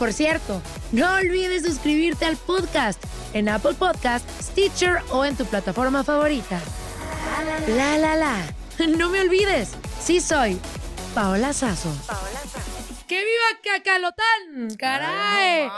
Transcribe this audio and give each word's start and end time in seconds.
Por 0.00 0.14
cierto, 0.14 0.62
no 0.92 1.12
olvides 1.16 1.62
suscribirte 1.62 2.24
al 2.24 2.38
podcast 2.38 2.98
en 3.34 3.50
Apple 3.50 3.74
Podcast, 3.74 4.24
Stitcher 4.40 5.02
o 5.10 5.26
en 5.26 5.36
tu 5.36 5.44
plataforma 5.44 6.02
favorita. 6.02 6.58
La 7.68 7.98
la 7.98 8.16
la. 8.16 8.36
No 8.96 9.10
me 9.10 9.20
olvides, 9.20 9.72
sí 10.02 10.22
soy 10.22 10.58
Paola 11.14 11.52
Sazo. 11.52 11.92
¡Que 13.10 13.24
viva 13.24 13.60
Cacalotán! 13.64 14.76
¡Caray! 14.78 15.68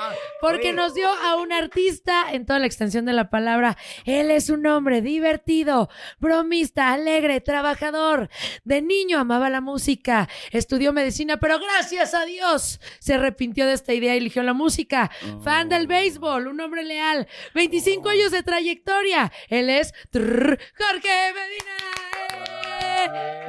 Porque 0.43 0.75
nos 0.75 0.93
dio 0.93 1.09
a 1.09 1.37
un 1.37 1.51
artista 1.51 2.31
en 2.31 2.45
toda 2.45 2.59
la 2.59 2.67
extensión 2.67 3.07
de 3.07 3.15
la 3.15 3.31
palabra. 3.31 3.79
Él 4.05 4.31
es 4.31 4.51
un 4.51 4.67
hombre 4.67 5.01
divertido, 5.01 5.89
bromista, 6.19 6.93
alegre, 6.93 7.41
trabajador. 7.41 8.29
De 8.65 8.83
niño 8.83 9.19
amaba 9.19 9.49
la 9.49 9.63
música, 9.63 10.29
estudió 10.51 10.93
medicina, 10.93 11.39
pero 11.39 11.59
gracias 11.59 12.13
a 12.13 12.27
Dios 12.27 12.83
se 12.99 13.15
arrepintió 13.15 13.67
de 13.67 13.73
esta 13.73 13.95
idea 13.95 14.13
y 14.13 14.19
eligió 14.19 14.43
la 14.43 14.53
música. 14.53 15.11
Fan 15.43 15.71
del 15.71 15.87
béisbol, 15.87 16.49
un 16.49 16.61
hombre 16.61 16.85
leal, 16.85 17.27
25 17.55 18.11
años 18.11 18.31
de 18.31 18.43
trayectoria. 18.43 19.33
Él 19.49 19.71
es 19.71 19.95
Jorge 20.13 21.33
Medina. 21.33 22.22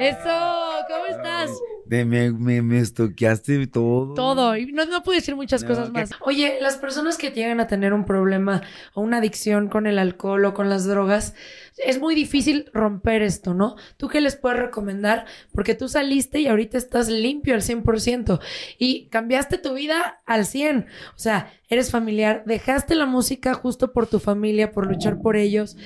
Eso, 0.00 0.84
¿cómo 0.88 1.06
estás? 1.06 1.50
De 1.86 2.04
me, 2.04 2.30
me, 2.32 2.62
me 2.62 2.78
estoqueaste 2.78 3.66
todo. 3.66 4.14
Todo. 4.14 4.56
Y 4.56 4.72
no, 4.72 4.84
no 4.86 5.02
puedo 5.02 5.16
decir 5.16 5.36
muchas 5.36 5.62
No, 5.62 5.68
cosas 5.68 5.90
más. 5.90 6.10
Oye, 6.20 6.58
las 6.60 6.76
personas 6.76 7.18
que 7.18 7.30
llegan 7.30 7.60
a 7.60 7.66
tener 7.66 7.92
un 7.92 8.04
problema 8.06 8.62
o 8.94 9.02
una 9.02 9.18
adicción 9.18 9.68
con 9.68 9.86
el 9.86 9.98
alcohol 9.98 10.44
o 10.46 10.54
con 10.54 10.70
las 10.70 10.86
drogas, 10.86 11.34
es 11.78 11.98
muy 11.98 12.14
difícil 12.14 12.70
romper 12.72 13.22
esto, 13.22 13.54
¿no? 13.54 13.76
¿Tú 13.96 14.08
qué 14.08 14.20
les 14.20 14.36
puedes 14.36 14.58
recomendar? 14.58 15.26
Porque 15.52 15.74
tú 15.74 15.88
saliste 15.88 16.40
y 16.40 16.46
ahorita 16.46 16.78
estás 16.78 17.08
limpio 17.08 17.54
al 17.54 17.62
100% 17.62 18.40
y 18.78 19.08
cambiaste 19.08 19.58
tu 19.58 19.74
vida 19.74 20.22
al 20.26 20.46
100. 20.46 20.86
O 21.14 21.18
sea, 21.18 21.52
eres 21.68 21.90
familiar, 21.90 22.44
dejaste 22.46 22.94
la 22.94 23.06
música 23.06 23.54
justo 23.54 23.92
por 23.92 24.06
tu 24.06 24.20
familia, 24.20 24.70
por 24.70 24.86
luchar 24.86 25.20
por 25.20 25.36
ellos. 25.36 25.76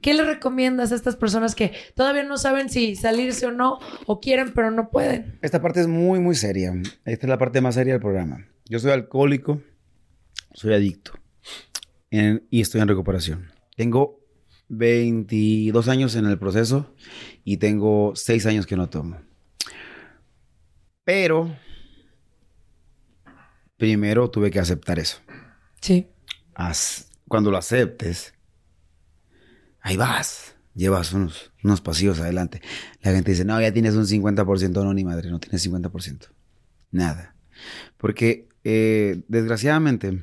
¿Qué 0.00 0.14
le 0.14 0.24
recomiendas 0.24 0.92
a 0.92 0.94
estas 0.94 1.16
personas 1.16 1.54
que 1.54 1.72
todavía 1.94 2.22
no 2.22 2.36
saben 2.36 2.68
si 2.68 2.94
salirse 2.94 3.46
o 3.46 3.50
no, 3.50 3.78
o 4.06 4.20
quieren 4.20 4.52
pero 4.54 4.70
no 4.70 4.90
pueden? 4.90 5.38
Esta 5.42 5.60
parte 5.60 5.80
es 5.80 5.88
muy, 5.88 6.20
muy 6.20 6.34
seria. 6.34 6.72
Esta 7.04 7.26
es 7.26 7.30
la 7.30 7.38
parte 7.38 7.60
más 7.60 7.74
seria 7.74 7.94
del 7.94 8.02
programa. 8.02 8.46
Yo 8.66 8.78
soy 8.78 8.92
alcohólico, 8.92 9.60
soy 10.52 10.74
adicto 10.74 11.12
y 12.10 12.60
estoy 12.60 12.80
en 12.80 12.88
recuperación. 12.88 13.50
Tengo 13.76 14.17
22 14.68 15.88
años 15.88 16.14
en 16.16 16.26
el 16.26 16.38
proceso 16.38 16.94
y 17.44 17.56
tengo 17.58 18.12
6 18.14 18.46
años 18.46 18.66
que 18.66 18.76
no 18.76 18.88
tomo. 18.88 19.18
Pero 21.04 21.54
primero 23.76 24.30
tuve 24.30 24.50
que 24.50 24.58
aceptar 24.60 24.98
eso. 24.98 25.18
Sí. 25.80 26.08
As- 26.54 27.10
cuando 27.28 27.50
lo 27.50 27.56
aceptes, 27.56 28.34
ahí 29.80 29.96
vas. 29.96 30.54
Llevas 30.74 31.12
unos, 31.12 31.52
unos 31.64 31.80
pasillos 31.80 32.20
adelante. 32.20 32.62
La 33.02 33.10
gente 33.12 33.32
dice, 33.32 33.44
no, 33.44 33.60
ya 33.60 33.72
tienes 33.72 33.94
un 33.94 34.06
50%. 34.06 34.84
No, 34.84 34.94
ni 34.94 35.04
madre, 35.04 35.28
no 35.30 35.40
tienes 35.40 35.66
50%. 35.66 36.28
Nada. 36.92 37.34
Porque, 37.96 38.48
eh, 38.62 39.22
desgraciadamente, 39.26 40.22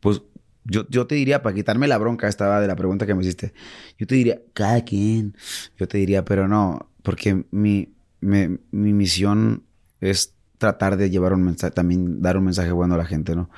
pues 0.00 0.20
yo, 0.70 0.86
yo 0.88 1.06
te 1.06 1.14
diría, 1.16 1.42
para 1.42 1.54
quitarme 1.54 1.88
la 1.88 1.98
bronca 1.98 2.28
esta 2.28 2.60
de 2.60 2.66
la 2.66 2.76
pregunta 2.76 3.06
que 3.06 3.14
me 3.14 3.22
hiciste, 3.22 3.52
yo 3.98 4.06
te 4.06 4.14
diría, 4.14 4.40
cada 4.54 4.84
quien. 4.84 5.36
Yo 5.78 5.88
te 5.88 5.98
diría, 5.98 6.24
pero 6.24 6.48
no, 6.48 6.90
porque 7.02 7.44
mi, 7.50 7.94
me- 8.20 8.58
mi 8.70 8.92
misión 8.92 9.64
es 10.00 10.34
tratar 10.58 10.96
de 10.96 11.10
llevar 11.10 11.32
un 11.32 11.42
mensaje, 11.44 11.72
también 11.72 12.22
dar 12.22 12.36
un 12.36 12.44
mensaje 12.44 12.72
bueno 12.72 12.94
a 12.94 12.98
la 12.98 13.06
gente, 13.06 13.34
¿no? 13.36 13.50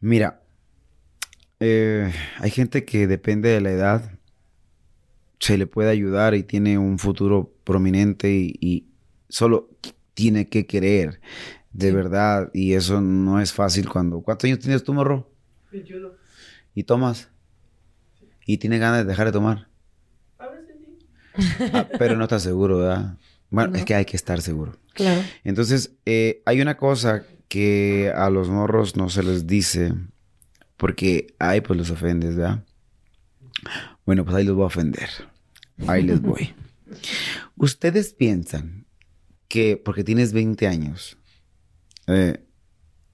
Mira, 0.00 0.42
eh, 1.60 2.12
hay 2.38 2.50
gente 2.50 2.84
que 2.84 3.06
depende 3.06 3.48
de 3.50 3.60
la 3.60 3.70
edad, 3.70 4.18
se 5.38 5.58
le 5.58 5.66
puede 5.66 5.90
ayudar 5.90 6.34
y 6.34 6.42
tiene 6.42 6.78
un 6.78 6.98
futuro 6.98 7.52
prominente 7.64 8.30
y, 8.32 8.56
y 8.60 8.86
solo 9.28 9.68
tiene 10.14 10.48
que 10.48 10.66
querer, 10.66 11.20
de 11.72 11.92
verdad, 11.92 12.50
y 12.54 12.74
eso 12.74 13.00
no 13.00 13.40
es 13.40 13.52
fácil 13.52 13.88
cuando... 13.88 14.20
¿Cuántos 14.22 14.46
años 14.48 14.60
tienes 14.60 14.84
tú, 14.84 14.94
morro? 14.94 15.30
¿Y 16.74 16.84
tomas? 16.84 17.28
¿Y 18.46 18.58
tienes 18.58 18.80
ganas 18.80 18.98
de 18.98 19.04
dejar 19.04 19.26
de 19.26 19.32
tomar? 19.32 19.68
Ah, 21.72 21.88
pero 21.98 22.16
no 22.16 22.24
estás 22.24 22.42
seguro, 22.42 22.78
¿verdad? 22.78 23.16
Bueno, 23.50 23.76
es 23.76 23.84
que 23.84 23.94
hay 23.94 24.04
que 24.04 24.16
estar 24.16 24.40
seguro. 24.40 24.76
Claro. 24.94 25.22
Entonces, 25.42 25.92
eh, 26.06 26.42
hay 26.44 26.60
una 26.60 26.76
cosa 26.76 27.24
que 27.48 28.12
a 28.14 28.30
los 28.30 28.48
morros 28.48 28.96
no 28.96 29.08
se 29.08 29.22
les 29.22 29.46
dice 29.46 29.92
porque, 30.76 31.34
ay, 31.38 31.60
pues 31.60 31.78
los 31.78 31.90
ofendes, 31.90 32.36
¿verdad? 32.36 32.64
Bueno, 34.04 34.24
pues 34.24 34.36
ahí 34.36 34.44
los 34.44 34.56
voy 34.56 34.64
a 34.64 34.66
ofender. 34.66 35.08
Ahí 35.86 36.02
les 36.02 36.20
voy. 36.22 36.54
Ustedes 37.56 38.12
piensan 38.12 38.86
que 39.48 39.76
porque 39.76 40.04
tienes 40.04 40.32
20 40.32 40.66
años 40.66 41.16
eh, 42.06 42.44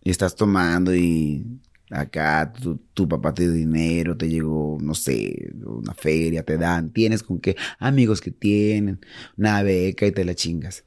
y 0.02 0.10
estás 0.10 0.34
tomando 0.36 0.94
y 0.94 1.60
acá 1.90 2.52
tu, 2.94 3.08
papá 3.08 3.34
te 3.34 3.42
dio 3.42 3.52
dinero, 3.52 4.16
te 4.16 4.28
llegó, 4.28 4.78
no 4.80 4.94
sé, 4.94 5.52
una 5.64 5.94
feria, 5.94 6.44
te 6.44 6.56
dan, 6.56 6.92
tienes 6.92 7.22
con 7.22 7.40
qué, 7.40 7.56
amigos 7.78 8.20
que 8.20 8.30
tienen, 8.30 9.00
una 9.36 9.62
beca 9.62 10.06
y 10.06 10.12
te 10.12 10.24
la 10.24 10.34
chingas 10.34 10.84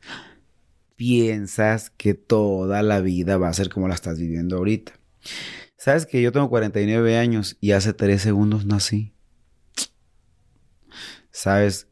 piensas 0.96 1.90
que 1.90 2.14
toda 2.14 2.82
la 2.82 3.02
vida 3.02 3.38
va 3.38 3.50
a 3.50 3.54
ser 3.54 3.70
como 3.70 3.88
la 3.88 3.94
estás 3.96 4.20
viviendo 4.20 4.58
ahorita. 4.58 4.94
Sabes 5.76 6.06
que 6.06 6.22
yo 6.22 6.32
tengo 6.32 6.50
49 6.50 7.18
años 7.18 7.58
y 7.60 7.72
hace 7.72 7.94
3 7.94 8.22
segundos 8.22 8.66
nací. 8.66 9.14
sabes 11.32 11.88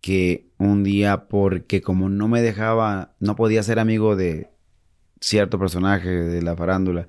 que 0.00 0.48
un 0.58 0.82
día, 0.82 1.28
porque 1.28 1.80
como 1.80 2.08
no 2.08 2.28
me 2.28 2.42
dejaba, 2.42 3.14
no 3.20 3.36
podía 3.36 3.62
ser 3.62 3.78
amigo 3.78 4.16
de 4.16 4.50
cierto 5.20 5.58
personaje 5.58 6.08
de 6.08 6.42
la 6.42 6.56
farándula, 6.56 7.08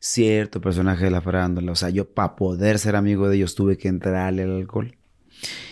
cierto 0.00 0.60
personaje 0.60 1.04
de 1.04 1.10
la 1.10 1.20
farándula, 1.20 1.72
o 1.72 1.76
sea, 1.76 1.90
yo 1.90 2.08
para 2.12 2.36
poder 2.36 2.78
ser 2.78 2.96
amigo 2.96 3.28
de 3.28 3.36
ellos 3.36 3.54
tuve 3.54 3.78
que 3.78 3.88
entrarle 3.88 4.42
al 4.42 4.56
alcohol. 4.56 4.96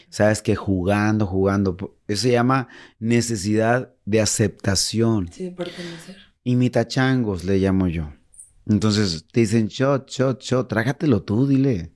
Sabes 0.08 0.42
que 0.42 0.54
jugando, 0.56 1.26
jugando, 1.26 1.96
eso 2.06 2.22
se 2.22 2.32
llama 2.32 2.68
necesidad 2.98 3.94
de 4.04 4.20
aceptación. 4.20 5.30
Sí, 5.32 5.44
de 5.44 5.52
pertenecer. 5.52 6.16
Imitachangos 6.44 7.44
le 7.44 7.58
llamo 7.58 7.88
yo. 7.88 8.12
Entonces 8.66 9.24
te 9.32 9.40
dicen 9.40 9.68
shot, 9.68 10.10
shot, 10.10 10.42
shot, 10.42 10.68
trágatelo 10.68 11.22
tú, 11.22 11.46
dile. 11.46 11.92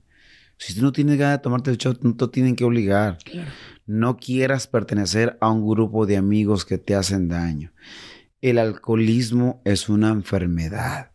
Si 0.57 0.73
tú 0.73 0.81
no 0.81 0.91
tienes 0.91 1.17
ganas 1.17 1.37
de 1.37 1.43
tomarte 1.43 1.69
el 1.69 1.77
shot, 1.77 2.01
no 2.01 2.15
te 2.15 2.27
tienen 2.29 2.55
que 2.55 2.63
obligar. 2.63 3.19
Claro. 3.23 3.51
No 3.85 4.17
quieras 4.17 4.67
pertenecer 4.67 5.37
a 5.39 5.51
un 5.51 5.67
grupo 5.67 6.05
de 6.05 6.17
amigos 6.17 6.65
que 6.65 6.77
te 6.77 6.95
hacen 6.95 7.29
daño. 7.29 7.71
El 8.39 8.59
alcoholismo 8.59 9.61
es 9.65 9.89
una 9.89 10.09
enfermedad 10.09 11.11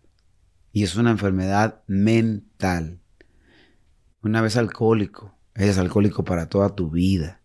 y 0.72 0.82
es 0.82 0.96
una 0.96 1.12
enfermedad 1.12 1.84
mental. 1.86 3.00
Una 4.22 4.40
vez 4.40 4.56
alcohólico, 4.56 5.38
eres 5.54 5.78
alcohólico 5.78 6.24
para 6.24 6.48
toda 6.48 6.74
tu 6.74 6.90
vida. 6.90 7.40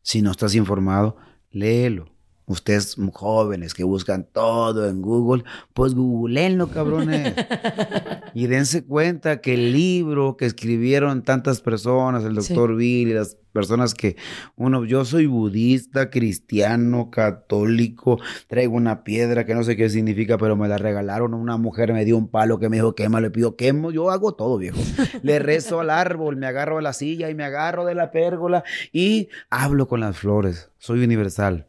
Si 0.00 0.22
no 0.22 0.30
estás 0.30 0.54
informado, 0.54 1.18
léelo. 1.50 2.10
Ustedes 2.46 2.96
jóvenes 3.12 3.74
que 3.74 3.84
buscan 3.84 4.26
todo 4.32 4.88
en 4.88 5.02
Google, 5.02 5.44
pues 5.74 5.94
googleenlo, 5.94 6.68
cabrones. 6.68 7.34
y 8.34 8.46
dense 8.46 8.84
cuenta 8.84 9.40
que 9.40 9.54
el 9.54 9.72
libro 9.72 10.36
que 10.36 10.46
escribieron 10.46 11.22
tantas 11.22 11.60
personas, 11.60 12.24
el 12.24 12.34
doctor 12.34 12.76
Bill 12.76 13.08
y 13.08 13.14
las 13.14 13.36
personas 13.52 13.94
que 13.94 14.16
uno, 14.56 14.84
yo 14.84 15.04
soy 15.04 15.26
budista, 15.26 16.10
cristiano, 16.10 17.10
católico, 17.10 18.18
traigo 18.46 18.76
una 18.76 19.02
piedra 19.04 19.44
que 19.44 19.54
no 19.54 19.64
sé 19.64 19.76
qué 19.76 19.90
significa, 19.90 20.38
pero 20.38 20.56
me 20.56 20.68
la 20.68 20.78
regalaron, 20.78 21.34
una 21.34 21.56
mujer 21.56 21.92
me 21.92 22.04
dio 22.04 22.16
un 22.16 22.28
palo 22.28 22.58
que 22.58 22.68
me 22.68 22.76
dijo 22.76 22.94
quema, 22.94 23.20
le 23.20 23.30
pido 23.30 23.56
quemo, 23.56 23.90
yo 23.90 24.10
hago 24.10 24.34
todo, 24.34 24.58
viejo. 24.58 24.80
Le 25.22 25.38
rezo 25.38 25.80
al 25.80 25.90
árbol, 25.90 26.36
me 26.36 26.46
agarro 26.46 26.76
de 26.76 26.82
la 26.82 26.92
silla 26.92 27.30
y 27.30 27.34
me 27.34 27.44
agarro 27.44 27.84
de 27.84 27.94
la 27.94 28.10
pérgola 28.10 28.64
y 28.92 29.28
hablo 29.50 29.88
con 29.88 30.00
las 30.00 30.16
flores. 30.16 30.70
Soy 30.78 31.02
universal 31.02 31.66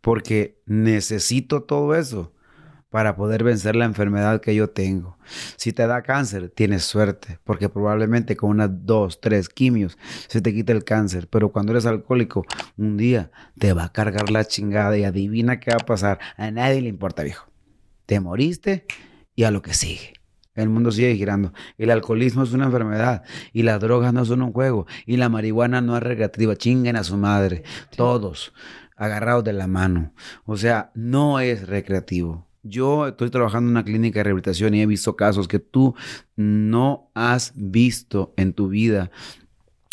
porque 0.00 0.60
necesito 0.66 1.64
todo 1.64 1.96
eso 1.96 2.32
para 2.96 3.14
poder 3.14 3.44
vencer 3.44 3.76
la 3.76 3.84
enfermedad 3.84 4.40
que 4.40 4.54
yo 4.54 4.70
tengo. 4.70 5.18
Si 5.56 5.74
te 5.74 5.86
da 5.86 6.00
cáncer, 6.00 6.48
tienes 6.48 6.82
suerte, 6.82 7.38
porque 7.44 7.68
probablemente 7.68 8.36
con 8.36 8.48
unas 8.48 8.70
dos, 8.86 9.20
tres 9.20 9.50
quimios 9.50 9.98
se 10.28 10.40
te 10.40 10.54
quita 10.54 10.72
el 10.72 10.82
cáncer, 10.82 11.28
pero 11.28 11.52
cuando 11.52 11.72
eres 11.72 11.84
alcohólico, 11.84 12.46
un 12.78 12.96
día 12.96 13.30
te 13.58 13.74
va 13.74 13.84
a 13.84 13.92
cargar 13.92 14.30
la 14.30 14.46
chingada 14.46 14.96
y 14.96 15.04
adivina 15.04 15.60
qué 15.60 15.72
va 15.72 15.76
a 15.82 15.84
pasar. 15.84 16.20
A 16.38 16.50
nadie 16.50 16.80
le 16.80 16.88
importa, 16.88 17.22
viejo. 17.22 17.50
Te 18.06 18.18
moriste 18.18 18.86
y 19.34 19.42
a 19.42 19.50
lo 19.50 19.60
que 19.60 19.74
sigue. 19.74 20.14
El 20.54 20.70
mundo 20.70 20.90
sigue 20.90 21.16
girando. 21.16 21.52
El 21.76 21.90
alcoholismo 21.90 22.44
es 22.44 22.54
una 22.54 22.64
enfermedad 22.64 23.24
y 23.52 23.62
las 23.62 23.78
drogas 23.78 24.14
no 24.14 24.24
son 24.24 24.40
un 24.40 24.54
juego 24.54 24.86
y 25.04 25.18
la 25.18 25.28
marihuana 25.28 25.82
no 25.82 25.98
es 25.98 26.02
recreativa. 26.02 26.56
Chinguen 26.56 26.96
a 26.96 27.04
su 27.04 27.18
madre. 27.18 27.62
Todos 27.94 28.54
agarrados 28.96 29.44
de 29.44 29.52
la 29.52 29.66
mano. 29.66 30.14
O 30.46 30.56
sea, 30.56 30.92
no 30.94 31.40
es 31.40 31.66
recreativo. 31.66 32.45
Yo 32.68 33.06
estoy 33.06 33.30
trabajando 33.30 33.68
en 33.68 33.72
una 33.72 33.84
clínica 33.84 34.20
de 34.20 34.24
rehabilitación 34.24 34.74
y 34.74 34.82
he 34.82 34.86
visto 34.86 35.16
casos 35.16 35.46
que 35.48 35.58
tú 35.58 35.94
no 36.34 37.10
has 37.14 37.52
visto 37.54 38.34
en 38.36 38.52
tu 38.52 38.68
vida. 38.68 39.10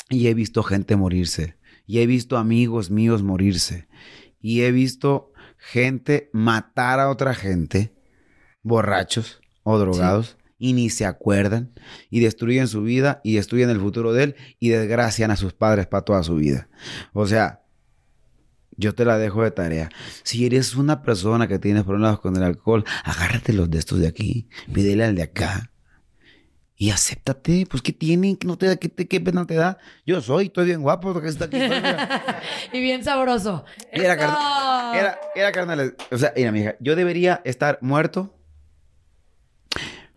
Y 0.10 0.28
he 0.28 0.34
visto 0.34 0.64
gente 0.64 0.96
morirse. 0.96 1.58
Y 1.86 2.00
he 2.00 2.08
visto 2.08 2.38
amigos 2.38 2.90
míos 2.90 3.24
morirse. 3.24 3.88
Y 4.42 4.62
he 4.62 4.72
visto 4.72 5.32
gente 5.58 6.30
matar 6.34 7.00
a 7.00 7.10
otra 7.10 7.34
gente, 7.34 7.94
borrachos 8.62 9.42
o 9.64 9.78
drogados. 9.78 10.38
Y 10.58 10.74
ni 10.74 10.90
se 10.90 11.06
acuerdan 11.06 11.74
y 12.10 12.22
destruyen 12.22 12.70
su 12.70 12.84
vida 12.84 13.20
y 13.24 13.36
destruyen 13.36 13.70
el 13.70 13.82
futuro 13.82 14.14
de 14.14 14.24
él 14.24 14.36
y 14.60 14.70
desgracian 14.70 15.30
a 15.30 15.36
sus 15.36 15.52
padres 15.52 15.88
para 15.88 16.06
toda 16.06 16.24
su 16.24 16.36
vida. 16.36 16.70
O 17.12 17.28
sea, 17.28 17.63
yo 18.78 18.96
te 18.96 19.06
la 19.06 19.18
dejo 19.18 19.44
de 19.44 19.52
tarea. 19.52 19.90
Si 20.24 20.46
eres 20.46 20.76
una 20.76 21.02
persona 21.02 21.48
que 21.48 21.60
tiene 21.60 21.84
problemas 21.84 22.20
con 22.20 22.36
el 22.36 22.44
alcohol, 22.44 22.84
agárrate 23.04 23.54
los 23.54 23.70
de 23.70 23.80
estos 23.80 24.00
de 24.00 24.08
aquí, 24.08 24.48
pídele 24.74 25.04
al 25.04 25.16
de 25.16 25.24
acá. 25.24 25.72
Y 26.76 26.90
acéptate, 26.90 27.66
pues 27.70 27.82
¿qué 27.82 27.94
tiene? 27.94 28.38
¿Qué, 28.38 28.48
no 28.48 28.58
te 28.58 28.66
da? 28.66 28.76
¿Qué, 28.76 28.90
qué 28.90 29.22
pena 29.22 29.46
te 29.46 29.54
da? 29.54 29.78
Yo 30.06 30.22
soy, 30.22 30.46
estoy 30.46 30.66
bien 30.66 30.82
guapo, 30.82 31.20
que 31.22 31.28
está 31.28 31.46
aquí. 31.46 31.58
y 32.74 32.82
bien 32.82 33.04
sabroso. 33.04 33.64
Era, 33.92 34.18
carnal, 34.18 34.98
era, 34.98 35.20
era 35.36 35.52
carnal. 35.52 35.96
O 36.12 36.18
sea, 36.18 36.34
mira, 36.36 36.52
mija, 36.52 36.76
yo 36.80 36.96
debería 36.96 37.42
estar 37.46 37.78
muerto. 37.82 38.38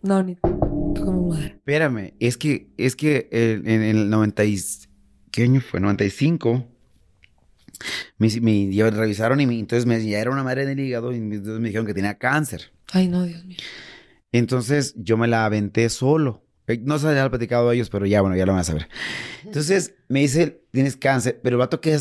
No, 0.01 0.23
ni 0.23 0.35
como 0.35 1.29
madre. 1.29 1.45
Espérame, 1.45 2.13
es 2.19 2.37
que, 2.37 2.73
es 2.77 2.95
que 2.95 3.29
en, 3.31 3.69
en 3.69 3.83
el 3.83 4.09
90 4.09 4.43
y, 4.45 4.59
¿qué 5.31 5.43
año 5.43 5.61
fue? 5.61 5.79
95 5.79 6.76
me, 8.17 8.29
me 8.41 8.89
revisaron 8.91 9.39
y 9.39 9.59
entonces 9.59 9.85
me, 9.85 10.03
ya 10.03 10.19
era 10.19 10.31
una 10.31 10.43
madre 10.43 10.63
en 10.63 10.69
el 10.69 10.79
hígado 10.79 11.11
y 11.11 11.17
entonces 11.17 11.59
me 11.59 11.69
dijeron 11.69 11.85
que 11.85 11.93
tenía 11.93 12.17
cáncer. 12.17 12.71
Ay, 12.91 13.07
no, 13.07 13.23
Dios 13.23 13.43
mío. 13.45 13.57
Entonces 14.31 14.93
yo 14.97 15.17
me 15.17 15.27
la 15.27 15.45
aventé 15.45 15.89
solo. 15.89 16.43
Eh, 16.67 16.81
no 16.83 16.99
se 16.99 17.07
había 17.07 17.29
platicado 17.29 17.69
a 17.69 17.73
ellos, 17.73 17.89
pero 17.89 18.05
ya, 18.05 18.21
bueno, 18.21 18.35
ya 18.35 18.45
lo 18.45 18.51
van 18.51 18.61
a 18.61 18.63
saber. 18.65 18.89
Entonces 19.45 19.95
me 20.09 20.19
dice, 20.19 20.61
tienes 20.71 20.97
cáncer, 20.97 21.39
pero 21.41 21.55
el 21.55 21.59
vato 21.59 21.79
que 21.79 21.97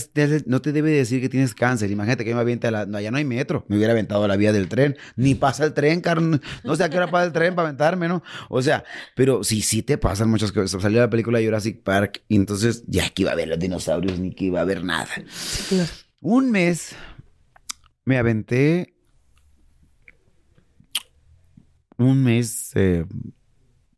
no 0.46 0.60
te 0.60 0.72
debe 0.72 0.90
decir 0.90 1.20
que 1.20 1.28
tienes 1.28 1.54
cáncer. 1.54 1.90
Imagínate 1.90 2.24
que 2.24 2.34
me 2.34 2.40
avienta 2.40 2.70
la. 2.70 2.84
No, 2.84 3.00
ya 3.00 3.10
no 3.10 3.16
hay 3.16 3.24
metro. 3.24 3.64
Me 3.68 3.76
hubiera 3.76 3.92
aventado 3.92 4.24
a 4.24 4.28
la 4.28 4.36
vía 4.36 4.52
del 4.52 4.68
tren. 4.68 4.96
Ni 5.14 5.36
pasa 5.36 5.64
el 5.64 5.72
tren, 5.72 6.00
carnal. 6.00 6.40
No 6.64 6.74
sé 6.74 6.84
a 6.84 6.90
qué 6.90 6.96
hora 6.96 7.10
pasa 7.10 7.26
el 7.26 7.32
tren 7.32 7.54
para 7.54 7.68
aventarme, 7.68 8.08
¿no? 8.08 8.22
O 8.48 8.60
sea, 8.60 8.84
pero 9.14 9.44
sí, 9.44 9.62
sí 9.62 9.82
te 9.82 9.98
pasan 9.98 10.28
muchas 10.30 10.50
cosas. 10.50 10.82
Salió 10.82 11.00
la 11.00 11.10
película 11.10 11.40
Jurassic 11.40 11.82
Park 11.82 12.22
y 12.28 12.36
entonces 12.36 12.82
ya 12.86 13.08
que 13.10 13.22
iba 13.22 13.32
a 13.32 13.36
ver 13.36 13.48
los 13.48 13.58
dinosaurios 13.58 14.18
ni 14.18 14.34
que 14.34 14.46
iba 14.46 14.60
a 14.60 14.64
ver 14.64 14.82
nada. 14.82 15.08
Un 16.20 16.50
mes 16.50 16.96
me 18.06 18.16
aventé. 18.16 18.94
Un 21.98 22.24
mes. 22.24 22.70
Eh, 22.74 23.04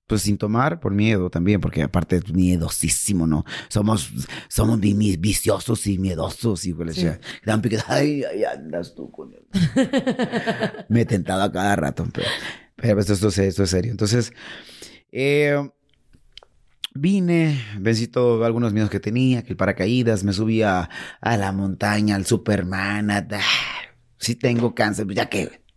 pues 0.08 0.22
sin 0.22 0.38
tomar 0.38 0.80
por 0.80 0.92
miedo 0.92 1.30
también, 1.30 1.60
porque 1.60 1.82
aparte 1.82 2.16
es 2.16 2.32
miedosísimo, 2.32 3.26
¿no? 3.26 3.44
Somos, 3.68 4.10
somos 4.48 4.80
viciosos 4.80 5.86
y 5.86 5.98
miedosos, 5.98 6.64
y 6.64 6.72
pues, 6.72 7.06
dan 7.44 7.62
ay, 7.86 8.24
ay, 8.24 8.42
andas 8.44 8.94
tú 8.94 9.10
con 9.10 9.34
él. 9.34 9.46
Me 10.88 11.02
he 11.02 11.04
tentado 11.04 11.42
a 11.42 11.52
cada 11.52 11.76
rato, 11.76 12.08
pero, 12.12 12.26
pero 12.74 13.00
esto, 13.00 13.12
esto, 13.12 13.28
esto, 13.28 13.62
es 13.62 13.70
serio. 13.70 13.90
Entonces, 13.90 14.32
eh, 15.12 15.70
vine, 16.94 17.62
vencí 17.78 18.08
todos 18.08 18.44
algunos 18.46 18.72
miedos 18.72 18.88
que 18.88 19.00
tenía, 19.00 19.42
que 19.42 19.50
el 19.50 19.56
paracaídas, 19.58 20.24
me 20.24 20.32
subí 20.32 20.62
a, 20.62 20.88
la 21.20 21.52
montaña, 21.52 22.16
al 22.16 22.24
Superman, 22.24 23.10
a, 23.10 23.26
si 24.16 24.36
tengo 24.36 24.74
cáncer, 24.74 25.04
pues 25.04 25.16
ya 25.16 25.28
que 25.28 25.67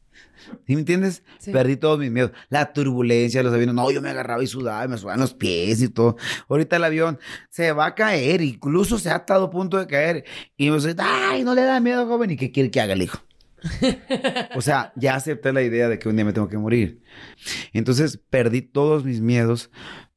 ¿Sí 0.67 0.73
me 0.73 0.79
entiendes? 0.81 1.23
Perdí 1.51 1.77
todos 1.77 1.99
mis 1.99 2.11
miedos. 2.11 2.31
La 2.49 2.73
turbulencia, 2.73 3.43
los 3.43 3.53
aviones. 3.53 3.75
No, 3.75 3.91
yo 3.91 4.01
me 4.01 4.09
agarraba 4.09 4.43
y 4.43 4.47
sudaba 4.47 4.85
y 4.85 4.87
me 4.87 4.97
sudaban 4.97 5.19
los 5.19 5.33
pies 5.33 5.81
y 5.81 5.89
todo. 5.89 6.17
Ahorita 6.47 6.75
el 6.75 6.83
avión 6.83 7.19
se 7.49 7.71
va 7.71 7.87
a 7.87 7.95
caer, 7.95 8.41
incluso 8.41 8.99
se 8.99 9.09
ha 9.09 9.17
estado 9.17 9.45
a 9.45 9.49
punto 9.49 9.77
de 9.77 9.87
caer. 9.87 10.25
Y 10.57 10.69
me 10.69 10.75
dice, 10.77 10.95
ay, 10.97 11.43
no 11.43 11.55
le 11.55 11.61
da 11.63 11.79
miedo, 11.79 12.05
joven. 12.07 12.31
¿Y 12.31 12.37
qué 12.37 12.51
quiere 12.51 12.71
que 12.71 12.81
haga 12.81 12.93
el 12.93 13.01
hijo? 13.01 13.19
o 14.55 14.61
sea, 14.61 14.91
ya 14.95 15.15
acepté 15.15 15.53
la 15.53 15.61
idea 15.61 15.87
de 15.87 15.99
que 15.99 16.09
un 16.09 16.15
día 16.15 16.25
me 16.25 16.33
tengo 16.33 16.49
que 16.49 16.57
morir. 16.57 17.01
Entonces 17.73 18.17
perdí 18.17 18.61
todos 18.61 19.03
mis 19.03 19.21
miedos, 19.21 19.71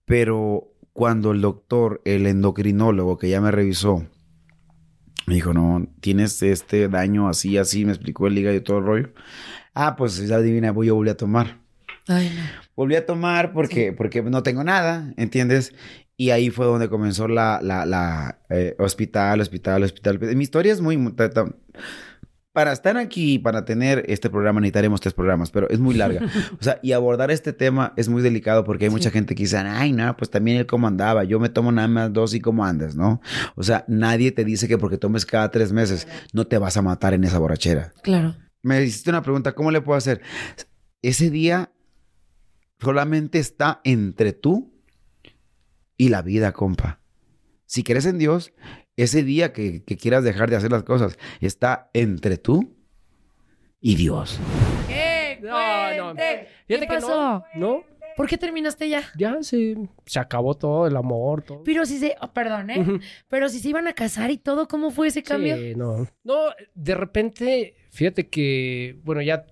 pero 0.05 0.73
cuando 0.93 1.33
el 1.33 1.41
doctor, 1.41 2.01
el 2.05 2.27
endocrinólogo 2.27 3.19
que 3.19 3.29
ya 3.29 3.41
me 3.41 3.51
revisó, 3.51 4.07
me 5.27 5.35
dijo, 5.35 5.55
no, 5.55 5.87
tienes 6.01 6.43
este 6.43 6.89
daño 6.89 7.29
así, 7.29 7.57
así, 7.57 7.85
me 7.85 7.93
explicó 7.93 8.27
el 8.27 8.39
hígado 8.39 8.57
y 8.57 8.61
todo 8.61 8.79
el 8.79 8.85
rollo. 8.85 9.11
Ah, 9.75 9.97
pues 9.97 10.19
esa 10.19 10.41
divina, 10.41 10.73
voy 10.73 10.89
yo 10.89 10.95
volví 10.95 11.11
a 11.11 11.17
tomar. 11.17 11.59
Ay, 12.07 12.31
no. 12.37 12.43
Volví 12.77 12.97
a 12.97 13.07
tomar 13.07 13.53
porque, 13.53 13.93
porque 13.93 14.23
no 14.23 14.43
tengo 14.43 14.63
nada, 14.63 15.13
¿entiendes? 15.17 15.73
Y 16.17 16.31
ahí 16.31 16.51
fue 16.51 16.67
donde 16.67 16.89
comenzó 16.89 17.27
la, 17.27 17.61
la, 17.63 17.87
la 17.87 18.39
eh, 18.51 18.77
hospital, 18.79 19.41
hospital, 19.41 19.83
hospital. 19.83 20.19
Mi 20.37 20.45
historia 20.45 20.73
es 20.73 20.81
muy... 20.81 20.97
Para 22.55 22.73
estar 22.73 22.97
aquí, 22.97 23.39
para 23.39 23.67
tener 23.67 24.07
este 24.09 24.31
programa, 24.31 24.61
necesitaremos 24.61 25.03
tres 25.03 25.13
programas, 25.13 25.51
pero 25.51 25.69
es 25.69 25.79
muy 25.79 25.95
larga. 25.95 26.23
O 26.59 26.63
sea, 26.65 26.79
y 26.83 26.93
abordar 26.93 27.31
este 27.31 27.53
tema 27.53 27.93
es 27.97 28.09
muy 28.09 28.23
delicado 28.23 28.65
porque 28.65 28.87
hay 28.87 28.91
mucha 28.91 29.11
gente 29.11 29.35
que 29.35 29.43
dice, 29.43 29.59
ay, 29.59 29.93
no, 29.93 30.17
pues 30.17 30.31
también 30.31 30.57
él 30.57 30.67
cómo 30.67 30.87
andaba, 30.87 31.25
yo 31.25 31.39
me 31.39 31.51
tomo 31.51 31.71
nada 31.73 31.89
más 31.89 32.13
dos 32.13 32.33
y 32.33 32.41
cómo 32.41 32.65
andas, 32.65 32.95
¿no? 32.95 33.21
O 33.55 33.63
sea, 33.63 33.85
nadie 33.89 34.33
te 34.33 34.45
dice 34.45 34.69
que 34.69 34.79
porque 34.79 34.97
tomes 34.97 35.27
cada 35.27 35.51
tres 35.51 35.73
meses 35.73 36.09
no 36.33 36.47
te 36.47 36.57
vas 36.57 36.79
a 36.79 36.83
matar 36.83 37.13
en 37.13 37.25
esa 37.25 37.39
borrachera. 37.39 37.93
Claro 38.03 38.35
me 38.65 38.83
hiciste 38.83 39.11
una 39.11 39.23
pregunta, 39.23 39.55
¿cómo 39.55 39.71
le 39.71 39.83
puedo 39.83 39.97
hacer? 39.97 40.23
Ese 41.03 41.31
día 41.31 41.71
solamente 42.81 43.39
está 43.39 43.81
entre 43.85 44.33
tú 44.33 44.73
y 45.99 46.09
la 46.09 46.23
vida, 46.23 46.53
compa. 46.53 47.01
Si 47.67 47.85
crees 47.85 48.07
en 48.07 48.19
Dios, 48.19 48.53
ese 48.97 49.23
día 49.23 49.53
que, 49.53 49.83
que 49.83 49.97
quieras 49.97 50.25
dejar 50.25 50.51
de 50.51 50.57
hacer 50.57 50.71
las 50.71 50.83
cosas 50.85 51.19
está 51.41 51.91
entre 51.93 52.37
tú 52.37 52.75
y 53.81 53.97
Dios. 53.97 54.39
¿Qué? 54.89 55.39
No, 55.43 55.95
no. 55.97 56.15
Fíjate 56.15 56.49
¿Qué 56.67 56.79
que 56.81 56.87
pasó? 56.87 57.09
no. 57.09 57.45
No, 57.55 57.85
¿Por 58.17 58.29
qué 58.29 58.39
terminaste 58.39 58.89
ya? 58.89 59.03
ya 59.17 59.43
se, 59.43 59.77
se 60.07 60.21
acabó 60.21 60.55
todo, 60.55 60.87
el 60.87 60.97
amor, 60.97 61.43
todo. 61.43 61.65
Pero 61.65 61.85
si 61.85 61.99
se... 61.99 62.15
oh, 62.21 62.33
perdón, 62.33 62.71
¿eh? 62.71 63.01
Pero 63.29 63.49
si 63.49 63.59
se 63.59 63.69
iban 63.69 63.89
a 63.89 63.93
casar 63.93 64.31
y 64.31 64.39
todo, 64.39 64.69
¿cómo 64.69 64.91
fue 64.91 65.09
ese 65.09 65.23
cambio? 65.23 65.57
Sí, 65.57 65.75
no. 65.75 66.07
No, 66.23 66.37
de 66.75 66.95
repente, 66.95 67.75
fíjate 67.91 68.29
que, 68.29 69.01
bueno, 69.03 69.21
ya 69.21 69.45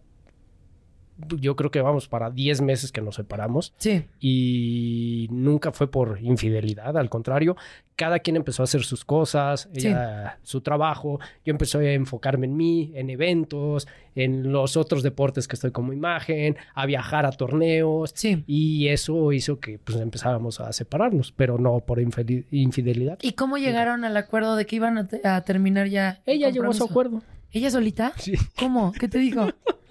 yo 1.40 1.56
creo 1.56 1.70
que 1.70 1.80
vamos 1.80 2.08
para 2.08 2.30
10 2.30 2.60
meses 2.62 2.90
que 2.92 3.00
nos 3.02 3.16
separamos 3.16 3.74
Sí. 3.78 4.04
y 4.20 5.28
nunca 5.30 5.72
fue 5.72 5.90
por 5.90 6.18
infidelidad, 6.22 6.96
al 6.96 7.08
contrario, 7.10 7.56
cada 7.96 8.18
quien 8.18 8.36
empezó 8.36 8.62
a 8.62 8.64
hacer 8.64 8.82
sus 8.82 9.04
cosas, 9.04 9.68
ella, 9.74 10.38
su 10.42 10.60
trabajo, 10.62 11.20
yo 11.44 11.50
empecé 11.52 11.78
a 11.78 11.92
enfocarme 11.92 12.46
en 12.46 12.56
mí, 12.56 12.90
en 12.94 13.10
eventos, 13.10 13.86
en 14.14 14.50
los 14.50 14.76
otros 14.76 15.02
deportes 15.02 15.46
que 15.46 15.54
estoy 15.56 15.70
como 15.70 15.92
imagen, 15.92 16.56
a 16.74 16.86
viajar 16.86 17.26
a 17.26 17.32
torneos 17.32 18.12
Sí. 18.14 18.42
y 18.46 18.88
eso 18.88 19.32
hizo 19.32 19.60
que 19.60 19.78
pues 19.78 19.98
empezáramos 19.98 20.60
a 20.60 20.72
separarnos, 20.72 21.32
pero 21.32 21.58
no 21.58 21.80
por 21.80 22.00
infidelidad. 22.00 23.18
¿Y 23.22 23.32
cómo 23.32 23.58
llegaron 23.58 24.04
al 24.04 24.16
acuerdo 24.16 24.56
de 24.56 24.66
que 24.66 24.76
iban 24.76 24.98
a, 24.98 25.06
te- 25.06 25.26
a 25.26 25.40
terminar 25.42 25.86
ya? 25.88 26.20
el 26.26 26.36
Ella 26.36 26.50
llegó 26.50 26.70
a 26.70 26.74
su 26.74 26.84
acuerdo. 26.84 27.22
¿Ella 27.52 27.70
solita? 27.70 28.12
Sí. 28.16 28.32
¿Cómo? 28.58 28.92
¿Qué 28.98 29.08
te 29.08 29.18
dijo? 29.18 29.46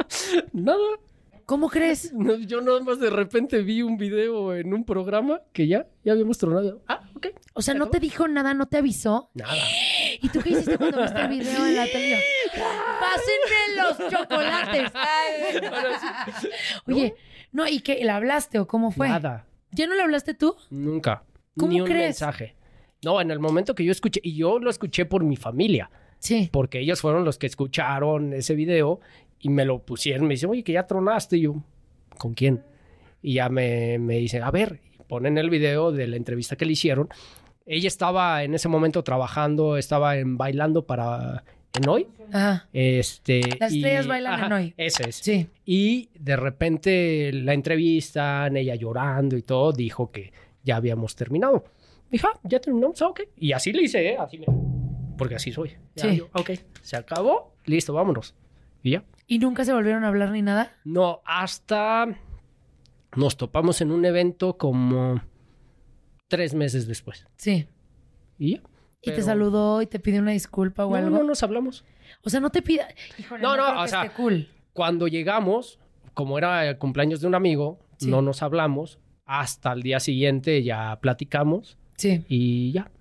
Nada. 0.54 0.78
¿Cómo 1.52 1.68
crees? 1.70 2.14
No, 2.14 2.36
yo 2.38 2.62
nada 2.62 2.80
más 2.80 2.98
de 3.02 3.10
repente 3.10 3.62
vi 3.62 3.82
un 3.82 3.98
video 3.98 4.56
en 4.56 4.74
un 4.74 4.86
programa 4.86 5.42
que 5.52 5.68
ya, 5.68 5.86
ya 6.02 6.14
habíamos 6.14 6.38
tronado. 6.38 6.82
Ah, 6.88 7.02
ok. 7.14 7.28
O 7.54 7.62
sea, 7.62 7.74
¿Se 7.74 7.78
¿no 7.78 7.90
te 7.90 8.00
dijo 8.00 8.26
nada? 8.30 8.54
¿No 8.54 8.68
te 8.68 8.78
avisó? 8.78 9.30
Nada. 9.34 9.54
¿Y 10.22 10.30
tú 10.30 10.40
qué 10.42 10.52
hiciste 10.52 10.78
cuando 10.78 11.02
viste 11.02 11.20
el 11.20 11.28
video 11.28 11.66
en 11.66 11.76
la 11.76 11.86
tele? 11.88 12.24
¡Pásenme 13.02 13.76
los 13.82 14.12
chocolates! 14.12 14.92
Oye, 16.88 17.16
no, 17.52 17.68
¿y 17.68 17.82
qué? 17.82 18.02
¿Le 18.02 18.12
hablaste 18.12 18.58
o 18.58 18.66
cómo 18.66 18.92
fue? 18.92 19.10
Nada. 19.10 19.46
¿Ya 19.72 19.88
no 19.88 19.96
le 19.96 20.04
hablaste 20.04 20.34
tú? 20.34 20.56
Nunca. 20.70 21.26
¿Cómo 21.58 21.74
Ni 21.74 21.82
un 21.82 21.88
crees? 21.88 22.22
mensaje. 22.22 22.56
No, 23.04 23.20
en 23.20 23.30
el 23.30 23.40
momento 23.40 23.76
que 23.76 23.84
yo 23.84 23.92
escuché, 23.92 24.22
y 24.24 24.38
yo 24.38 24.58
lo 24.60 24.70
escuché 24.70 25.06
por 25.06 25.26
mi 25.26 25.36
familia, 25.36 25.92
Sí. 26.20 26.50
porque 26.54 26.80
ellos 26.80 27.02
fueron 27.02 27.26
los 27.26 27.38
que 27.38 27.48
escucharon 27.48 28.32
ese 28.32 28.56
video 28.56 29.02
y 29.42 29.50
me 29.50 29.66
lo 29.66 29.80
pusieron. 29.80 30.28
Me 30.28 30.36
dicen, 30.36 30.50
oye, 30.50 30.64
que 30.64 30.74
ya 30.74 30.88
tronaste. 30.88 31.38
Y 31.38 31.42
yo, 31.42 31.56
¿con 32.18 32.34
quién? 32.34 32.64
Y 33.22 33.34
ya 33.36 33.50
me, 33.50 33.98
me 34.00 34.18
dicen, 34.18 34.44
a 34.44 34.52
ver, 34.52 34.80
y 34.98 35.04
ponen 35.04 35.38
el 35.38 35.50
video 35.50 35.92
de 35.92 36.08
la 36.08 36.16
entrevista 36.18 36.56
que 36.56 36.66
le 36.66 36.74
hicieron. 36.74 37.10
Ella 37.66 37.88
estaba 37.88 38.44
en 38.44 38.54
ese 38.56 38.68
momento 38.68 39.04
trabajando, 39.04 39.78
estaba 39.78 40.18
en 40.18 40.38
bailando 40.38 40.86
para 40.86 41.44
en 41.74 41.88
hoy. 41.88 42.08
Ajá. 42.34 42.68
Este, 42.74 43.42
Las 43.60 43.72
y- 43.72 43.78
estrellas 43.78 44.08
bailan 44.08 44.44
en 44.46 44.52
hoy. 44.54 44.74
Ese 44.78 45.10
es. 45.10 45.16
Sí. 45.18 45.48
Y 45.66 46.10
de 46.20 46.36
repente 46.36 47.32
la 47.34 47.54
entrevistan, 47.54 48.58
ella 48.58 48.76
llorando 48.76 49.38
y 49.38 49.44
todo, 49.44 49.72
dijo 49.72 50.12
que 50.12 50.34
ya 50.64 50.76
habíamos 50.78 51.16
terminado. 51.16 51.64
Dije, 52.10 52.28
ah, 52.34 52.40
ya 52.44 52.60
terminamos, 52.60 53.02
ah, 53.02 53.08
ok. 53.08 53.22
Y 53.38 53.54
así 53.54 53.72
le 53.72 53.84
hice, 53.84 54.10
¿eh? 54.10 54.18
Así. 54.20 54.42
Porque 55.18 55.36
así 55.36 55.52
soy. 55.52 55.72
Ya, 55.96 56.10
Sí. 56.10 56.18
yo, 56.18 56.30
ok, 56.34 56.52
se 56.82 56.98
acabó, 56.98 57.54
listo, 57.66 57.94
vámonos. 57.94 58.36
Y 58.84 58.92
ya. 58.92 59.04
¿Y 59.28 59.40
nunca 59.40 59.64
se 59.66 59.74
volvieron 59.74 60.04
a 60.04 60.08
hablar 60.10 60.32
ni 60.32 60.42
nada? 60.42 60.74
No, 60.84 61.22
hasta 61.26 62.08
nos 63.16 63.38
topamos 63.38 63.82
en 63.82 63.92
un 63.92 64.06
evento 64.06 64.58
como 64.58 65.22
tres 66.28 66.54
meses 66.54 66.88
después. 66.88 67.28
Sí. 67.38 67.68
Y 68.38 68.56
ya. 68.56 68.62
¿Y 69.04 69.12
te 69.12 69.22
saludó 69.22 69.82
y 69.82 69.88
te 69.88 70.00
pidió 70.00 70.22
una 70.22 70.32
disculpa 70.32 70.86
o 70.86 70.92
No, 70.92 70.96
algo? 70.98 71.10
no 71.18 71.24
nos 71.24 71.42
hablamos. 71.44 71.84
O 72.24 72.30
sea, 72.30 72.40
no 72.40 72.50
te 72.52 72.62
pida... 72.62 72.88
Híjole, 73.18 73.42
No, 73.42 73.58
no, 73.58 73.64
creo 73.66 73.82
o 73.82 73.88
sea, 73.88 74.04
esté 74.04 74.16
cool. 74.16 74.48
Cuando 74.74 75.08
llegamos, 75.08 75.80
como 76.14 76.38
era 76.38 76.68
el 76.68 76.78
cumpleaños 76.78 77.20
de 77.22 77.28
un 77.28 77.36
amigo, 77.36 77.80
Sí. 77.98 78.10
no 78.10 78.22
nos 78.22 78.42
hablamos. 78.44 79.00
Hasta 79.26 79.72
el 79.74 79.82
día 79.82 80.00
siguiente 80.00 80.62
ya 80.64 81.00
platicamos 81.02 81.78
Sí. 81.98 82.26
y 82.28 82.72
ya. 82.74 82.92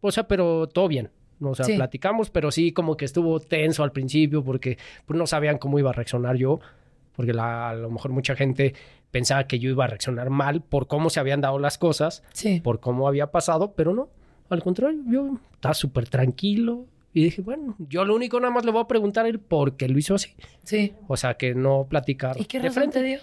O 0.00 0.10
sea, 0.10 0.26
pero 0.28 0.66
todo 0.68 0.88
bien. 0.88 1.10
O 1.40 1.54
sea, 1.54 1.64
Sí. 1.66 1.74
platicamos, 1.74 2.30
pero 2.30 2.50
sí 2.50 2.72
como 2.72 2.96
que 2.96 3.04
estuvo 3.04 3.40
tenso 3.40 3.82
al 3.82 3.92
principio 3.92 4.42
porque 4.44 4.78
pues, 5.06 5.18
no 5.18 5.26
sabían 5.26 5.58
cómo 5.58 5.78
iba 5.78 5.90
a 5.90 5.92
reaccionar 5.92 6.36
yo. 6.36 6.60
Porque 7.16 7.32
la- 7.32 7.70
a 7.70 7.74
lo 7.74 7.90
mejor 7.90 8.10
mucha 8.12 8.34
gente 8.34 8.74
pensaba 9.10 9.46
que 9.46 9.58
yo 9.60 9.70
iba 9.70 9.84
a 9.84 9.88
reaccionar 9.88 10.30
mal 10.30 10.62
por 10.62 10.86
cómo 10.88 11.10
se 11.10 11.20
habían 11.20 11.40
dado 11.40 11.58
las 11.60 11.78
cosas, 11.78 12.22
Sí. 12.32 12.60
por 12.60 12.80
cómo 12.80 13.06
había 13.06 13.30
pasado, 13.30 13.72
pero 13.76 13.94
no. 13.94 14.08
Al 14.50 14.62
contrario, 14.62 15.00
yo 15.08 15.38
estaba 15.52 15.74
súper 15.74 16.08
tranquilo 16.08 16.86
y 17.12 17.22
dije, 17.24 17.40
bueno, 17.42 17.76
yo 17.78 18.04
lo 18.04 18.14
único 18.16 18.40
nada 18.40 18.52
más 18.52 18.64
le 18.64 18.72
voy 18.72 18.82
a 18.82 18.88
preguntar 18.88 19.26
el 19.26 19.38
por 19.38 19.76
qué 19.76 19.88
lo 19.88 19.96
hizo 19.98 20.16
así. 20.16 20.34
Sí. 20.64 20.92
O 21.06 21.16
sea, 21.16 21.34
que 21.34 21.54
no 21.54 21.86
platicar 21.88 22.40
¿Y 22.40 22.44
qué 22.46 22.58
de 22.58 22.70
frente. 22.72 23.00
te 23.00 23.06
dio? 23.06 23.18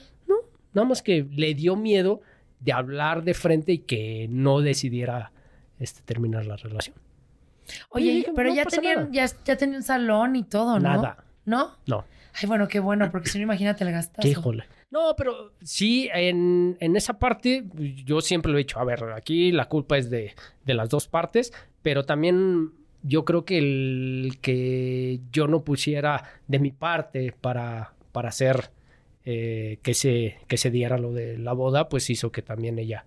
Nada 0.73 0.87
más 0.87 1.01
que 1.01 1.27
le 1.29 1.53
dio 1.53 1.75
miedo 1.75 2.21
de 2.61 2.71
hablar 2.71 3.23
de 3.23 3.33
frente 3.33 3.73
y 3.73 3.79
que 3.79 4.27
no 4.29 4.61
decidiera 4.61 5.33
este, 5.79 6.01
terminar 6.03 6.45
la 6.45 6.55
relación. 6.55 6.95
Oye, 7.89 8.11
dije, 8.11 8.31
pero 8.35 8.49
no 8.49 8.55
ya 8.55 8.65
tenían, 8.65 9.11
ya, 9.11 9.25
ya 9.45 9.57
tenían 9.57 9.83
salón 9.83 10.35
y 10.35 10.43
todo, 10.43 10.79
¿no? 10.79 10.89
Nada. 10.89 11.23
¿No? 11.45 11.77
No. 11.87 12.05
Ay, 12.33 12.47
bueno, 12.47 12.67
qué 12.67 12.79
bueno, 12.79 13.09
porque 13.11 13.29
si 13.29 13.37
no, 13.39 13.43
imagínate 13.43 13.83
el 13.83 13.91
gastazo. 13.91 14.27
Híjole. 14.27 14.65
No, 14.89 15.15
pero 15.17 15.53
sí, 15.61 16.09
en, 16.13 16.77
en 16.79 16.95
esa 16.95 17.17
parte, 17.17 17.65
yo 18.05 18.21
siempre 18.21 18.51
lo 18.51 18.57
he 18.57 18.63
dicho, 18.63 18.79
a 18.79 18.83
ver, 18.83 19.03
aquí 19.15 19.51
la 19.51 19.69
culpa 19.69 19.97
es 19.97 20.09
de, 20.09 20.33
de 20.65 20.73
las 20.73 20.89
dos 20.89 21.07
partes, 21.07 21.53
pero 21.81 22.03
también 22.03 22.71
yo 23.01 23.25
creo 23.25 23.45
que 23.45 23.57
el 23.57 24.37
que 24.41 25.21
yo 25.31 25.47
no 25.47 25.63
pusiera 25.63 26.23
de 26.47 26.59
mi 26.59 26.71
parte 26.71 27.33
para, 27.39 27.93
para 28.11 28.29
hacer 28.29 28.69
eh, 29.23 29.79
que, 29.81 29.93
se, 29.93 30.39
que 30.47 30.57
se 30.57 30.71
diera 30.71 30.97
lo 30.97 31.13
de 31.13 31.37
la 31.37 31.53
boda, 31.53 31.89
pues 31.89 32.09
hizo 32.09 32.31
que 32.31 32.41
también 32.41 32.77
ella 32.77 33.05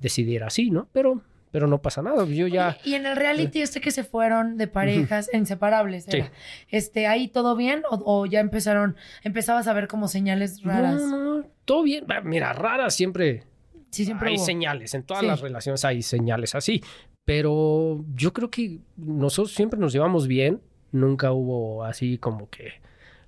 decidiera 0.00 0.46
así, 0.46 0.70
¿no? 0.70 0.88
Pero, 0.92 1.22
pero 1.50 1.66
no 1.66 1.80
pasa 1.80 2.02
nada, 2.02 2.24
yo 2.26 2.46
ya... 2.46 2.76
Y 2.84 2.94
en 2.94 3.06
el 3.06 3.16
reality 3.16 3.62
este 3.62 3.80
que 3.80 3.90
se 3.90 4.04
fueron 4.04 4.56
de 4.56 4.66
parejas 4.68 5.30
inseparables, 5.32 6.04
Sí. 6.04 6.22
este, 6.68 7.06
¿ahí 7.06 7.28
todo 7.28 7.56
bien? 7.56 7.82
O, 7.90 8.02
o 8.04 8.26
ya 8.26 8.40
empezaron, 8.40 8.96
empezabas 9.22 9.66
a 9.66 9.72
ver 9.72 9.88
como 9.88 10.08
señales 10.08 10.62
raras? 10.62 11.00
No, 11.02 11.44
todo 11.64 11.82
bien. 11.82 12.04
Ah, 12.08 12.20
Mira, 12.22 12.52
raras 12.52 12.94
siempre 12.94 13.44
Sí, 13.90 14.04
siempre 14.04 14.28
hay 14.30 14.36
hubo. 14.36 14.44
señales, 14.44 14.92
en 14.94 15.02
todas 15.02 15.22
Sí. 15.22 15.26
las 15.26 15.40
relaciones 15.40 15.84
hay 15.86 16.02
señales 16.02 16.54
así, 16.54 16.82
pero 17.24 18.04
yo 18.14 18.32
creo 18.32 18.50
que 18.50 18.80
nosotros 18.96 19.54
siempre 19.54 19.78
nos 19.80 19.92
llevamos 19.92 20.26
bien, 20.28 20.60
nunca 20.92 21.32
hubo 21.32 21.84
así 21.84 22.18
como 22.18 22.48
que 22.50 22.72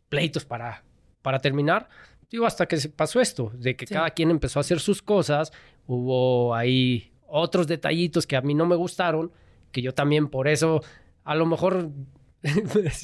pleitos 0.08 0.44
para, 0.44 0.82
para 1.22 1.38
terminar. 1.38 1.88
Digo, 2.30 2.46
hasta 2.46 2.66
que 2.66 2.76
pasó 2.94 3.20
esto, 3.20 3.50
de 3.54 3.74
que 3.76 3.86
Sí. 3.86 3.94
cada 3.94 4.10
quien 4.10 4.30
empezó 4.30 4.58
a 4.58 4.62
hacer 4.62 4.80
sus 4.80 5.02
cosas, 5.02 5.52
hubo 5.86 6.54
ahí 6.54 7.10
otros 7.30 7.66
detallitos 7.66 8.26
que 8.26 8.37
a 8.37 8.40
mí 8.40 8.54
no 8.54 8.66
me 8.66 8.76
gustaron, 8.76 9.32
que 9.72 9.82
yo 9.82 9.94
también 9.94 10.28
por 10.28 10.49
eso, 10.49 10.82
a 11.25 11.34
lo 11.34 11.46
mejor, 11.46 11.90
pues, 12.72 13.02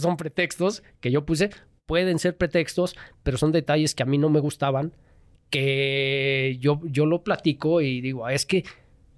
son 0.00 0.16
pretextos 0.16 0.82
que 1.00 1.10
yo 1.10 1.24
puse, 1.26 1.50
pueden 1.86 2.18
ser 2.18 2.36
pretextos, 2.36 2.96
pero 3.22 3.36
son 3.38 3.52
detalles 3.52 3.94
que 3.94 4.02
a 4.02 4.06
mí 4.06 4.18
no 4.18 4.28
me 4.28 4.40
gustaban, 4.40 4.92
que 5.50 6.56
yo, 6.60 6.80
yo 6.84 7.06
lo 7.06 7.22
platico 7.22 7.80
y 7.80 8.00
digo, 8.00 8.26
"Ah, 8.26 8.32
es 8.34 8.46
que... 8.46 8.64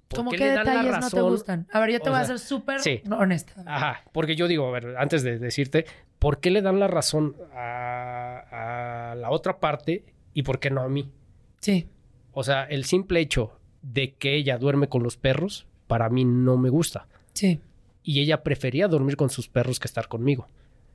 ¿por 0.07 0.17
¿Cómo 0.19 0.31
qué 0.31 0.37
qué 0.37 0.43
le 0.45 0.53
dan 0.53 0.65
la 0.65 0.71
detalles 0.71 0.91
no 0.91 0.97
te 0.99 1.01
razón?" 1.01 1.29
gustan? 1.31 1.67
A 1.71 1.79
ver, 1.79 1.91
yo 1.91 1.99
te 1.99 2.09
O 2.09 2.11
voy 2.11 2.21
a 2.21 2.25
ser 2.25 2.39
súper 2.39 2.79
sí. 2.79 3.01
honesta. 3.11 3.63
Ajá, 3.65 4.03
porque 4.11 4.35
yo 4.35 4.47
digo, 4.47 4.67
a 4.67 4.71
ver, 4.71 4.95
antes 4.97 5.23
de 5.23 5.37
decirte, 5.39 5.85
¿por 6.19 6.39
qué 6.39 6.51
le 6.51 6.61
dan 6.61 6.79
la 6.79 6.87
razón 6.87 7.35
a, 7.53 9.11
a 9.11 9.15
la 9.15 9.29
otra 9.31 9.59
parte 9.59 10.05
y 10.33 10.43
por 10.43 10.59
qué 10.59 10.69
no 10.69 10.81
a 10.81 10.89
mí? 10.89 11.11
Sí, 11.59 11.87
O 12.31 12.43
sea, 12.43 12.63
el 12.63 12.85
simple 12.85 13.19
hecho 13.19 13.58
de 13.81 14.13
que 14.13 14.35
ella 14.35 14.57
duerme 14.57 14.87
con 14.89 15.03
los 15.03 15.17
perros, 15.17 15.65
para 15.87 16.09
mí 16.09 16.25
no 16.25 16.57
me 16.57 16.69
gusta. 16.69 17.07
sí, 17.33 17.59
Y 18.03 18.21
ella 18.21 18.43
prefería 18.43 18.87
dormir 18.87 19.15
con 19.17 19.29
sus 19.29 19.47
perros 19.49 19.79
que 19.79 19.87
estar 19.87 20.07
conmigo. 20.07 20.47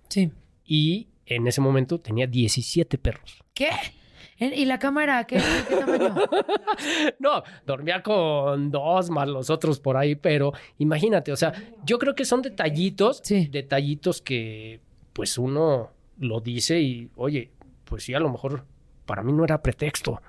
sí. 0.08 0.30
Y 0.66 1.08
en 1.26 1.46
ese 1.46 1.60
momento 1.60 1.98
tenía 2.00 2.26
17 2.26 2.96
perros. 2.98 3.42
¿Qué? 3.54 3.68
¿En- 4.38 4.52
¿Y 4.54 4.64
la 4.64 4.78
cámara 4.78 5.24
qué, 5.26 5.40
qué 5.68 5.76
tamaño? 5.76 6.14
No, 7.18 7.42
dormía 7.66 8.02
con 8.02 8.70
dos 8.70 9.10
más 9.10 9.28
los 9.28 9.48
otros 9.50 9.78
por 9.78 9.96
ahí, 9.96 10.14
pero 10.16 10.52
imagínate, 10.78 11.32
o 11.32 11.36
sea, 11.36 11.52
yo 11.84 11.98
creo 11.98 12.14
que 12.14 12.24
son 12.24 12.40
detallitos, 12.42 13.20
Sí. 13.22 13.46
detallitos 13.46 14.20
que 14.22 14.80
pues 15.12 15.36
uno 15.38 15.90
lo 16.18 16.40
dice 16.40 16.80
y, 16.80 17.10
oye, 17.16 17.50
pues 17.84 18.04
sí, 18.04 18.14
a 18.14 18.20
lo 18.20 18.30
mejor 18.30 18.64
para 19.06 19.22
mí 19.22 19.32
no 19.32 19.44
era 19.44 19.62
pretexto, 19.62 20.20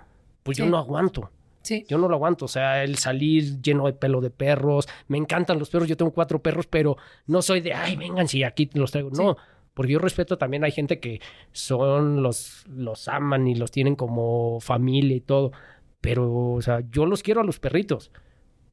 pues 0.44 0.58
yo 0.58 0.66
no 0.66 0.78
aguanto. 0.78 1.32
Sí. 1.66 1.84
Yo 1.90 1.98
no 1.98 2.08
lo 2.08 2.16
aguanto, 2.16 2.46
o 2.46 2.48
sea, 2.48 2.84
el 2.84 2.96
salir 2.98 3.62
lleno 3.62 3.86
de 3.88 3.94
pelo 3.94 4.22
de 4.22 4.30
perros, 4.30 4.88
me 5.08 5.18
encantan 5.18 5.60
los 5.60 5.70
perros, 5.70 5.90
yo 5.90 5.98
tengo 5.98 6.12
cuatro 6.14 6.42
perros, 6.42 6.68
pero 6.68 6.96
no 7.28 7.42
soy 7.42 7.60
de, 7.62 7.74
ay, 7.74 7.96
vengan, 7.98 8.28
si 8.28 8.44
aquí 8.44 8.70
los 8.74 8.92
traigo. 8.92 9.10
No, 9.10 9.36
porque 9.74 9.94
yo 9.94 10.00
respeto 10.00 10.38
también, 10.38 10.64
hay 10.64 10.72
gente 10.72 11.00
que 11.00 11.20
son, 11.52 12.22
los, 12.24 12.64
los 12.70 13.08
aman 13.08 13.48
y 13.48 13.56
los 13.56 13.72
tienen 13.72 13.96
como 13.96 14.60
familia 14.62 15.16
y 15.18 15.22
todo, 15.22 15.52
pero, 16.02 16.32
o 16.54 16.62
sea, 16.62 16.82
yo 16.92 17.06
los 17.06 17.24
quiero 17.24 17.42
a 17.42 17.44
los 17.44 17.60
perritos, 17.60 18.12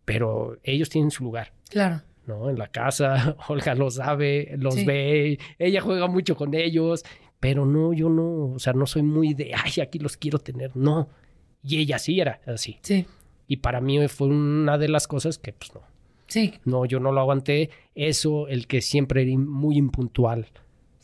pero 0.04 0.58
ellos 0.62 0.90
tienen 0.90 1.10
su 1.10 1.24
lugar. 1.24 1.52
Claro. 1.70 2.02
¿no? 2.26 2.50
En 2.50 2.58
la 2.58 2.68
casa, 2.68 3.36
Olga 3.48 3.74
lo 3.74 3.90
sabe, 3.90 4.54
los 4.58 4.74
Sí. 4.74 4.84
ve, 4.84 5.38
ella 5.58 5.80
juega 5.80 6.06
mucho 6.06 6.36
con 6.36 6.54
ellos, 6.54 7.04
pero 7.40 7.66
no, 7.66 7.92
yo 7.92 8.08
no, 8.08 8.52
o 8.52 8.58
sea, 8.58 8.72
no 8.72 8.86
soy 8.86 9.02
muy 9.02 9.34
de, 9.34 9.52
ay, 9.54 9.82
aquí 9.82 9.98
los 9.98 10.16
quiero 10.16 10.38
tener, 10.38 10.76
no. 10.76 11.08
Y 11.64 11.78
ella 11.78 11.98
sí 11.98 12.20
era 12.20 12.40
así. 12.46 12.78
Sí. 12.82 13.06
Y 13.48 13.56
para 13.58 13.80
mí 13.80 14.06
fue 14.08 14.28
una 14.28 14.78
de 14.78 14.88
las 14.88 15.06
cosas 15.06 15.38
que, 15.38 15.52
pues 15.52 15.74
no, 15.74 15.80
Sí. 16.26 16.54
no, 16.64 16.84
yo 16.86 16.98
no 17.00 17.12
lo 17.12 17.20
aguanté. 17.20 17.70
Eso, 17.94 18.48
el 18.48 18.66
que 18.66 18.80
siempre 18.80 19.22
era 19.22 19.36
muy 19.38 19.76
impuntual, 19.76 20.46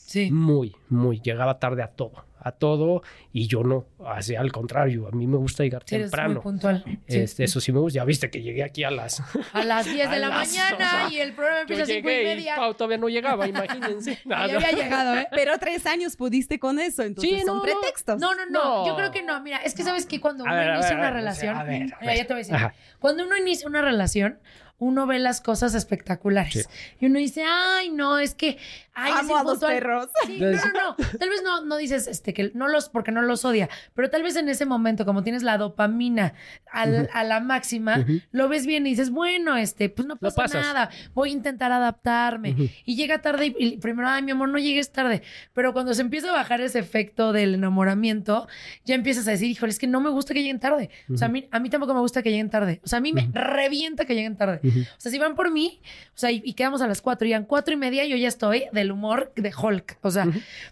Sí. 0.09 0.31
muy, 0.31 0.75
muy, 0.89 1.21
llegaba 1.21 1.59
tarde 1.59 1.83
a 1.83 1.89
todo, 1.89 2.25
a 2.41 2.53
todo, 2.53 3.03
y 3.31 3.47
yo 3.47 3.63
no, 3.63 3.85
así, 4.07 4.35
al 4.37 4.51
contrario, 4.53 5.07
a 5.07 5.11
mí 5.11 5.27
me 5.27 5.37
gusta 5.37 5.65
llegar 5.65 5.83
Sí, 5.85 5.97
eres 5.97 6.07
muy 6.07 6.11
temprano. 6.11 6.41
puntual. 6.41 6.83
Sí. 7.07 7.19
Este, 7.19 7.45
eso 7.45 7.61
sí 7.61 7.73
me 7.73 7.79
gusta, 7.81 7.97
ya 7.97 8.05
viste 8.07 8.31
que 8.31 8.41
llegué 8.41 8.63
aquí 8.65 8.85
a 8.85 8.91
las... 8.91 9.23
A 9.53 9.65
las 9.65 9.85
10 9.85 9.97
de 10.11 10.17
A 10.17 10.19
la 10.19 10.29
las- 10.29 10.49
mañana 10.49 10.75
o 10.75 10.79
sea, 10.79 11.09
y 11.13 11.19
el 11.21 11.35
programa 11.35 11.61
empieza 11.61 11.83
a 11.83 11.87
5 11.87 11.99
y 11.99 12.25
media. 12.25 12.57
Pau 12.57 12.73
todavía 12.73 12.97
no 12.97 13.09
llegaba, 13.11 13.47
imagínense. 13.49 14.19
Ya 14.25 14.45
había 14.45 14.73
llegado, 14.73 15.15
¿eh? 15.19 15.29
Pero 15.31 15.59
tres 15.59 15.85
años 15.85 16.17
pudiste 16.17 16.59
con 16.59 16.79
eso, 16.79 17.03
entonces 17.03 17.41
Sí, 17.41 17.43
son 17.45 17.59
no, 17.59 17.63
pretextos. 17.63 18.19
No, 18.19 18.35
no, 18.35 18.47
no, 18.47 18.65
No. 18.81 18.87
Yo 18.87 18.97
creo 18.97 19.11
que 19.11 19.23
no. 19.23 19.39
Mira, 19.43 19.59
es 19.59 19.75
que 19.75 19.83
sabes 19.83 20.07
que 20.07 20.19
cuando 20.21 20.45
uno 20.45 20.55
ver, 20.55 20.73
inicia 20.75 20.91
ver, 20.91 20.99
una 21.01 21.11
relación. 21.11 21.55
a 21.57 21.65
ver, 21.65 21.83
a 21.83 21.85
Mira, 21.85 21.99
ver. 22.01 22.17
ya 22.17 22.23
te 22.27 22.29
voy 22.33 22.35
a 22.35 22.39
decir. 22.39 22.55
Ajá. 22.55 22.75
Cuando 22.99 23.25
uno 23.27 23.37
inicia 23.37 23.69
una 23.69 23.83
relación, 23.83 24.39
uno 24.79 25.07
ve 25.07 25.19
las 25.19 25.41
cosas 25.41 25.75
espectaculares. 25.75 26.69
Sí. 26.71 26.97
Y 27.01 27.07
uno 27.07 27.19
dice, 27.19 27.45
ay, 27.47 27.91
no, 27.91 28.19
es 28.19 28.35
que. 28.35 28.59
Ay, 29.01 29.13
Amo 29.17 29.37
a 29.37 29.43
los 29.45 29.53
impuntual". 29.55 29.73
perros. 29.75 30.09
Sí, 30.27 30.39
no, 30.41 30.51
no, 30.51 30.97
no. 30.99 31.19
Tal 31.19 31.29
vez 31.29 31.43
no, 31.45 31.65
no 31.65 31.77
dices 31.77 32.09
este, 32.09 32.35
que 32.35 32.51
no 32.55 32.67
los, 32.67 32.89
porque 32.89 33.13
no 33.13 33.23
los 33.23 33.45
odia, 33.45 33.69
pero 33.95 34.11
tal 34.11 34.25
vez 34.25 34.35
en 34.35 34.49
ese 34.49 34.67
momento, 34.67 35.05
como 35.07 35.23
tienes 35.23 35.45
la 35.45 35.57
dopamina 35.57 36.35
al- 36.73 37.09
a 37.13 37.23
la 37.23 37.39
máxima, 37.39 38.05
lo 38.33 38.49
ves 38.49 38.67
bien 38.67 38.87
y 38.87 38.91
dices, 38.91 39.11
bueno, 39.11 39.57
este, 39.57 39.89
pues 39.89 40.07
no 40.09 40.17
pasa 40.17 40.59
nada, 40.61 40.91
voy 41.15 41.29
a 41.31 41.33
intentar 41.33 41.71
adaptarme. 41.71 42.57
Y 42.85 42.97
llega 42.97 43.21
tarde 43.23 43.47
y, 43.47 43.55
y 43.65 43.77
primero, 43.79 44.09
ay, 44.09 44.23
mi 44.23 44.33
amor, 44.33 44.49
no 44.49 44.59
llegues 44.59 44.91
tarde. 44.91 45.23
Pero 45.55 45.73
cuando 45.73 45.95
se 45.95 46.03
empieza 46.03 46.31
a 46.31 46.33
bajar 46.33 46.61
ese 46.61 46.81
efecto 46.81 47.33
del 47.33 47.55
enamoramiento, 47.55 48.49
ya 48.85 48.97
empiezas 48.97 49.29
a 49.29 49.31
decir, 49.31 49.49
híjole, 49.49 49.71
es 49.71 49.79
que 49.79 49.87
no 49.87 50.01
me 50.01 50.11
gusta 50.11 50.35
que 50.35 50.41
lleguen 50.41 50.59
tarde. 50.61 50.91
O 51.13 51.17
sea, 51.17 51.29
a 51.29 51.31
mí, 51.31 51.49
a 51.53 51.61
mí 51.61 51.71
tampoco 51.71 51.95
me 51.95 52.01
gusta 52.01 52.23
que 52.23 52.31
lleguen 52.31 52.51
tarde. 52.51 52.81
O 52.85 52.89
sea, 52.89 52.99
a 52.99 53.01
mí 53.01 53.13
me 53.13 53.29
revienta 53.33 54.05
que 54.05 54.15
lleguen 54.17 54.37
tarde. 54.37 54.61
O 54.69 55.01
sea, 55.01 55.13
si 55.13 55.19
van 55.19 55.35
por 55.35 55.51
mí, 55.51 55.81
o 56.15 56.19
sea, 56.19 56.31
y, 56.31 56.43
y 56.45 56.55
quedamos 56.55 56.83
a 56.83 56.87
las 56.87 57.01
cuatro 57.01 57.27
y 57.27 57.33
a 57.33 57.43
cuatro 57.45 57.75
y 57.75 57.77
media, 57.77 58.05
yo 58.07 58.17
ya 58.17 58.29
estoy 58.29 58.65
del 58.73 58.93
humor 58.93 59.33
de 59.37 59.53
Hulk. 59.55 59.99
O 60.03 60.11
sea, 60.11 60.25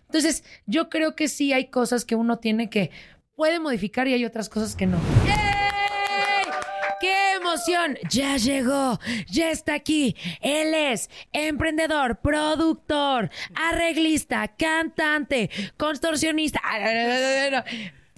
entonces 0.07 0.45
yo 0.67 0.88
creo 0.88 1.15
que 1.15 1.29
sí 1.29 1.53
hay 1.53 1.67
cosas 1.67 2.05
que 2.05 2.15
uno 2.15 2.38
tiene 2.38 2.71
que, 2.71 2.91
puede 3.37 3.61
modificar 3.61 4.09
y 4.09 4.15
hay 4.15 4.25
otras 4.25 4.49
cosas 4.49 4.75
que 4.75 4.87
no. 4.87 4.99
¡Yay! 5.26 6.47
¡Qué 7.00 7.33
emoción! 7.35 7.99
Ya 8.11 8.38
llegó, 8.38 8.99
ya 9.29 9.50
está 9.50 9.75
aquí. 9.75 10.17
Él 10.41 10.73
es 10.75 11.11
emprendedor, 11.33 12.21
productor, 12.21 13.31
arreglista, 13.55 14.49
cantante, 14.57 15.50
contorsionista. 15.76 16.61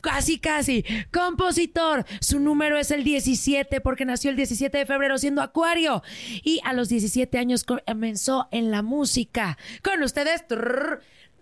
Casi, 0.01 0.39
casi. 0.39 0.85
Compositor. 1.13 2.05
Su 2.21 2.41
número 2.41 2.79
es 2.79 2.91
el 2.91 3.05
17 3.05 3.81
porque 3.81 4.05
nació 4.05 4.31
el 4.31 4.37
17 4.37 4.79
de 4.79 4.87
febrero 4.87 5.19
siendo 5.19 5.43
acuario. 5.43 6.03
Y 6.43 6.61
a 6.65 6.73
los 6.73 6.89
17 6.89 7.39
años 7.39 7.65
comenzó 7.65 8.49
en 8.51 8.71
la 8.71 8.83
música. 8.83 9.59
Con 9.83 10.03
ustedes, 10.03 10.45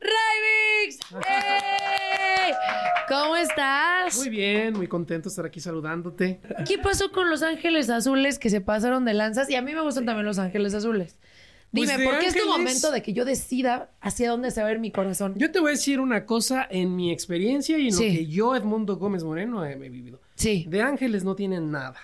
Raivix. 0.01 1.01
¡Ey! 1.27 2.53
¿Cómo 3.09 3.37
estás? 3.37 4.17
Muy 4.17 4.29
bien, 4.29 4.75
muy 4.75 4.89
contento 4.89 5.29
de 5.29 5.33
estar 5.33 5.47
aquí 5.47 5.61
saludándote. 5.61 6.41
¿Qué 6.67 6.79
pasó 6.79 7.13
con 7.13 7.31
los 7.31 7.43
ángeles 7.43 7.89
azules 7.91 8.39
que 8.39 8.51
se 8.51 8.61
pasaron 8.61 9.05
de 9.05 9.15
lanzas? 9.15 9.49
Y 9.51 9.55
a 9.55 9.63
mí 9.63 9.75
me 9.75 9.81
gustan 9.81 10.07
también 10.07 10.27
los 10.27 10.39
ángeles 10.39 10.75
azules. 10.75 11.17
Dime, 11.81 11.95
Pues 11.95 12.09
¿por 12.09 12.19
qué 12.19 12.27
es 12.27 12.33
tu 12.35 12.41
ángeles- 12.41 12.59
momento 12.59 12.91
de 12.91 13.03
que 13.03 13.13
yo 13.13 13.25
decida 13.25 13.91
hacia 14.01 14.31
dónde 14.31 14.51
se 14.51 14.63
va 14.63 14.69
a 14.69 14.73
ir 14.73 14.79
mi 14.81 14.91
corazón? 14.91 15.35
Yo 15.37 15.51
te 15.53 15.61
voy 15.61 15.69
a 15.69 15.73
decir 15.73 16.01
una 16.01 16.25
cosa 16.27 16.67
en 16.71 16.97
mi 16.97 17.13
experiencia 17.13 17.79
y 17.79 17.87
en 17.89 17.93
Sí. 17.93 18.09
lo 18.11 18.15
que 18.17 18.27
yo, 18.27 18.57
Edmundo 18.57 18.97
Gómez 18.97 19.23
Moreno, 19.25 19.65
he, 19.65 19.73
he 19.73 19.89
vivido. 19.89 20.21
Sí, 20.35 20.67
De 20.69 20.83
ángeles 20.83 21.25
no 21.25 21.35
tienen 21.37 21.71
nada. 21.71 21.97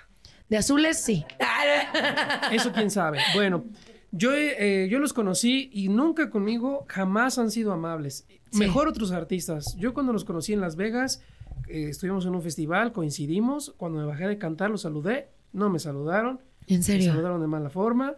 de 0.48 0.56
azules 0.58 1.02
sí. 1.02 1.24
Eso 2.52 2.72
quién 2.72 2.90
sabe. 2.90 3.18
Bueno, 3.34 3.64
yo, 4.10 4.32
eh, 4.34 4.88
yo 4.90 4.98
los 4.98 5.12
conocí 5.12 5.70
y 5.72 5.88
nunca 5.88 6.28
conmigo 6.30 6.84
jamás 6.88 7.38
han 7.38 7.50
sido 7.50 7.72
amables. 7.72 8.26
Sí. 8.50 8.58
Mejor 8.58 8.86
otros 8.88 9.12
artistas. 9.12 9.74
Yo 9.78 9.94
cuando 9.94 10.12
los 10.12 10.24
conocí 10.24 10.52
en 10.52 10.60
Las 10.60 10.76
Vegas, 10.76 11.22
eh, 11.68 11.86
estuvimos 11.88 12.26
en 12.26 12.34
un 12.34 12.42
festival, 12.42 12.92
coincidimos. 12.92 13.72
Cuando 13.78 14.00
me 14.00 14.04
bajé 14.06 14.28
de 14.28 14.36
cantar, 14.36 14.70
los 14.70 14.82
saludé. 14.82 15.28
No 15.54 15.70
me 15.70 15.78
saludaron. 15.78 16.40
¿En 16.66 16.78
Me 16.78 16.82
serio? 16.82 17.12
saludaron 17.12 17.40
de 17.40 17.46
mala 17.46 17.70
forma. 17.70 18.14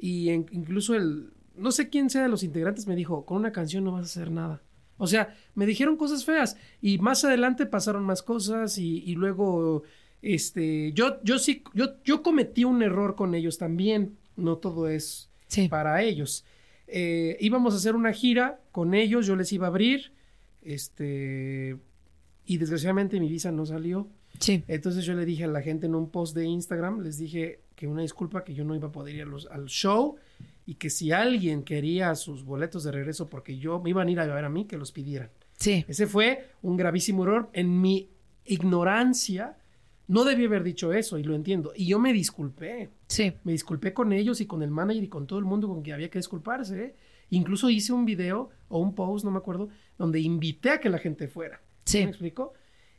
Y 0.00 0.30
en- 0.30 0.46
incluso 0.52 0.94
el, 0.94 1.32
no 1.56 1.72
sé 1.72 1.88
quién 1.90 2.08
sea 2.10 2.22
de 2.22 2.28
los 2.28 2.42
integrantes 2.42 2.86
me 2.86 2.96
dijo, 2.96 3.24
con 3.26 3.36
una 3.38 3.52
canción 3.52 3.84
no 3.84 3.92
vas 3.92 4.02
a 4.02 4.04
hacer 4.04 4.30
nada. 4.30 4.62
O 4.96 5.06
sea, 5.06 5.34
me 5.54 5.66
dijeron 5.66 5.96
cosas 5.96 6.24
feas 6.24 6.56
y 6.82 6.98
más 6.98 7.24
adelante 7.24 7.66
pasaron 7.66 8.04
más 8.04 8.22
cosas 8.22 8.76
y, 8.78 8.98
y 9.04 9.14
luego, 9.14 9.82
este, 10.22 10.92
yo, 10.92 11.22
yo 11.22 11.38
sí, 11.38 11.62
yo, 11.74 12.02
yo 12.04 12.22
cometí 12.22 12.64
un 12.64 12.82
error 12.82 13.14
con 13.16 13.34
ellos 13.34 13.56
también. 13.58 14.16
No 14.36 14.56
todo 14.58 14.88
es 14.88 15.30
Sí. 15.48 15.68
para 15.68 16.02
ellos. 16.02 16.44
Eh, 16.86 17.36
íbamos 17.40 17.74
a 17.74 17.76
hacer 17.78 17.94
una 17.94 18.12
gira 18.12 18.60
con 18.72 18.94
ellos, 18.94 19.26
yo 19.26 19.36
les 19.36 19.52
iba 19.52 19.66
a 19.66 19.68
abrir, 19.70 20.12
este, 20.62 21.76
y 22.46 22.58
desgraciadamente 22.58 23.20
mi 23.20 23.28
visa 23.28 23.52
no 23.52 23.66
salió. 23.66 24.08
Sí. 24.38 24.64
Entonces 24.68 25.04
yo 25.04 25.14
le 25.14 25.24
dije 25.24 25.44
a 25.44 25.48
la 25.48 25.62
gente 25.62 25.86
en 25.86 25.94
un 25.94 26.10
post 26.10 26.34
de 26.34 26.44
Instagram, 26.46 27.00
les 27.00 27.18
dije 27.18 27.60
que 27.80 27.86
una 27.86 28.02
disculpa 28.02 28.44
que 28.44 28.52
yo 28.52 28.62
no 28.62 28.74
iba 28.76 28.88
a 28.88 28.92
poder 28.92 29.14
ir 29.14 29.22
a 29.22 29.24
los- 29.24 29.46
al 29.46 29.64
show 29.64 30.16
y 30.66 30.74
que 30.74 30.90
si 30.90 31.12
alguien 31.12 31.62
quería 31.64 32.14
sus 32.14 32.44
boletos 32.44 32.84
de 32.84 32.92
regreso 32.92 33.30
porque 33.30 33.56
yo 33.56 33.80
me 33.80 33.88
iban 33.88 34.06
a 34.06 34.10
ir 34.10 34.20
a 34.20 34.26
ver 34.26 34.44
a 34.44 34.50
mí, 34.50 34.66
que 34.66 34.76
los 34.76 34.92
pidieran. 34.92 35.30
Sí. 35.56 35.86
Ese 35.88 36.06
fue 36.06 36.50
un 36.60 36.76
gravísimo 36.76 37.22
error. 37.24 37.48
En 37.54 37.80
mi 37.80 38.10
ignorancia, 38.44 39.56
no 40.08 40.24
debí 40.24 40.44
haber 40.44 40.62
dicho 40.62 40.92
eso 40.92 41.16
y 41.18 41.22
lo 41.24 41.34
entiendo. 41.34 41.72
Y 41.74 41.86
yo 41.86 41.98
me 41.98 42.12
disculpé. 42.12 42.90
Sí. 43.06 43.32
Me 43.44 43.52
disculpé 43.52 43.94
con 43.94 44.12
ellos 44.12 44.42
y 44.42 44.46
con 44.46 44.62
el 44.62 44.70
manager 44.70 45.02
y 45.04 45.08
con 45.08 45.26
todo 45.26 45.38
el 45.38 45.46
mundo 45.46 45.66
con 45.66 45.82
que 45.82 45.94
había 45.94 46.10
que 46.10 46.18
disculparse. 46.18 46.84
¿eh? 46.84 46.94
Incluso 47.30 47.70
hice 47.70 47.94
un 47.94 48.04
video 48.04 48.50
o 48.68 48.78
un 48.78 48.94
post, 48.94 49.24
no 49.24 49.30
me 49.30 49.38
acuerdo, 49.38 49.70
donde 49.96 50.20
invité 50.20 50.68
a 50.70 50.80
que 50.80 50.90
la 50.90 50.98
gente 50.98 51.28
fuera. 51.28 51.62
Sí. 51.86 51.98
¿Me 52.04 52.10
explico? 52.10 52.52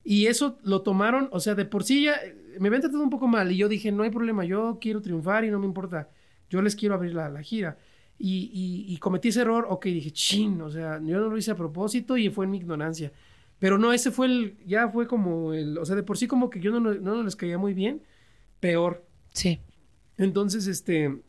Y 0.03 0.27
eso 0.27 0.57
lo 0.63 0.81
tomaron, 0.81 1.29
o 1.31 1.39
sea, 1.39 1.55
de 1.55 1.65
por 1.65 1.83
sí 1.83 2.03
ya 2.05 2.15
eh, 2.15 2.35
me 2.59 2.67
habían 2.69 2.81
tratado 2.81 3.03
un 3.03 3.09
poco 3.09 3.27
mal 3.27 3.51
y 3.51 3.57
yo 3.57 3.69
dije, 3.69 3.91
no 3.91 4.03
hay 4.03 4.09
problema, 4.09 4.43
yo 4.45 4.77
quiero 4.81 5.01
triunfar 5.01 5.45
y 5.45 5.51
no 5.51 5.59
me 5.59 5.65
importa, 5.67 6.09
yo 6.49 6.61
les 6.61 6.75
quiero 6.75 6.95
abrir 6.95 7.13
la, 7.13 7.29
la 7.29 7.41
gira. 7.43 7.77
Y, 8.17 8.51
y- 8.53 8.93
y 8.93 8.97
cometí 8.97 9.29
ese 9.29 9.41
error, 9.41 9.65
ok, 9.69 9.85
dije, 9.85 10.11
chin, 10.11 10.61
o 10.61 10.69
sea, 10.69 10.99
yo 11.03 11.19
no 11.19 11.29
lo 11.29 11.37
hice 11.37 11.51
a 11.51 11.55
propósito 11.55 12.17
y 12.17 12.29
fue 12.29 12.45
en 12.45 12.51
mi 12.51 12.57
ignorancia. 12.57 13.11
Pero 13.59 13.77
no, 13.77 13.93
ese 13.93 14.11
fue 14.11 14.27
el, 14.27 14.57
ya 14.65 14.89
fue 14.89 15.07
como 15.07 15.53
el, 15.53 15.77
o 15.77 15.85
sea, 15.85 15.95
de 15.95 16.03
por 16.03 16.17
sí 16.17 16.27
como 16.27 16.49
que 16.49 16.59
yo 16.59 16.71
no, 16.71 16.79
no, 16.79 16.93
no 16.95 17.23
les 17.23 17.35
caía 17.35 17.57
muy 17.57 17.73
bien, 17.73 18.01
peor. 18.59 19.05
Sí. 19.33 19.59
Entonces, 20.17 20.67
este, 20.67 21.21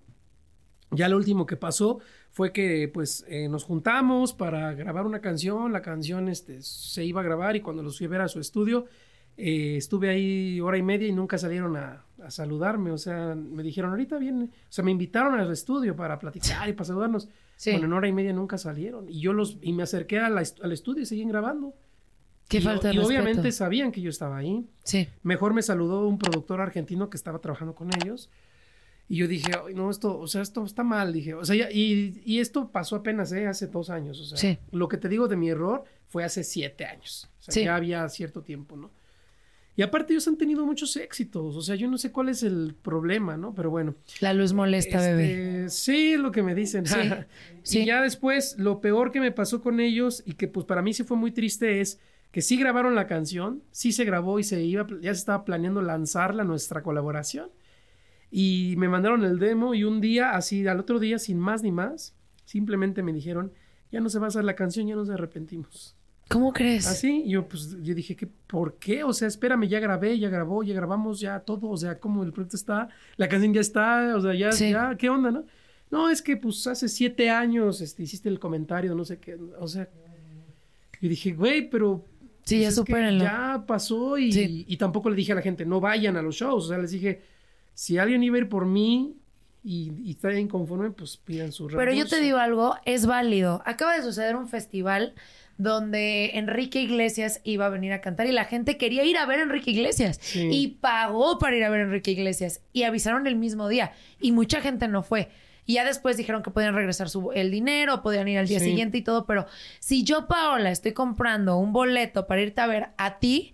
ya 0.90 1.08
lo 1.08 1.16
último 1.16 1.46
que 1.46 1.56
pasó 1.56 2.00
fue 2.32 2.50
que, 2.52 2.88
pues, 2.92 3.24
eh, 3.28 3.48
nos 3.48 3.62
juntamos 3.64 4.32
para 4.32 4.72
grabar 4.74 5.06
una 5.06 5.20
canción. 5.20 5.70
La 5.72 5.82
canción, 5.82 6.28
este, 6.28 6.62
se 6.62 7.04
iba 7.04 7.20
a 7.20 7.24
grabar 7.24 7.56
y 7.56 7.60
cuando 7.60 7.82
los 7.82 7.98
fui 7.98 8.06
a 8.06 8.10
ver 8.10 8.22
a 8.22 8.28
su 8.28 8.40
estudio, 8.40 8.86
eh, 9.36 9.76
estuve 9.76 10.08
ahí 10.08 10.60
hora 10.60 10.76
y 10.78 10.82
media 10.82 11.06
y 11.08 11.12
nunca 11.12 11.36
salieron 11.38 11.76
a, 11.76 12.04
a 12.22 12.30
saludarme. 12.30 12.90
O 12.90 12.98
sea, 12.98 13.34
me 13.34 13.62
dijeron, 13.62 13.90
ahorita 13.90 14.16
viene. 14.18 14.44
O 14.46 14.48
sea, 14.70 14.82
me 14.84 14.90
invitaron 14.90 15.38
al 15.38 15.52
estudio 15.52 15.94
para 15.94 16.18
platicar 16.18 16.68
y 16.68 16.72
para 16.72 16.86
saludarnos. 16.86 17.28
Sí. 17.56 17.70
Bueno, 17.72 17.86
en 17.86 17.92
hora 17.92 18.08
y 18.08 18.12
media 18.12 18.32
nunca 18.32 18.56
salieron. 18.58 19.08
Y 19.08 19.20
yo 19.20 19.32
los, 19.32 19.58
y 19.62 19.72
me 19.72 19.82
acerqué 19.82 20.18
a 20.18 20.28
la 20.30 20.40
est- 20.42 20.62
al 20.64 20.72
estudio 20.72 21.02
y 21.02 21.06
seguían 21.06 21.28
grabando. 21.28 21.74
Qué 22.48 22.58
y, 22.58 22.60
falta 22.62 22.88
de 22.88 22.94
y 22.94 22.96
respeto. 22.98 23.06
obviamente 23.20 23.52
sabían 23.52 23.92
que 23.92 24.00
yo 24.00 24.10
estaba 24.10 24.36
ahí. 24.38 24.66
Sí. 24.84 25.06
Mejor 25.22 25.54
me 25.54 25.62
saludó 25.62 26.06
un 26.08 26.18
productor 26.18 26.60
argentino 26.60 27.08
que 27.08 27.16
estaba 27.16 27.38
trabajando 27.40 27.74
con 27.74 27.90
ellos. 28.02 28.30
Y 29.08 29.16
yo 29.16 29.28
dije, 29.28 29.50
"Ay, 29.66 29.74
no, 29.74 29.90
esto, 29.90 30.18
o 30.18 30.26
sea, 30.26 30.40
esto 30.42 30.64
está 30.64 30.82
mal, 30.82 31.12
dije. 31.12 31.34
O 31.34 31.44
sea, 31.44 31.54
ya- 31.56 31.70
y, 31.70 32.22
y 32.24 32.38
esto 32.40 32.70
pasó 32.70 32.96
apenas, 32.96 33.30
¿eh? 33.32 33.46
Hace 33.46 33.66
dos 33.66 33.90
años. 33.90 34.18
O 34.20 34.24
sea, 34.24 34.38
Sí. 34.38 34.58
lo 34.70 34.88
que 34.88 34.96
te 34.96 35.08
digo 35.08 35.28
de 35.28 35.36
mi 35.36 35.50
error 35.50 35.84
fue 36.08 36.24
hace 36.24 36.44
siete 36.44 36.84
años. 36.86 37.28
O 37.40 37.42
sea, 37.42 37.52
Sí. 37.54 37.64
ya 37.64 37.76
había 37.76 38.08
cierto 38.08 38.42
tiempo, 38.42 38.76
¿no? 38.76 38.90
Y 39.74 39.80
aparte 39.82 40.12
ellos 40.12 40.28
han 40.28 40.36
tenido 40.36 40.66
muchos 40.66 40.96
éxitos. 40.96 41.56
O 41.56 41.62
sea, 41.62 41.74
yo 41.76 41.88
no 41.88 41.96
sé 41.96 42.12
cuál 42.12 42.28
es 42.28 42.42
el 42.42 42.74
problema, 42.82 43.36
¿no? 43.38 43.54
Pero 43.54 43.70
bueno. 43.70 43.94
La 44.20 44.34
luz 44.34 44.52
molesta, 44.52 45.00
bebé. 45.00 45.64
Este, 45.64 45.70
Sí, 45.70 46.12
es 46.12 46.20
lo 46.20 46.30
que 46.30 46.42
me 46.42 46.54
dicen. 46.54 46.84
Sí, 46.86 46.94
sí. 47.62 47.80
Y 47.80 47.86
ya 47.86 48.02
después, 48.02 48.56
lo 48.58 48.80
peor 48.82 49.12
que 49.12 49.20
me 49.20 49.32
pasó 49.32 49.62
con 49.62 49.80
ellos 49.80 50.22
y 50.26 50.34
que 50.34 50.46
pues 50.46 50.66
para 50.66 50.82
mí 50.82 50.92
sí 50.92 51.04
fue 51.04 51.16
muy 51.16 51.32
triste 51.32 51.80
es 51.80 51.98
que 52.32 52.42
sí 52.42 52.56
grabaron 52.58 52.94
la 52.94 53.06
canción, 53.06 53.62
sí 53.72 53.92
se 53.92 54.04
grabó 54.04 54.38
y 54.38 54.44
se 54.44 54.62
iba, 54.62 54.86
ya 55.00 55.12
se 55.14 55.20
estaba 55.20 55.44
planeando 55.44 55.80
lanzarla 55.82 56.44
nuestra 56.44 56.82
colaboración. 56.82 57.50
Y 58.34 58.74
me 58.78 58.88
mandaron 58.88 59.24
el 59.24 59.38
demo 59.38 59.74
y 59.74 59.84
un 59.84 60.00
día, 60.00 60.30
así 60.30 60.66
al 60.66 60.80
otro 60.80 60.98
día, 60.98 61.18
sin 61.18 61.38
más 61.38 61.62
ni 61.62 61.70
más, 61.70 62.16
simplemente 62.46 63.02
me 63.02 63.12
dijeron, 63.12 63.52
ya 63.90 64.00
no 64.00 64.08
se 64.08 64.18
va 64.18 64.24
a 64.24 64.28
hacer 64.28 64.42
la 64.44 64.54
canción, 64.56 64.86
ya 64.86 64.96
nos 64.96 65.10
arrepentimos. 65.10 65.94
¿Cómo 66.28 66.50
crees? 66.54 66.86
Así, 66.86 67.24
yo 67.28 67.46
pues 67.46 67.76
yo 67.82 67.94
dije 67.94 68.16
que 68.16 68.26
¿por 68.26 68.78
qué? 68.78 69.04
O 69.04 69.12
sea, 69.12 69.28
espérame, 69.28 69.68
ya 69.68 69.80
grabé, 69.80 70.18
ya 70.18 70.30
grabó, 70.30 70.62
ya 70.62 70.72
grabamos, 70.72 71.20
ya 71.20 71.40
todo, 71.40 71.68
o 71.68 71.76
sea, 71.76 71.98
como 72.00 72.22
el 72.22 72.32
proyecto 72.32 72.56
está, 72.56 72.88
la 73.18 73.28
canción 73.28 73.52
ya 73.52 73.60
está, 73.60 74.16
o 74.16 74.20
sea, 74.22 74.34
ya, 74.34 74.50
Sí. 74.50 74.70
ya, 74.70 74.96
¿qué 74.96 75.10
onda, 75.10 75.30
no? 75.30 75.44
No, 75.90 76.08
es 76.08 76.22
que 76.22 76.38
pues 76.38 76.66
hace 76.66 76.88
siete 76.88 77.28
años 77.28 77.82
este, 77.82 78.04
hiciste 78.04 78.30
el 78.30 78.38
comentario, 78.38 78.94
no 78.94 79.04
sé 79.04 79.18
qué, 79.18 79.34
o 79.58 79.68
sea, 79.68 79.90
yo 81.02 81.08
dije, 81.08 81.32
güey, 81.34 81.68
pero 81.68 82.06
Sí, 82.44 82.60
ya 82.60 82.68
pues, 82.68 82.76
supérenlo. 82.76 83.22
Ya 83.24 83.64
pasó 83.66 84.16
y, 84.16 84.32
Sí. 84.32 84.64
y 84.66 84.76
tampoco 84.78 85.10
le 85.10 85.16
dije 85.16 85.32
a 85.32 85.34
la 85.36 85.42
gente, 85.42 85.66
no 85.66 85.80
vayan 85.80 86.16
a 86.16 86.22
los 86.22 86.34
shows. 86.34 86.64
O 86.64 86.68
sea, 86.68 86.78
les 86.78 86.90
dije, 86.90 87.22
si 87.74 87.98
alguien 87.98 88.22
iba 88.22 88.36
a 88.36 88.40
ir 88.40 88.48
por 88.48 88.66
mí 88.66 89.16
y, 89.64 89.92
y 90.04 90.10
está 90.12 90.32
inconforme, 90.38 90.90
pues 90.90 91.16
pidan 91.16 91.52
su 91.52 91.66
Pero 91.68 91.92
yo 91.92 92.06
te 92.06 92.20
digo 92.20 92.38
algo, 92.38 92.76
es 92.84 93.06
válido. 93.06 93.62
Acaba 93.64 93.94
de 93.96 94.02
suceder 94.02 94.34
un 94.36 94.48
festival 94.48 95.14
donde 95.58 96.30
Enrique 96.34 96.80
Iglesias 96.80 97.40
iba 97.44 97.66
a 97.66 97.68
venir 97.68 97.92
a 97.92 98.00
cantar 98.00 98.26
y 98.26 98.32
la 98.32 98.44
gente 98.46 98.76
quería 98.78 99.04
ir 99.04 99.16
a 99.18 99.26
ver 99.26 99.38
a 99.38 99.42
Enrique 99.42 99.70
Iglesias 99.70 100.18
Sí. 100.20 100.48
y 100.50 100.68
pagó 100.80 101.38
para 101.38 101.54
ir 101.56 101.62
a 101.64 101.70
ver 101.70 101.80
a 101.80 101.84
Enrique 101.84 102.10
Iglesias 102.10 102.62
y 102.72 102.82
avisaron 102.82 103.26
el 103.26 103.36
mismo 103.36 103.68
día 103.68 103.92
y 104.20 104.32
mucha 104.32 104.60
gente 104.60 104.88
no 104.88 105.02
fue. 105.02 105.30
Y 105.64 105.74
ya 105.74 105.84
después 105.84 106.16
dijeron 106.16 106.42
que 106.42 106.50
podían 106.50 106.74
regresar 106.74 107.08
su, 107.08 107.30
el 107.32 107.52
dinero, 107.52 108.02
podían 108.02 108.26
ir 108.26 108.38
al 108.38 108.48
día 108.48 108.58
Sí. 108.58 108.64
siguiente 108.64 108.98
y 108.98 109.02
todo, 109.02 109.26
pero 109.26 109.46
si 109.78 110.02
yo, 110.02 110.26
Paola, 110.26 110.72
estoy 110.72 110.92
comprando 110.92 111.56
un 111.58 111.72
boleto 111.72 112.26
para 112.26 112.40
irte 112.42 112.60
a 112.60 112.66
ver 112.66 112.88
a 112.96 113.20
ti 113.20 113.52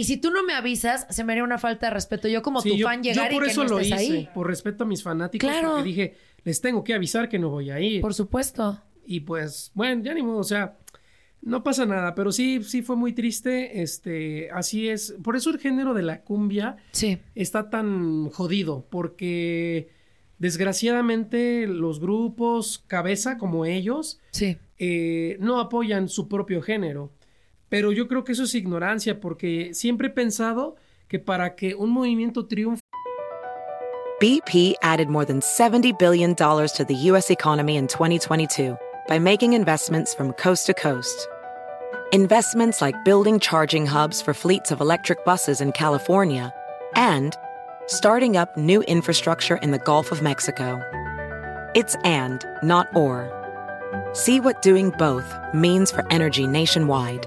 y 0.00 0.04
si 0.04 0.16
tú 0.16 0.30
no 0.30 0.42
me 0.42 0.52
avisas, 0.54 1.06
se 1.10 1.22
me 1.24 1.32
haría 1.32 1.44
una 1.44 1.58
falta 1.58 1.86
de 1.86 1.90
respeto. 1.94 2.26
Yo 2.28 2.42
como 2.42 2.60
Sí, 2.60 2.70
tu 2.70 2.76
yo, 2.76 2.86
fan 2.86 3.02
yo 3.02 3.12
llegar 3.12 3.30
por 3.30 3.42
y 3.42 3.46
que 3.46 3.52
eso 3.52 3.62
no 3.64 3.70
lo 3.70 3.78
estés 3.80 4.00
hice, 4.02 4.12
ahí. 4.18 4.28
por 4.34 4.46
respeto 4.46 4.84
a 4.84 4.86
mis 4.86 5.02
fanáticos, 5.02 5.48
Claro. 5.48 5.68
porque 5.70 5.84
dije, 5.84 6.14
les 6.44 6.60
tengo 6.60 6.82
que 6.84 6.94
avisar 6.94 7.28
que 7.28 7.38
no 7.38 7.50
voy 7.50 7.70
a 7.70 7.78
ir. 7.80 8.00
Por 8.00 8.14
supuesto. 8.14 8.80
Y 9.06 9.20
pues, 9.20 9.70
bueno, 9.74 10.02
ya 10.02 10.14
ni 10.14 10.22
modo, 10.22 10.38
o 10.38 10.44
sea, 10.44 10.76
no 11.42 11.62
pasa 11.62 11.86
nada, 11.86 12.14
pero 12.14 12.32
sí, 12.32 12.62
sí 12.62 12.82
fue 12.82 12.96
muy 12.96 13.12
triste, 13.14 13.80
este, 13.82 14.50
así 14.52 14.88
es. 14.88 15.14
Por 15.22 15.36
eso 15.36 15.50
el 15.50 15.58
género 15.58 15.94
de 15.94 16.02
la 16.02 16.20
cumbia 16.22 16.76
Sí. 16.92 17.18
está 17.34 17.70
tan 17.70 18.28
jodido, 18.30 18.86
porque 18.90 19.88
desgraciadamente 20.38 21.66
los 21.66 22.00
grupos 22.00 22.84
cabeza 22.86 23.38
como 23.38 23.64
ellos 23.64 24.20
Sí. 24.32 24.56
eh, 24.78 25.36
no 25.40 25.60
apoyan 25.60 26.08
su 26.08 26.28
propio 26.28 26.60
género. 26.62 27.12
Pero 27.70 27.92
yo 27.92 28.08
creo 28.08 28.24
que 28.24 28.32
eso 28.32 28.42
es 28.42 28.54
ignorancia, 28.54 29.20
porque 29.20 29.72
siempre 29.72 30.08
he 30.08 30.10
pensado 30.10 30.74
que 31.08 31.18
para 31.18 31.54
que 31.54 31.74
un 31.74 31.90
movimiento 31.90 32.46
triunfe, 32.46 32.80
BP 34.20 34.74
added 34.82 35.08
more 35.08 35.24
than 35.24 35.40
$70 35.40 35.98
billion 35.98 36.34
to 36.34 36.84
the 36.86 36.94
U.S. 37.08 37.30
economy 37.30 37.76
in 37.76 37.86
2022 37.86 38.76
by 39.08 39.18
making 39.18 39.54
investments 39.54 40.12
from 40.12 40.34
coast 40.34 40.66
to 40.66 40.74
coast. 40.74 41.26
Investments 42.12 42.82
like 42.82 43.02
building 43.02 43.40
charging 43.40 43.86
hubs 43.86 44.20
for 44.20 44.34
fleets 44.34 44.70
of 44.72 44.82
electric 44.82 45.24
buses 45.24 45.62
in 45.62 45.72
California 45.72 46.52
and 46.96 47.34
starting 47.86 48.36
up 48.36 48.54
new 48.58 48.82
infrastructure 48.82 49.56
in 49.62 49.70
the 49.70 49.78
Gulf 49.78 50.12
of 50.12 50.20
Mexico. 50.20 50.78
It's 51.74 51.94
and, 52.04 52.44
not 52.62 52.94
or. 52.94 53.30
See 54.12 54.38
what 54.38 54.60
doing 54.60 54.90
both 54.98 55.34
means 55.54 55.90
for 55.90 56.04
energy 56.10 56.46
nationwide 56.46 57.26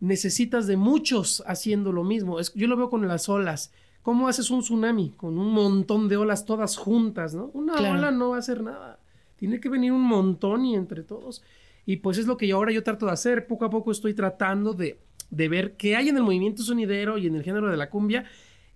Necesitas 0.00 0.66
de 0.66 0.76
muchos 0.76 1.42
haciendo 1.46 1.92
lo 1.92 2.04
mismo. 2.04 2.38
Es- 2.40 2.52
yo 2.54 2.66
lo 2.66 2.76
veo 2.76 2.90
con 2.90 3.06
las 3.06 3.28
olas. 3.28 3.72
¿Cómo 4.02 4.28
haces 4.28 4.50
un 4.50 4.60
tsunami? 4.60 5.10
Con 5.16 5.38
un 5.38 5.52
montón 5.52 6.08
de 6.08 6.16
olas 6.16 6.44
todas 6.44 6.76
juntas, 6.76 7.34
¿no? 7.34 7.50
Una 7.54 7.74
Claro. 7.74 7.98
ola 7.98 8.10
no 8.10 8.30
va 8.30 8.36
a 8.36 8.38
hacer 8.40 8.62
nada. 8.62 8.98
Tiene 9.36 9.58
que 9.60 9.68
venir 9.68 9.92
un 9.92 10.02
montón 10.02 10.64
y 10.64 10.74
entre 10.74 11.02
todos. 11.02 11.42
Y 11.84 11.96
pues 11.96 12.18
es 12.18 12.26
lo 12.26 12.36
que 12.36 12.46
yo 12.46 12.56
ahora 12.56 12.72
yo 12.72 12.82
trato 12.82 13.06
de 13.06 13.12
hacer. 13.12 13.46
Poco 13.46 13.64
a 13.64 13.70
poco 13.70 13.90
estoy 13.90 14.14
tratando 14.14 14.74
de, 14.74 14.98
de 15.30 15.48
ver 15.48 15.76
qué 15.76 15.96
hay 15.96 16.08
en 16.08 16.16
el 16.16 16.22
movimiento 16.22 16.62
sonidero 16.62 17.18
y 17.18 17.26
en 17.26 17.34
el 17.36 17.42
género 17.42 17.70
de 17.70 17.76
la 17.76 17.90
cumbia 17.90 18.24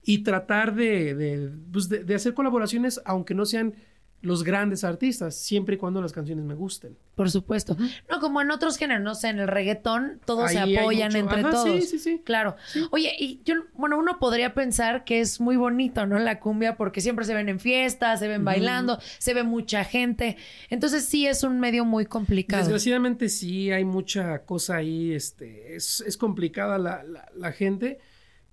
y 0.05 0.19
tratar 0.23 0.75
de, 0.75 1.15
de, 1.15 1.51
pues, 1.73 1.89
de- 1.89 2.05
de 2.05 2.15
hacer 2.15 2.35
colaboraciones, 2.35 3.01
aunque 3.05 3.35
no 3.35 3.45
sean 3.47 3.75
los 4.23 4.45
grandes 4.45 4.85
artistas, 4.85 5.35
siempre 5.35 5.77
y 5.77 5.79
cuando 5.79 6.03
las 6.03 6.13
canciones 6.13 6.45
me 6.45 6.55
gusten. 6.55 6.95
Por 7.15 7.31
supuesto. 7.31 7.77
No, 8.11 8.21
como 8.21 8.41
en 8.43 8.51
otros 8.51 8.77
géneros, 8.77 9.03
no 9.03 9.15
sé, 9.15 9.29
en 9.29 9.39
el 9.39 9.49
reggaetón 9.49 10.21
todos 10.27 10.51
se 10.51 10.59
Ahí 10.59 10.77
apoyan 10.77 11.17
entre 11.17 11.41
Ajá, 11.41 11.51
todos. 11.51 11.65
sí, 11.85 11.87
sí, 11.87 11.99
sí. 11.99 12.23
Claro. 12.25 12.55
Oye, 12.91 13.15
y 13.19 13.41
yo, 13.45 13.55
bueno, 13.75 13.99
uno 13.99 14.19
podría 14.19 14.53
pensar 14.53 15.05
que 15.05 15.21
es 15.21 15.41
muy 15.41 15.57
bonito, 15.57 16.05
¿no? 16.07 16.19
La 16.19 16.39
cumbia, 16.39 16.77
porque 16.77 17.01
siempre 17.01 17.25
se 17.25 17.35
ven 17.35 17.49
en 17.49 17.61
fiestas, 17.61 18.21
se 18.21 18.29
ven 18.29 18.45
bailando, 18.45 18.99
se 19.19 19.33
ve 19.33 19.43
mucha 19.43 19.85
gente. 19.85 20.37
Entonces 20.69 21.07
sí 21.07 21.27
es 21.27 21.43
un 21.43 21.59
medio 21.59 21.85
muy 21.87 22.05
complicado. 22.05 22.63
Desgraciadamente 22.63 23.29
sí 23.31 23.71
hay 23.71 23.85
mucha 23.85 24.41
cosa 24.45 24.77
ahí, 24.77 25.13
este, 25.13 25.77
es, 25.77 26.03
es 26.07 26.17
complicada 26.19 26.77
la, 26.79 27.03
la- 27.05 27.29
la 27.35 27.53
gente, 27.53 27.99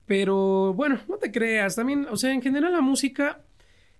pero 0.05 0.73
bueno, 0.73 0.99
no 1.09 1.17
te 1.17 1.31
creas, 1.31 1.75
también, 1.75 2.07
o 2.09 2.15
sea, 2.15 2.31
en 2.31 2.41
general 2.41 2.71
la 2.71 2.81
música, 2.81 3.41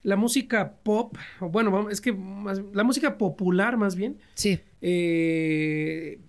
la 0.08 0.16
música 0.16 0.72
pop, 0.84 1.18
bueno, 1.42 1.90
es 1.90 2.00
que 2.00 2.14
más- 2.14 2.62
la 2.74 2.84
música 2.86 3.18
popular 3.18 3.76
más 3.76 3.94
bien, 3.98 4.18
Sí. 4.36 4.58
eh, 4.82 6.20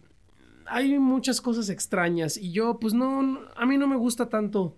hay 0.67 0.99
muchas 0.99 1.41
cosas 1.41 1.69
extrañas 1.71 2.37
y 2.37 2.51
yo 2.51 2.79
pues 2.81 2.93
no, 2.93 3.23
no- 3.23 3.41
a 3.57 3.65
mí 3.67 3.79
no 3.79 3.87
me 3.87 3.97
gusta 3.97 4.29
tanto 4.29 4.77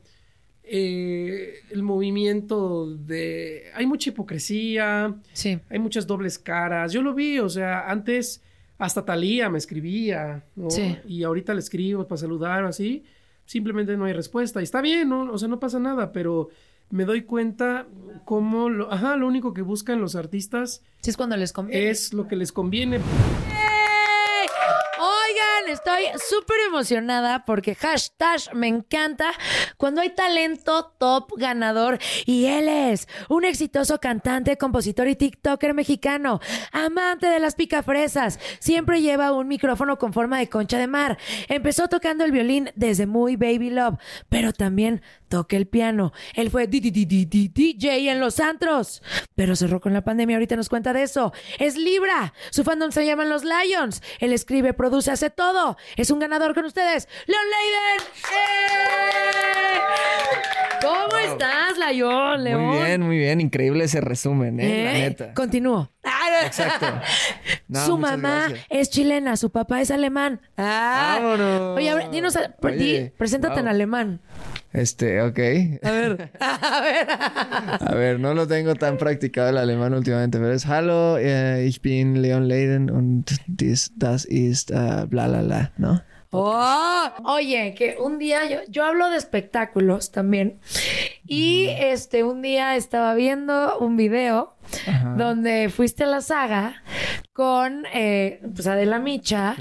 eh, 0.72 1.54
el 1.70 1.82
movimiento 1.82 2.94
de... 2.94 3.64
Hay 3.74 3.86
mucha 3.86 4.10
hipocresía, 4.10 5.16
Sí. 5.32 5.58
hay 5.68 5.78
muchas 5.80 6.06
dobles 6.06 6.38
caras. 6.38 6.92
Yo 6.92 7.02
lo 7.02 7.12
vi, 7.12 7.40
o 7.40 7.48
sea, 7.48 7.90
antes 7.90 8.40
hasta 8.78 9.04
Talía 9.04 9.50
me 9.50 9.58
escribía, 9.58 10.44
¿no? 10.54 10.70
Sí. 10.70 10.96
Y 11.08 11.24
ahorita 11.24 11.54
le 11.54 11.60
escribo 11.60 12.06
para 12.06 12.18
saludar 12.18 12.62
o 12.64 12.68
así. 12.68 13.02
Simplemente 13.46 13.96
no 13.96 14.04
hay 14.04 14.12
respuesta. 14.12 14.60
Y 14.60 14.64
está 14.64 14.80
bien, 14.80 15.08
¿no? 15.08 15.32
O 15.32 15.38
sea, 15.38 15.48
no 15.48 15.58
pasa 15.58 15.80
nada, 15.80 16.12
pero 16.12 16.50
me 16.90 17.04
doy 17.04 17.22
cuenta 17.22 17.86
cómo, 18.24 18.68
lo, 18.68 18.92
ajá, 18.92 19.16
lo 19.16 19.26
único 19.26 19.54
que 19.54 19.62
buscan 19.62 20.00
los 20.00 20.16
artistas 20.16 20.82
Sí 21.00 21.10
es 21.10 21.16
cuando 21.16 21.36
les 21.36 21.52
conviene. 21.52 21.90
es 21.90 22.12
lo 22.12 22.28
que 22.28 22.36
les 22.36 22.52
conviene. 22.52 23.00
Estoy 25.70 26.02
súper 26.28 26.56
emocionada 26.66 27.44
porque 27.44 27.76
hashtag 27.76 28.40
me 28.54 28.66
encanta 28.66 29.30
cuando 29.76 30.00
hay 30.00 30.10
talento 30.10 30.92
top 30.98 31.34
ganador 31.36 32.00
y 32.26 32.46
él 32.46 32.68
es 32.68 33.06
un 33.28 33.44
exitoso 33.44 34.00
cantante, 34.00 34.58
compositor 34.58 35.06
y 35.06 35.14
TikToker 35.14 35.72
mexicano, 35.72 36.40
amante 36.72 37.28
de 37.28 37.38
las 37.38 37.54
picafresas, 37.54 38.40
siempre 38.58 39.00
lleva 39.00 39.30
un 39.30 39.46
micrófono 39.46 39.96
con 39.96 40.12
forma 40.12 40.40
de 40.40 40.48
concha 40.48 40.76
de 40.76 40.88
mar. 40.88 41.18
Empezó 41.48 41.86
tocando 41.86 42.24
el 42.24 42.32
violín 42.32 42.70
desde 42.74 43.06
muy 43.06 43.36
baby 43.36 43.70
love, 43.70 43.94
pero 44.28 44.52
también 44.52 45.02
toca 45.28 45.56
el 45.56 45.68
piano. 45.68 46.12
Él 46.34 46.50
fue 46.50 46.66
DJ 46.66 48.10
en 48.10 48.18
los 48.20 48.40
antros, 48.40 49.02
pero 49.36 49.54
cerró 49.54 49.80
con 49.80 49.94
la 49.94 50.02
pandemia. 50.02 50.36
Ahorita 50.36 50.56
nos 50.56 50.68
cuenta 50.68 50.92
de 50.92 51.04
eso. 51.04 51.32
Es 51.58 51.76
Libra. 51.76 52.34
Su 52.50 52.64
fandom 52.64 52.90
se 52.90 53.06
llaman 53.06 53.30
los 53.30 53.44
Lions. 53.44 54.02
Él 54.18 54.32
escribe, 54.32 54.74
produce, 54.74 55.12
hace 55.12 55.30
todo. 55.30 55.59
Es 55.96 56.10
un 56.10 56.18
ganador 56.18 56.54
con 56.54 56.64
ustedes. 56.64 57.08
Leon 57.26 57.42
Leiden. 57.44 58.08
¡Eh! 58.32 59.80
¿Cómo 60.82 61.16
estás, 61.18 61.76
Lion? 61.76 62.42
León. 62.44 62.62
Muy 62.66 62.78
bien, 62.78 63.00
muy 63.02 63.18
bien. 63.18 63.40
Increíble 63.40 63.84
ese 63.84 64.00
resumen, 64.00 64.58
¿eh? 64.60 64.84
La 64.84 64.96
¿Eh? 64.98 65.00
neta. 65.02 65.34
Continúo. 65.34 65.90
Exacto. 66.44 66.86
No, 67.68 67.86
su 67.86 67.98
mamá 67.98 68.46
gracias. 68.48 68.66
es 68.68 68.90
chilena, 68.90 69.36
su 69.36 69.50
papá 69.52 69.80
es 69.80 69.92
alemán. 69.92 70.40
Ah. 70.56 71.18
Vámonos. 71.20 71.76
Oye, 71.78 72.08
dinos, 72.10 72.34
a- 72.34 72.52
Oye, 72.62 72.76
di- 72.76 73.10
preséntate 73.10 73.60
en 73.60 73.66
wow. 73.66 73.70
alemán. 73.70 74.20
Este, 74.72 75.20
ok. 75.22 75.38
A 75.82 75.90
ver. 75.90 76.30
a 76.40 76.80
ver. 76.80 77.06
A 77.80 77.94
ver, 77.94 78.20
no 78.20 78.34
lo 78.34 78.46
tengo 78.46 78.74
tan 78.74 78.98
practicado 78.98 79.50
el 79.50 79.58
alemán 79.58 79.94
últimamente, 79.94 80.38
pero 80.38 80.52
es 80.52 80.66
Hallo, 80.66 81.18
eh, 81.18 81.66
ich 81.66 81.80
bin 81.82 82.22
Leon 82.22 82.48
Leiden 82.48 82.90
und 82.90 83.30
dies, 83.46 83.92
das 83.96 84.24
ist 84.24 84.70
äh, 84.70 85.06
bla 85.08 85.28
bla 85.28 85.42
bla, 85.42 85.72
¿no? 85.76 86.02
Oh, 86.32 87.08
oye, 87.24 87.74
que 87.76 87.96
un 87.98 88.18
día 88.20 88.48
yo, 88.48 88.58
yo 88.68 88.84
hablo 88.84 89.10
de 89.10 89.16
espectáculos 89.16 90.12
también 90.12 90.60
Y 91.26 91.68
este, 91.78 92.24
un 92.24 92.40
día 92.42 92.76
estaba 92.76 93.14
viendo 93.14 93.78
un 93.78 93.96
video 93.96 94.54
Ajá. 94.86 95.14
donde 95.16 95.68
fuiste 95.68 96.04
a 96.04 96.06
la 96.06 96.20
saga 96.20 96.82
con 97.32 97.84
eh, 97.94 98.40
pues 98.54 98.66
Adela 98.66 98.98
Micha. 98.98 99.56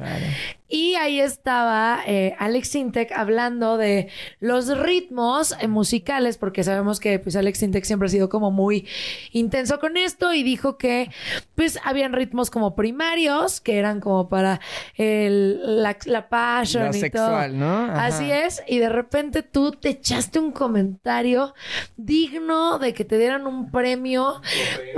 Y 0.71 0.93
ahí 0.93 1.19
estaba 1.19 2.01
eh, 2.05 2.35
Alex 2.37 2.67
Sintek 2.67 3.11
hablando 3.11 3.77
de 3.77 4.09
los 4.39 4.77
ritmos 4.77 5.55
eh, 5.59 5.67
musicales, 5.67 6.37
porque 6.37 6.63
sabemos 6.63 6.99
que 6.99 7.17
pues 7.17 7.35
Alex 7.35 7.57
Sintek 7.57 7.85
siempre 7.85 8.05
ha 8.05 8.09
sido 8.09 8.29
como 8.29 8.51
muy 8.51 8.87
intenso 9.31 9.79
con 9.79 9.97
esto 9.97 10.31
y 10.31 10.43
dijo 10.43 10.77
que 10.77 11.09
pues 11.55 11.79
habían 11.83 12.13
ritmos 12.13 12.51
como 12.51 12.75
primarios, 12.75 13.61
que 13.61 13.79
eran 13.79 13.99
como 13.99 14.29
para 14.29 14.59
el, 14.95 15.81
la, 15.81 15.97
la 16.05 16.29
passion 16.29 16.85
Lo 16.85 16.95
y 16.95 16.99
sexual, 16.99 17.51
todo. 17.51 17.59
¿no? 17.59 17.85
Ajá. 17.85 18.05
Así 18.05 18.29
es, 18.29 18.61
y 18.67 18.77
de 18.77 18.89
repente 18.89 19.41
tú 19.41 19.71
te 19.71 19.89
echaste 19.89 20.37
un 20.37 20.51
comentario 20.51 21.55
digno 21.97 22.77
de 22.77 22.93
que 22.93 23.05
te 23.05 23.17
dieran 23.17 23.47
un 23.47 23.71
premio, 23.71 24.39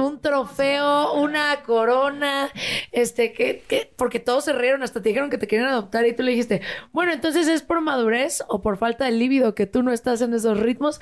un 0.01 0.19
trofeo, 0.21 1.13
una 1.13 1.61
corona, 1.63 2.49
este, 2.91 3.33
que, 3.33 3.63
que, 3.67 3.91
porque 3.95 4.19
todos 4.19 4.45
se 4.45 4.53
rieron, 4.53 4.83
hasta 4.83 5.01
te 5.01 5.09
dijeron 5.09 5.29
que 5.29 5.37
te 5.37 5.47
querían 5.47 5.69
adoptar 5.69 6.05
y 6.05 6.13
tú 6.15 6.23
le 6.23 6.31
dijiste, 6.31 6.61
bueno, 6.91 7.11
entonces 7.13 7.47
es 7.47 7.61
por 7.61 7.81
madurez 7.81 8.43
o 8.47 8.61
por 8.61 8.77
falta 8.77 9.05
de 9.05 9.11
líbido 9.11 9.55
que 9.55 9.65
tú 9.67 9.83
no 9.83 9.91
estás 9.93 10.21
en 10.21 10.33
esos 10.33 10.59
ritmos 10.59 10.99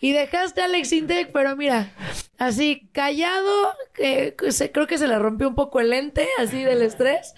y 0.00 0.12
dejaste 0.12 0.60
a 0.62 0.64
Alex 0.66 0.92
Intec, 0.92 1.30
pero 1.32 1.56
mira, 1.56 1.90
así 2.38 2.88
callado, 2.92 3.72
eh, 3.98 4.34
se- 4.50 4.70
creo 4.72 4.86
que 4.86 4.98
se 4.98 5.08
le 5.08 5.18
rompió 5.18 5.48
un 5.48 5.54
poco 5.54 5.80
el 5.80 5.90
lente, 5.90 6.28
así 6.38 6.62
del 6.62 6.82
estrés. 6.82 7.34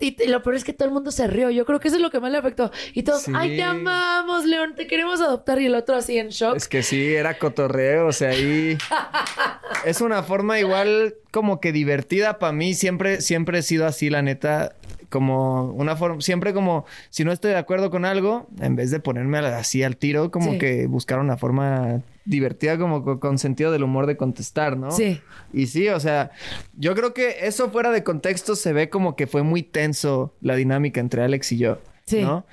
Y 0.00 0.28
lo 0.28 0.42
peor 0.42 0.54
es 0.56 0.64
que 0.64 0.72
todo 0.72 0.88
el 0.88 0.94
mundo 0.94 1.10
se 1.10 1.26
rió. 1.26 1.50
Yo 1.50 1.64
creo 1.66 1.80
que 1.80 1.88
eso 1.88 1.96
es 1.96 2.02
lo 2.02 2.10
que 2.10 2.20
más 2.20 2.30
le 2.30 2.38
afectó. 2.38 2.70
Y 2.94 3.02
todos, 3.02 3.22
Sí. 3.22 3.32
ay, 3.34 3.56
te 3.56 3.62
amamos, 3.62 4.44
León, 4.44 4.74
te 4.74 4.86
queremos 4.86 5.20
adoptar. 5.20 5.60
Y 5.60 5.66
el 5.66 5.74
otro 5.74 5.96
así 5.96 6.18
en 6.18 6.28
shock. 6.28 6.56
Es 6.56 6.68
que 6.68 6.82
sí, 6.82 7.14
era 7.14 7.38
cotorreo, 7.38 8.06
o 8.06 8.12
sea, 8.12 8.30
ahí... 8.30 8.78
es 9.84 10.00
una 10.00 10.22
forma 10.22 10.58
igual 10.58 11.14
como 11.30 11.60
que 11.60 11.72
divertida 11.72 12.38
para 12.38 12.52
mí. 12.52 12.74
Siempre, 12.74 13.20
siempre 13.20 13.58
he 13.58 13.62
sido 13.62 13.86
así, 13.86 14.10
la 14.10 14.22
neta. 14.22 14.74
Como 15.08 15.72
una 15.72 15.96
forma... 15.96 16.20
Siempre 16.20 16.52
como... 16.52 16.84
Si 17.08 17.24
no 17.24 17.32
estoy 17.32 17.52
de 17.52 17.56
acuerdo 17.56 17.90
con 17.90 18.04
algo, 18.04 18.46
en 18.60 18.76
vez 18.76 18.90
de 18.90 19.00
ponerme 19.00 19.38
así 19.38 19.82
al 19.82 19.96
tiro, 19.96 20.30
como 20.30 20.52
Sí. 20.52 20.58
que 20.58 20.86
buscar 20.86 21.18
una 21.18 21.38
forma 21.38 22.02
divertida 22.26 22.76
como 22.76 23.02
co- 23.02 23.18
con 23.18 23.38
sentido 23.38 23.72
del 23.72 23.84
humor 23.84 24.06
de 24.06 24.18
contestar, 24.18 24.76
¿no? 24.76 24.90
Sí. 24.90 25.18
Y 25.50 25.68
sí, 25.68 25.88
o 25.88 25.98
sea, 25.98 26.30
yo 26.76 26.94
creo 26.94 27.14
que 27.14 27.36
eso 27.46 27.70
fuera 27.70 27.90
de 27.90 28.04
contexto 28.04 28.54
se 28.54 28.74
ve 28.74 28.90
como 28.90 29.16
que 29.16 29.26
fue 29.26 29.42
muy 29.42 29.62
tenso 29.62 30.34
la 30.42 30.56
dinámica 30.56 31.00
entre 31.00 31.22
Alex 31.22 31.52
y 31.52 31.56
yo. 31.58 31.78
Sí. 32.04 32.20
¿no? 32.22 32.44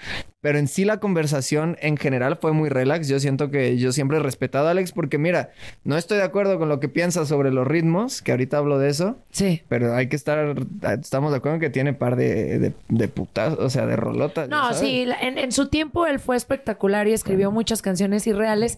Pero 0.45 0.59
en 0.59 0.67
sí 0.67 0.85
la 0.85 0.99
conversación 0.99 1.75
en 1.81 1.97
general 1.97 2.37
fue 2.39 2.51
muy 2.51 2.69
relax. 2.69 3.07
Yo 3.07 3.19
siento 3.19 3.49
que 3.49 3.79
yo 3.79 3.91
siempre 3.91 4.17
he 4.17 4.19
respetado 4.19 4.67
a 4.67 4.71
Alex 4.71 4.91
porque 4.91 5.17
mira, 5.17 5.49
no 5.83 5.97
estoy 5.97 6.17
de 6.19 6.23
acuerdo 6.23 6.59
con 6.59 6.69
lo 6.69 6.79
que 6.79 6.87
piensa 6.87 7.25
sobre 7.25 7.49
los 7.51 7.65
ritmos, 7.65 8.21
que 8.21 8.29
ahorita 8.29 8.59
hablo 8.59 8.77
de 8.77 8.89
eso, 8.89 9.17
Sí. 9.31 9.63
pero 9.69 9.95
hay 9.95 10.07
que 10.07 10.15
estar, 10.15 10.53
estamos 11.01 11.31
de 11.31 11.37
acuerdo 11.37 11.55
en 11.55 11.61
que 11.61 11.71
tiene 11.71 11.93
par 11.93 12.15
de, 12.15 12.59
de, 12.59 12.73
de 12.89 13.07
putas, 13.07 13.53
o 13.57 13.71
sea, 13.71 13.87
de 13.87 13.95
rolotas. 13.95 14.47
No, 14.47 14.71
sí, 14.75 15.07
en, 15.19 15.39
en 15.39 15.51
su 15.51 15.67
tiempo 15.69 16.05
él 16.05 16.19
fue 16.19 16.35
espectacular 16.35 17.07
y 17.07 17.13
escribió 17.13 17.49
muchas 17.49 17.81
canciones 17.81 18.27
irreales, 18.27 18.77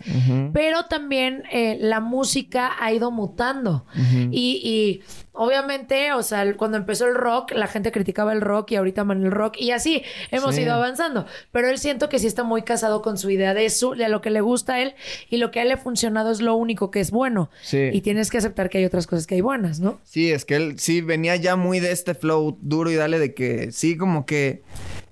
pero 0.54 0.86
también 0.86 1.44
eh, 1.52 1.78
la 1.82 2.00
música 2.00 2.72
ha 2.80 2.94
ido 2.94 3.12
mutando. 3.12 3.84
Ujú. 3.94 4.30
y, 4.32 4.62
y 4.64 5.02
obviamente, 5.34 6.14
o 6.14 6.24
sea, 6.24 6.56
cuando 6.56 6.78
empezó 6.78 7.06
el 7.08 7.14
rock, 7.16 7.52
la 7.52 7.68
gente 7.68 7.92
criticaba 7.92 8.34
el 8.34 8.42
rock 8.42 8.72
y 8.72 8.76
ahorita 8.78 9.02
aman 9.02 9.24
el 9.24 9.32
rock 9.32 9.56
y 9.60 9.72
así 9.72 10.02
hemos 10.32 10.56
Sí. 10.56 10.62
ido 10.62 10.74
avanzando. 10.74 11.26
Pero 11.58 11.72
él 11.72 11.80
siento 11.80 12.08
que 12.08 12.20
sí 12.20 12.28
está 12.28 12.44
muy 12.44 12.62
casado 12.62 13.02
con 13.02 13.18
su 13.18 13.32
idea 13.32 13.56
de, 13.56 13.68
su, 13.72 13.96
de 13.96 14.10
lo 14.10 14.22
que 14.22 14.30
le 14.30 14.42
gusta 14.42 14.76
a 14.76 14.84
él 14.84 14.94
y 15.28 15.38
lo 15.38 15.50
que 15.50 15.58
a 15.58 15.64
él 15.64 15.70
le 15.70 15.74
ha 15.74 15.78
funcionado 15.78 16.30
es 16.30 16.40
lo 16.40 16.54
único 16.54 16.92
que 16.92 17.00
es 17.00 17.10
bueno. 17.10 17.50
Sí. 17.64 17.90
Y 17.92 18.02
tienes 18.02 18.30
que 18.30 18.38
aceptar 18.38 18.70
que 18.70 18.78
hay 18.78 18.86
otras 18.86 19.08
cosas 19.08 19.26
que 19.26 19.34
hay 19.34 19.42
buenas, 19.42 19.80
¿no? 19.80 20.00
Sí, 20.04 20.32
es 20.32 20.46
que 20.46 20.56
él 20.56 20.78
sí 20.78 21.02
venía 21.02 21.36
ya 21.36 21.56
muy 21.56 21.80
de 21.80 21.92
este 21.92 22.14
flow 22.14 22.60
duro 22.62 22.92
y 22.92 22.94
dale 22.94 23.18
de 23.18 23.34
que 23.34 23.72
sí, 23.72 23.98
como 23.98 24.28
que 24.28 24.62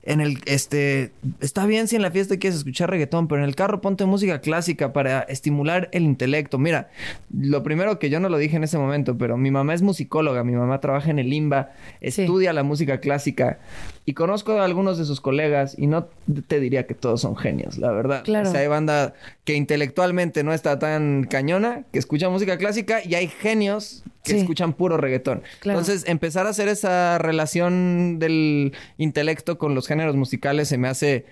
en 0.04 0.22
el 0.22 0.38
este 0.46 1.14
está 1.42 1.66
bien 1.66 1.88
si 1.88 1.96
en 1.96 2.04
la 2.04 2.12
fiesta 2.12 2.38
quieres 2.38 2.60
escuchar 2.60 2.92
reggaetón, 2.92 3.28
pero 3.28 3.42
en 3.42 3.50
el 3.50 3.56
carro 3.56 3.82
ponte 3.82 4.06
música 4.06 4.40
clásica 4.40 4.94
para 4.94 5.22
estimular 5.22 5.90
el 5.94 6.04
intelecto. 6.04 6.60
Mira, 6.60 6.92
lo 7.36 7.64
primero 7.64 7.98
que 7.98 8.12
yo 8.12 8.20
no 8.20 8.30
lo 8.30 8.38
dije 8.38 8.56
en 8.58 8.64
ese 8.64 8.78
momento, 8.78 9.18
pero 9.18 9.36
mi 9.36 9.50
mamá 9.50 9.74
es 9.74 9.82
musicóloga, 9.82 10.44
mi 10.44 10.54
mamá 10.54 10.80
trabaja 10.80 11.10
en 11.10 11.18
el 11.18 11.34
IMBA, 11.34 11.72
estudia 12.02 12.54
la 12.54 12.62
música 12.62 13.00
clásica 13.00 13.58
y 14.06 14.14
conozco 14.14 14.54
a 14.60 14.66
algunos 14.66 14.98
de 14.98 15.06
sus 15.06 15.20
colegas 15.20 15.76
y 15.78 15.88
no 15.88 16.08
te 16.48 16.60
diría 16.60 16.86
que 16.86 16.94
todos 16.94 17.22
son 17.22 17.36
genios, 17.36 17.78
la 17.80 17.92
verdad. 17.92 18.24
Claro. 18.24 18.48
O 18.48 18.52
sea, 18.52 18.62
hay 18.62 18.68
banda 18.68 19.14
que 19.44 19.56
intelectualmente 19.56 20.44
no 20.44 20.54
está 20.54 20.78
tan 20.78 21.24
cañona, 21.30 21.84
que 21.92 21.98
escucha 22.00 22.30
música 22.30 22.58
clásica 22.58 23.00
y 23.04 23.16
hay 23.16 23.28
genios 23.28 24.04
que 24.24 24.32
Sí. 24.32 24.38
escuchan 24.40 24.74
puro 24.74 24.98
reggaetón. 24.98 25.44
Claro. 25.60 25.80
Entonces, 25.80 26.08
empezar 26.08 26.48
a 26.48 26.50
hacer 26.50 26.68
esa 26.68 27.20
relación 27.20 28.18
del 28.18 28.74
intelecto 28.98 29.60
con 29.60 29.76
los 29.76 29.88
géneros 29.88 30.16
musicales 30.16 30.68
se 30.68 30.80
me 30.80 30.88
hace 30.88 31.26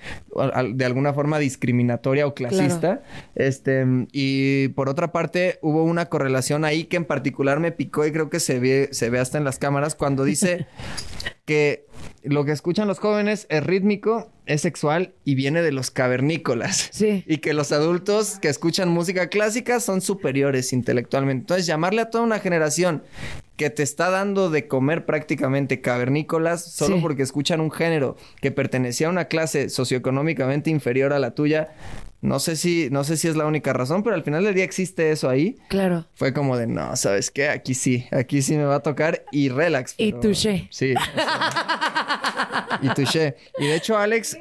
de 0.74 0.86
alguna 0.86 1.12
forma 1.14 1.40
discriminatoria 1.40 2.28
o 2.28 2.36
clasista. 2.36 3.02
Este, 3.36 3.84
y 4.12 4.68
por 4.70 4.90
otra 4.90 5.12
parte, 5.12 5.58
hubo 5.62 5.84
una 5.84 6.06
correlación 6.08 6.66
ahí 6.66 6.84
que 6.86 6.98
en 6.98 7.06
particular 7.06 7.60
me 7.60 7.72
picó 7.72 8.06
y 8.06 8.12
creo 8.12 8.30
que 8.30 8.40
se 8.40 8.60
ve, 8.60 8.90
se 8.92 9.10
ve 9.10 9.20
hasta 9.20 9.38
en 9.40 9.44
las 9.44 9.58
cámaras 9.58 9.96
cuando 9.96 10.24
dice 10.24 10.68
que 11.46 11.86
lo 12.24 12.46
que 12.46 12.52
escuchan 12.54 12.88
los 12.88 13.00
jóvenes 13.00 13.48
es 13.50 13.64
rítmico, 13.66 14.32
es 14.46 14.62
sexual 14.62 15.14
y 15.26 15.36
viene 15.36 15.62
de 15.62 15.72
los 15.72 15.92
cavernícolas. 15.92 16.90
Sí. 16.94 17.24
Y 17.28 17.38
que 17.38 17.54
los 17.54 17.72
adultos 17.72 18.40
que 18.40 18.48
escuchan 18.50 18.90
música 18.90 19.28
clásica 19.28 19.80
son 19.80 20.02
superiores 20.02 20.72
intelectualmente. 20.74 21.42
Entonces, 21.44 21.66
llamarle 21.66 22.02
a 22.02 22.10
toda 22.10 22.24
una 22.24 22.40
generación 22.40 23.04
que 23.58 23.70
te 23.70 23.84
está 23.84 24.10
dando 24.10 24.50
de 24.50 24.68
comer 24.68 25.06
prácticamente 25.06 25.82
cavernícolas 25.82 26.64
solo 26.74 26.96
Sí. 26.96 27.02
porque 27.02 27.24
escuchan 27.24 27.60
un 27.62 27.72
género 27.72 28.16
que 28.42 28.52
pertenecía 28.52 29.08
a 29.08 29.10
una 29.12 29.26
clase 29.26 29.70
socioeconómicamente 29.70 30.70
inferior 30.70 31.14
a 31.14 31.20
la 31.20 31.32
tuya, 31.36 31.74
no 32.24 32.40
sé 32.40 32.56
si, 32.56 32.88
no 32.90 33.04
sé 33.04 33.18
si 33.18 33.28
es 33.28 33.36
la 33.36 33.46
única 33.46 33.74
razón, 33.74 34.02
pero 34.02 34.16
al 34.16 34.24
final 34.24 34.46
del 34.46 34.56
día 34.56 34.64
existe 34.64 35.12
eso 35.12 35.30
ahí. 35.30 35.58
Claro. 35.68 36.08
Fue 36.16 36.34
como 36.34 36.58
de, 36.58 36.68
no, 36.68 36.96
¿sabes 36.96 37.30
qué? 37.30 37.50
Aquí 37.50 37.74
sí, 37.74 38.08
aquí 38.12 38.42
sí 38.42 38.56
me 38.56 38.64
va 38.64 38.76
a 38.76 38.80
tocar 38.80 39.26
y 39.34 39.50
relax. 39.50 39.94
Y 39.98 40.14
touché. 40.14 40.68
Sí. 40.72 40.94
o 40.96 41.00
sea, 41.16 42.80
y 42.82 42.88
touché. 42.94 43.36
Y 43.60 43.68
de 43.68 43.76
hecho, 43.76 43.98
Alex, 43.98 44.38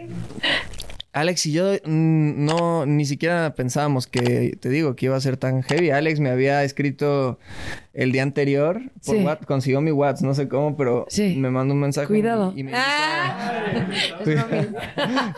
Alex 1.14 1.44
y 1.44 1.53
yo 1.53 1.72
mm, 1.85 2.44
no, 2.46 2.87
ni 2.87 3.05
siquiera 3.05 3.55
pensábamos 3.55 4.07
que, 4.07 4.57
te 4.61 4.70
digo, 4.70 4.96
que 4.96 5.07
iba 5.07 5.16
a 5.16 5.20
ser 5.20 5.37
tan 5.37 5.62
heavy. 5.62 5.90
Alex 5.90 6.20
me 6.20 6.31
había 6.31 6.64
escrito 6.64 7.38
el 7.92 8.12
día 8.12 8.22
anterior 8.22 8.81
por 9.05 9.16
Sí. 9.16 9.22
WhatsApp, 9.22 9.44
consiguió 9.46 9.81
mi 9.83 9.90
WhatsApp, 9.92 10.25
no 10.25 10.35
sé 10.35 10.48
cómo, 10.48 10.75
pero 10.75 11.05
Sí. 11.11 11.37
me 11.37 11.51
mandó 11.51 11.75
un 11.75 11.81
mensaje. 11.81 12.07
Cuidado. 12.07 12.55
Y, 12.57 12.62
me 12.64 12.72
Ah. 12.75 13.61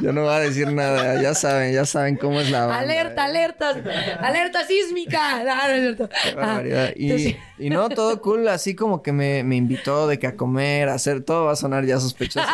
Yo 0.01 0.13
no 0.13 0.23
voy 0.23 0.33
a 0.35 0.39
decir 0.39 0.71
nada, 0.73 1.21
ya 1.21 1.35
saben, 1.35 1.75
ya 1.75 1.85
saben 1.85 2.17
cómo 2.19 2.41
es 2.41 2.51
la 2.53 2.67
banda. 2.67 2.79
Alerta, 2.79 3.25
alerta, 3.25 3.71
alerta 4.21 4.65
sísmica. 4.67 5.43
No, 5.45 5.57
no 5.57 5.75
es 5.75 5.81
cierto. 5.83 6.09
Qué 6.09 6.35
Ah. 6.39 6.91
Y, 6.95 7.37
y 7.59 7.71
no, 7.71 7.89
todo 7.89 8.21
cool, 8.23 8.47
así 8.47 8.77
como 8.77 9.03
que 9.03 9.11
me, 9.13 9.43
me 9.43 9.57
invitó 9.57 10.07
de 10.07 10.21
que 10.21 10.29
a 10.29 10.37
comer, 10.37 10.89
a 10.89 10.95
hacer, 10.95 11.23
todo 11.23 11.47
va 11.47 11.53
a 11.53 11.57
sonar 11.57 11.85
ya 11.85 11.99
sospechoso. 11.99 12.47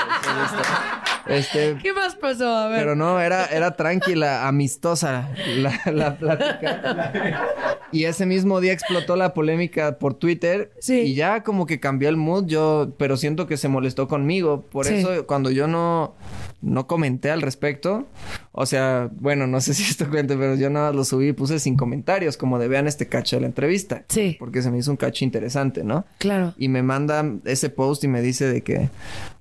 Este, 1.30 1.76
¿Qué 1.82 1.92
más 1.92 2.14
pasó? 2.16 2.48
A 2.48 2.68
ver. 2.68 2.78
pero 2.80 2.96
no, 2.96 3.20
era, 3.20 3.46
era 3.46 3.76
tranquila, 3.76 4.46
amistosa 4.48 5.30
la, 5.56 5.80
la 5.92 6.16
plática. 6.16 7.46
Y 7.92 8.04
ese 8.04 8.24
mismo 8.24 8.60
día 8.60 8.72
explotó 8.72 9.16
la 9.16 9.34
polémica 9.34 9.98
por 9.98 10.14
Twitter. 10.14 10.70
Sí. 10.78 11.00
Y 11.00 11.14
ya 11.16 11.42
como 11.42 11.66
que 11.66 11.80
cambió 11.80 12.08
el 12.08 12.16
mood, 12.16 12.46
yo, 12.46 12.92
pero 12.98 13.16
siento 13.16 13.48
que 13.48 13.56
se 13.56 13.66
molestó 13.66 14.06
conmigo. 14.06 14.60
Por 14.70 14.86
Sí. 14.86 14.94
eso 14.94 15.26
cuando 15.26 15.50
yo 15.50 15.66
no, 15.66 16.14
no 16.60 16.86
comenté 16.86 17.32
al 17.32 17.42
respecto, 17.42 18.06
o 18.52 18.66
sea, 18.66 19.08
bueno, 19.12 19.46
no 19.46 19.60
sé 19.60 19.74
si 19.74 19.82
esto 19.84 20.08
cuente, 20.08 20.36
pero 20.36 20.54
yo 20.56 20.70
nada 20.70 20.88
más 20.88 20.96
lo 20.96 21.04
subí 21.04 21.28
y 21.28 21.32
puse 21.32 21.58
sin 21.58 21.76
comentarios, 21.76 22.36
como 22.36 22.58
de 22.58 22.68
vean 22.68 22.86
este 22.88 23.08
cacho 23.08 23.36
de 23.36 23.42
la 23.42 23.46
entrevista. 23.46 24.04
Sí. 24.08 24.36
Porque 24.38 24.62
se 24.62 24.70
me 24.70 24.78
hizo 24.78 24.90
un 24.90 24.96
cacho 24.96 25.24
interesante, 25.24 25.84
¿no? 25.84 26.04
Claro. 26.18 26.54
Y 26.58 26.68
me 26.68 26.82
manda 26.82 27.24
ese 27.44 27.70
post 27.70 28.02
y 28.04 28.08
me 28.08 28.22
dice 28.22 28.46
de 28.46 28.62
que, 28.62 28.88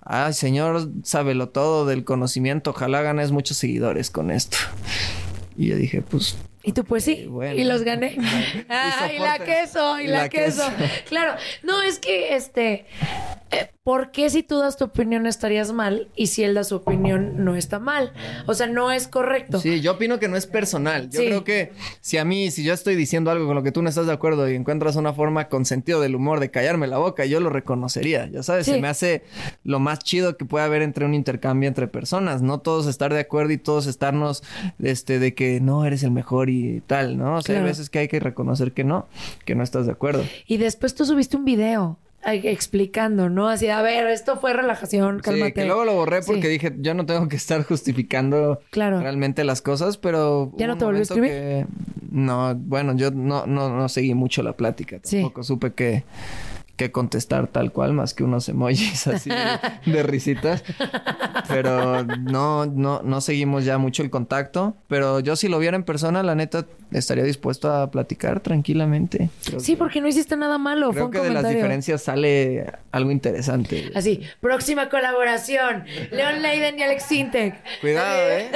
ay, 0.01 0.33
señor, 0.33 0.89
sábelo 1.03 1.49
todo 1.49 1.85
del 1.85 2.03
conocimiento, 2.03 2.71
ojalá 2.71 3.01
ganes 3.01 3.31
muchos 3.31 3.57
seguidores 3.57 4.09
con 4.09 4.31
esto. 4.31 4.57
Y 5.57 5.67
yo 5.67 5.75
dije, 5.75 6.01
pues, 6.01 6.37
Y 6.63 6.71
tú, 6.71 6.83
pues 6.85 7.03
sí. 7.03 7.25
bueno. 7.27 7.59
Y 7.59 7.63
los 7.65 7.83
gané. 7.83 8.15
Ah, 8.69 9.09
y 9.13 9.19
la 9.19 9.39
queso, 9.43 9.99
y, 9.99 10.03
Y 10.03 10.07
la, 10.07 10.17
la 10.23 10.29
queso. 10.29 10.63
queso. 10.77 10.91
Claro. 11.09 11.33
No, 11.63 11.81
es 11.81 11.99
que 11.99 12.35
este. 12.35 12.85
Eh, 13.51 13.71
¿por 13.83 14.11
qué 14.11 14.29
si 14.29 14.43
tú 14.43 14.59
das 14.59 14.77
tu 14.77 14.85
opinión 14.85 15.25
estarías 15.25 15.71
mal 15.73 16.09
y 16.15 16.27
si 16.27 16.43
él 16.43 16.53
da 16.53 16.63
su 16.63 16.75
opinión 16.75 17.43
no 17.43 17.55
está 17.55 17.79
mal? 17.79 18.13
O 18.45 18.53
sea, 18.53 18.67
no 18.67 18.91
es 18.91 19.07
correcto. 19.07 19.59
Sí, 19.59 19.81
yo 19.81 19.93
opino 19.93 20.19
que 20.19 20.27
no 20.27 20.37
es 20.37 20.45
personal. 20.45 21.09
Yo 21.09 21.19
Sí. 21.19 21.25
creo 21.27 21.43
que 21.43 21.71
si 22.01 22.17
a 22.17 22.25
mí, 22.25 22.51
si 22.51 22.63
yo 22.63 22.73
estoy 22.73 22.95
diciendo 22.95 23.31
algo 23.31 23.47
con 23.47 23.55
lo 23.55 23.63
que 23.63 23.71
tú 23.71 23.81
no 23.81 23.89
estás 23.89 24.05
de 24.05 24.13
acuerdo 24.13 24.49
y 24.49 24.55
encuentras 24.55 24.95
una 24.95 25.13
forma 25.13 25.47
con 25.49 25.65
sentido 25.65 25.99
del 26.01 26.15
humor 26.15 26.39
de 26.39 26.51
callarme 26.51 26.87
la 26.87 26.97
boca, 26.99 27.25
yo 27.25 27.39
lo 27.39 27.49
reconocería. 27.49 28.27
Ya 28.27 28.43
sabes, 28.43 28.65
Sí. 28.65 28.73
se 28.73 28.81
me 28.81 28.87
hace 28.87 29.23
lo 29.63 29.79
más 29.79 29.99
chido 29.99 30.37
que 30.37 30.45
puede 30.45 30.65
haber 30.65 30.81
entre 30.81 31.05
un 31.05 31.13
intercambio 31.13 31.67
entre 31.67 31.87
personas. 31.87 32.41
No 32.41 32.59
todos 32.59 32.85
estar 32.87 33.13
de 33.13 33.19
acuerdo 33.21 33.51
y 33.53 33.57
todos 33.57 33.87
estarnos, 33.87 34.43
este, 34.77 35.19
de 35.19 35.33
que 35.33 35.59
no 35.61 35.85
eres 35.85 36.03
el 36.03 36.11
mejor 36.11 36.49
y 36.49 36.81
tal, 36.85 37.17
¿no? 37.17 37.37
O 37.37 37.41
sea, 37.41 37.53
Claro. 37.55 37.65
hay 37.65 37.71
veces 37.71 37.89
que 37.89 37.99
hay 37.99 38.07
que 38.07 38.19
reconocer 38.19 38.71
que 38.73 38.83
no, 38.83 39.07
que 39.45 39.55
no 39.55 39.63
estás 39.63 39.85
de 39.87 39.91
acuerdo. 39.93 40.23
Y 40.45 40.57
después 40.57 40.93
tú 40.95 41.05
subiste 41.05 41.35
un 41.37 41.45
video 41.45 41.97
explicando, 42.25 43.29
¿no? 43.29 43.47
Así, 43.49 43.67
a 43.69 43.81
ver, 43.81 44.07
esto 44.07 44.37
fue 44.39 44.53
relajación, 44.53 45.19
cálmate. 45.19 45.45
Sí, 45.47 45.53
que 45.53 45.65
luego 45.65 45.85
lo 45.85 45.93
borré 45.95 46.21
porque 46.21 46.43
Sí. 46.43 46.47
dije, 46.49 46.75
yo 46.79 46.93
no 46.93 47.05
tengo 47.05 47.27
que 47.27 47.35
estar 47.37 47.63
justificando 47.63 48.59
Claro. 48.71 48.99
realmente 49.01 49.43
las 49.43 49.61
cosas, 49.61 49.97
pero... 49.97 50.51
¿Ya 50.57 50.67
no 50.67 50.77
te 50.77 50.85
volvió 50.85 50.99
a 50.99 51.03
escribir? 51.03 51.29
que- 51.31 51.65
No, 52.11 52.55
bueno, 52.55 52.95
yo 52.95 53.11
no, 53.11 53.45
no, 53.45 53.69
no 53.75 53.87
seguí 53.89 54.13
mucho 54.15 54.41
la 54.43 54.53
plática. 54.53 54.99
Sí. 55.03 55.17
Tampoco 55.17 55.43
supe 55.43 55.71
que, 55.73 56.03
que 56.79 56.91
contestar 56.91 57.47
tal 57.47 57.71
cual, 57.71 57.93
más 57.93 58.13
que 58.13 58.23
unos 58.23 58.47
emojis 58.49 59.05
así 59.07 59.29
de, 59.29 59.91
de 59.91 60.03
risitas. 60.03 60.63
Pero 61.47 62.03
no, 62.03 62.65
no, 62.65 63.01
no 63.03 63.21
seguimos 63.21 63.65
ya 63.65 63.77
mucho 63.77 64.01
el 64.01 64.09
contacto. 64.09 64.75
Pero 64.87 65.19
yo 65.19 65.35
si 65.35 65.47
lo 65.47 65.59
viera 65.59 65.75
en 65.75 65.83
persona, 65.83 66.23
la 66.23 66.35
neta, 66.35 66.65
estaría 66.91 67.23
dispuesto 67.23 67.71
a 67.71 67.91
platicar 67.91 68.39
tranquilamente. 68.39 69.29
Creo 69.45 69.59
Sí, 69.59 69.75
porque 69.75 70.01
no 70.01 70.07
hiciste 70.07 70.35
nada 70.37 70.57
malo, 70.57 70.87
fue 70.87 70.93
Creo 70.93 71.05
un 71.05 71.11
que 71.11 71.17
de 71.19 71.23
las 71.25 71.33
comentario. 71.33 71.57
diferencias 71.57 72.01
sale 72.01 72.65
algo 72.91 73.11
interesante. 73.11 73.91
Así, 73.93 74.21
próxima 74.39 74.89
colaboración, 74.89 75.83
Leon 76.11 76.41
Leiden 76.41 76.79
y 76.79 76.83
Alex 76.83 77.03
Sintek. 77.03 77.55
Cuidado, 77.81 78.29
¿eh? 78.31 78.49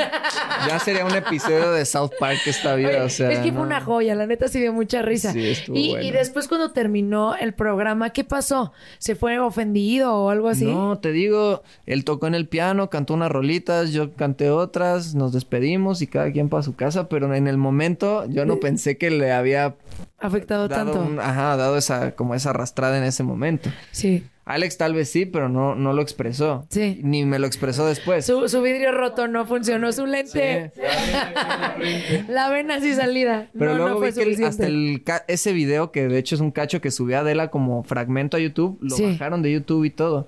Ya 0.68 0.80
sería 0.80 1.06
un 1.06 1.14
episodio 1.16 1.72
de 1.72 1.86
South 1.86 2.12
Park 2.20 2.40
esta 2.46 2.76
vida, 2.76 3.04
o 3.04 3.10
sea. 3.10 3.32
es 3.32 3.40
que 3.40 3.52
fue 3.52 3.60
no. 3.62 3.64
una 3.64 3.82
joya, 3.82 4.16
la 4.16 4.26
neta 4.26 4.48
sí 4.48 4.60
dio 4.60 4.72
mucha 4.74 5.02
risa. 5.02 5.34
Sí, 5.34 5.50
estuvo 5.50 5.76
y, 5.78 5.90
bueno. 5.90 6.06
y 6.06 6.12
después 6.12 6.48
cuando 6.48 6.72
terminó 6.72 7.36
el 7.36 7.54
programa, 7.54 8.12
¿qué 8.14 8.24
pasó? 8.24 8.72
¿Se 9.00 9.16
fue 9.16 9.40
ofendido 9.40 10.14
o 10.16 10.30
algo 10.30 10.48
así? 10.48 10.66
No, 10.66 10.98
te 11.00 11.12
digo, 11.12 11.64
él 11.86 12.06
tocó 12.06 12.28
en 12.28 12.36
el 12.36 12.48
piano, 12.48 12.90
cantó 12.90 13.14
unas 13.16 13.32
rolitas, 13.32 13.92
yo 13.92 14.14
canté 14.14 14.50
otras, 14.50 15.16
nos 15.16 15.34
despedimos 15.34 16.02
y 16.02 16.08
cada 16.08 16.32
quien 16.32 16.50
para 16.50 16.64
su 16.64 16.76
casa, 16.76 17.10
pero 17.10 17.34
en 17.34 17.48
el 17.48 17.58
momento 17.58 18.26
yo 18.30 18.46
no 18.46 18.60
pensé 18.60 18.98
que 18.98 19.10
le 19.12 19.32
había 19.32 19.76
Afectado 20.20 20.70
tanto. 20.70 21.02
un- 21.02 21.20
ajá, 21.20 21.58
dado 21.58 21.78
esa, 21.78 22.16
como 22.16 22.36
esa 22.36 22.52
arrastrada 22.52 22.98
en 22.98 23.04
ese 23.04 23.24
momento. 23.24 23.70
Sí. 23.92 24.24
Alex 24.46 24.78
tal 24.78 24.94
vez 24.94 25.10
sí, 25.10 25.26
pero 25.26 25.48
no, 25.50 25.74
no 25.76 25.94
lo 25.94 26.02
expresó. 26.02 26.66
Sí. 26.70 27.00
Ni 27.04 27.24
me 27.26 27.40
lo 27.40 27.48
expresó 27.48 27.86
después. 27.88 28.26
Su, 28.26 28.50
su 28.50 28.62
vidrio 28.62 28.92
roto 28.92 29.28
no 29.28 29.46
funcionó, 29.46 29.92
su 29.94 30.06
lente. 30.06 30.72
la 32.28 32.50
vena 32.50 32.76
así 32.76 32.94
salida. 32.94 33.48
Pero 33.58 33.72
no, 33.72 33.78
luego 33.78 34.00
no 34.00 34.06
vi 34.06 34.12
que 34.14 34.24
el- 34.24 34.44
hasta 34.44 34.66
el 34.68 35.04
ese 35.28 35.54
video, 35.54 35.92
que 35.92 36.08
de 36.08 36.18
hecho 36.18 36.36
es 36.36 36.42
un 36.42 36.52
cacho 36.52 36.82
que 36.82 36.92
subió 36.92 37.20
Adela 37.20 37.50
como 37.50 37.84
fragmento 37.84 38.38
a 38.38 38.40
YouTube, 38.40 38.78
lo 38.82 38.96
Sí. 38.96 39.04
bajaron 39.06 39.42
de 39.42 39.52
YouTube 39.52 39.86
y 39.86 39.90
todo. 39.90 40.28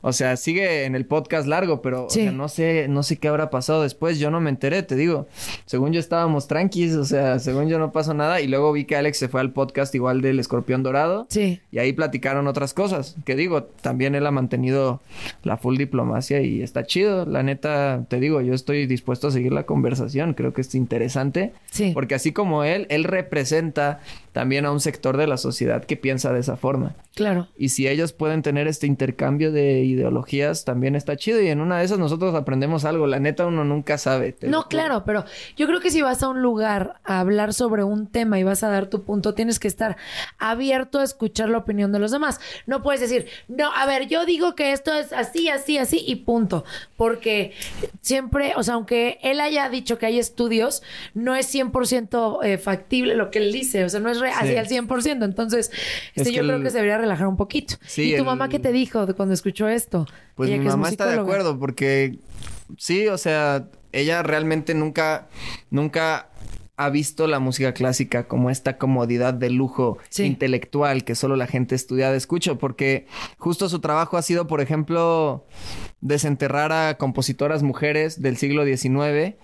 O 0.00 0.12
sea, 0.12 0.36
sigue 0.36 0.84
en 0.84 0.94
el 0.94 1.04
podcast 1.04 1.48
largo, 1.48 1.82
pero 1.82 2.06
o 2.06 2.10
Sí. 2.10 2.22
sea, 2.22 2.32
no 2.32 2.48
sé, 2.48 2.86
no 2.88 3.02
sé 3.02 3.16
qué 3.16 3.26
habrá 3.28 3.50
pasado 3.50 3.82
después. 3.82 4.18
Yo 4.20 4.30
no 4.30 4.40
me 4.40 4.50
enteré, 4.50 4.82
te 4.84 4.94
digo. 4.94 5.26
Según 5.64 5.92
yo 5.92 5.98
estábamos 5.98 6.46
tranquis, 6.46 6.94
o 6.94 7.04
sea, 7.04 7.40
según 7.40 7.68
yo 7.68 7.78
no 7.80 7.90
pasó 7.90 8.14
nada. 8.14 8.40
Y 8.40 8.46
luego 8.46 8.72
vi 8.72 8.84
que 8.84 8.94
Alex 8.96 9.18
se 9.18 9.28
fue 9.28 9.40
al 9.40 9.52
podcast 9.52 9.92
igual 9.96 10.20
del 10.20 10.38
Escorpión 10.38 10.84
Dorado. 10.84 11.26
Sí. 11.30 11.60
Y 11.72 11.78
ahí 11.78 11.92
platicaron 11.92 12.46
otras 12.46 12.72
cosas. 12.72 13.16
Que 13.24 13.34
digo, 13.34 13.55
también 13.64 14.14
él 14.14 14.26
ha 14.26 14.30
mantenido 14.30 15.00
la 15.42 15.56
full 15.56 15.76
diplomacia 15.76 16.40
y 16.40 16.62
está 16.62 16.84
chido. 16.84 17.26
La 17.26 17.42
neta, 17.42 18.04
te 18.08 18.20
digo, 18.20 18.40
yo 18.40 18.54
estoy 18.54 18.86
dispuesto 18.86 19.28
a 19.28 19.30
seguir 19.30 19.52
la 19.52 19.64
conversación. 19.64 20.34
Creo 20.34 20.52
que 20.52 20.60
es 20.60 20.74
interesante. 20.74 21.52
Sí. 21.70 21.92
Porque 21.94 22.14
así 22.14 22.32
como 22.32 22.64
él, 22.64 22.86
él 22.90 23.04
representa 23.04 24.00
también 24.36 24.66
a 24.66 24.70
un 24.70 24.80
sector 24.80 25.16
de 25.16 25.26
la 25.26 25.38
sociedad 25.38 25.86
que 25.86 25.96
piensa 25.96 26.30
de 26.30 26.40
esa 26.40 26.58
forma. 26.58 26.94
Claro. 27.14 27.48
Y 27.56 27.70
si 27.70 27.88
ellos 27.88 28.12
pueden 28.12 28.42
tener 28.42 28.68
este 28.68 28.86
intercambio 28.86 29.50
de 29.50 29.80
ideologías, 29.80 30.66
también 30.66 30.94
está 30.94 31.16
chido. 31.16 31.40
Y 31.40 31.48
en 31.48 31.62
una 31.62 31.78
de 31.78 31.86
esas 31.86 31.98
nosotros 31.98 32.34
aprendemos 32.34 32.84
algo. 32.84 33.06
La 33.06 33.18
neta, 33.18 33.46
uno 33.46 33.64
nunca 33.64 33.96
sabe. 33.96 34.36
No, 34.42 34.68
claro, 34.68 35.04
pero 35.06 35.24
yo 35.56 35.66
creo 35.66 35.80
que 35.80 35.90
si 35.90 36.02
vas 36.02 36.22
a 36.22 36.28
un 36.28 36.42
lugar 36.42 36.96
a 37.04 37.20
hablar 37.20 37.54
sobre 37.54 37.82
un 37.82 38.08
tema 38.08 38.38
y 38.38 38.42
vas 38.42 38.62
a 38.62 38.68
dar 38.68 38.90
tu 38.90 39.04
punto, 39.04 39.32
tienes 39.32 39.58
que 39.58 39.68
estar 39.68 39.96
abierto 40.36 40.98
a 40.98 41.04
escuchar 41.04 41.48
la 41.48 41.56
opinión 41.56 41.90
de 41.90 41.98
los 41.98 42.10
demás. 42.10 42.38
No 42.66 42.82
puedes 42.82 43.00
decir, 43.00 43.28
no, 43.48 43.72
a 43.72 43.86
ver, 43.86 44.06
yo 44.06 44.26
digo 44.26 44.54
que 44.54 44.72
esto 44.72 44.92
es 44.92 45.14
así, 45.14 45.48
así, 45.48 45.78
así 45.78 46.04
y 46.06 46.16
punto. 46.16 46.66
Porque 46.98 47.54
siempre, 48.02 48.52
o 48.56 48.62
sea, 48.62 48.74
aunque 48.74 49.18
él 49.22 49.40
haya 49.40 49.70
dicho 49.70 49.96
que 49.96 50.04
hay 50.04 50.18
estudios, 50.18 50.82
no 51.14 51.34
es 51.34 51.54
100% 51.54 52.44
eh, 52.44 52.58
factible 52.58 53.14
lo 53.14 53.30
que 53.30 53.38
él 53.38 53.50
dice. 53.50 53.82
O 53.82 53.88
sea, 53.88 54.00
no 54.00 54.10
es 54.10 54.20
así 54.32 54.48
Sí. 54.48 54.56
al 54.56 54.66
100%. 54.68 55.24
Entonces, 55.24 55.70
Es 56.14 56.22
este, 56.22 56.32
yo 56.32 56.42
creo 56.42 56.56
el- 56.56 56.62
que 56.62 56.70
se 56.70 56.76
debería 56.78 56.98
relajar 56.98 57.26
un 57.26 57.36
poquito. 57.36 57.76
Sí, 57.86 58.02
¿Y 58.12 58.12
tu 58.12 58.18
el- 58.22 58.24
mamá 58.24 58.48
qué 58.48 58.58
te 58.58 58.72
dijo 58.72 59.06
de 59.06 59.14
cuando 59.14 59.34
escuchó 59.34 59.68
esto? 59.68 60.06
Pues 60.34 60.48
Ella 60.48 60.58
mi 60.58 60.64
que 60.64 60.68
es 60.68 60.74
mamá 60.76 60.88
está 60.88 61.06
de 61.06 61.18
acuerdo 61.18 61.58
porque 61.58 62.18
sí, 62.78 63.08
o 63.08 63.18
sea, 63.18 63.68
ella 63.92 64.22
realmente 64.22 64.74
nunca, 64.74 65.28
nunca 65.70 66.28
ha 66.78 66.90
visto 66.90 67.26
la 67.26 67.38
música 67.38 67.72
clásica 67.72 68.28
como 68.28 68.50
esta 68.50 68.76
comodidad 68.76 69.32
de 69.32 69.48
lujo 69.48 69.96
Sí. 70.10 70.24
intelectual 70.24 71.04
que 71.04 71.14
solo 71.14 71.34
la 71.34 71.46
gente 71.46 71.74
estudiada 71.74 72.14
escucha, 72.14 72.56
porque 72.56 73.06
justo 73.38 73.70
su 73.70 73.80
trabajo 73.80 74.18
ha 74.18 74.22
sido, 74.22 74.46
por 74.46 74.60
ejemplo, 74.60 75.46
desenterrar 76.02 76.72
a 76.72 76.98
compositoras 76.98 77.62
mujeres 77.62 78.20
del 78.20 78.36
siglo 78.36 78.64
XIX 78.66 79.36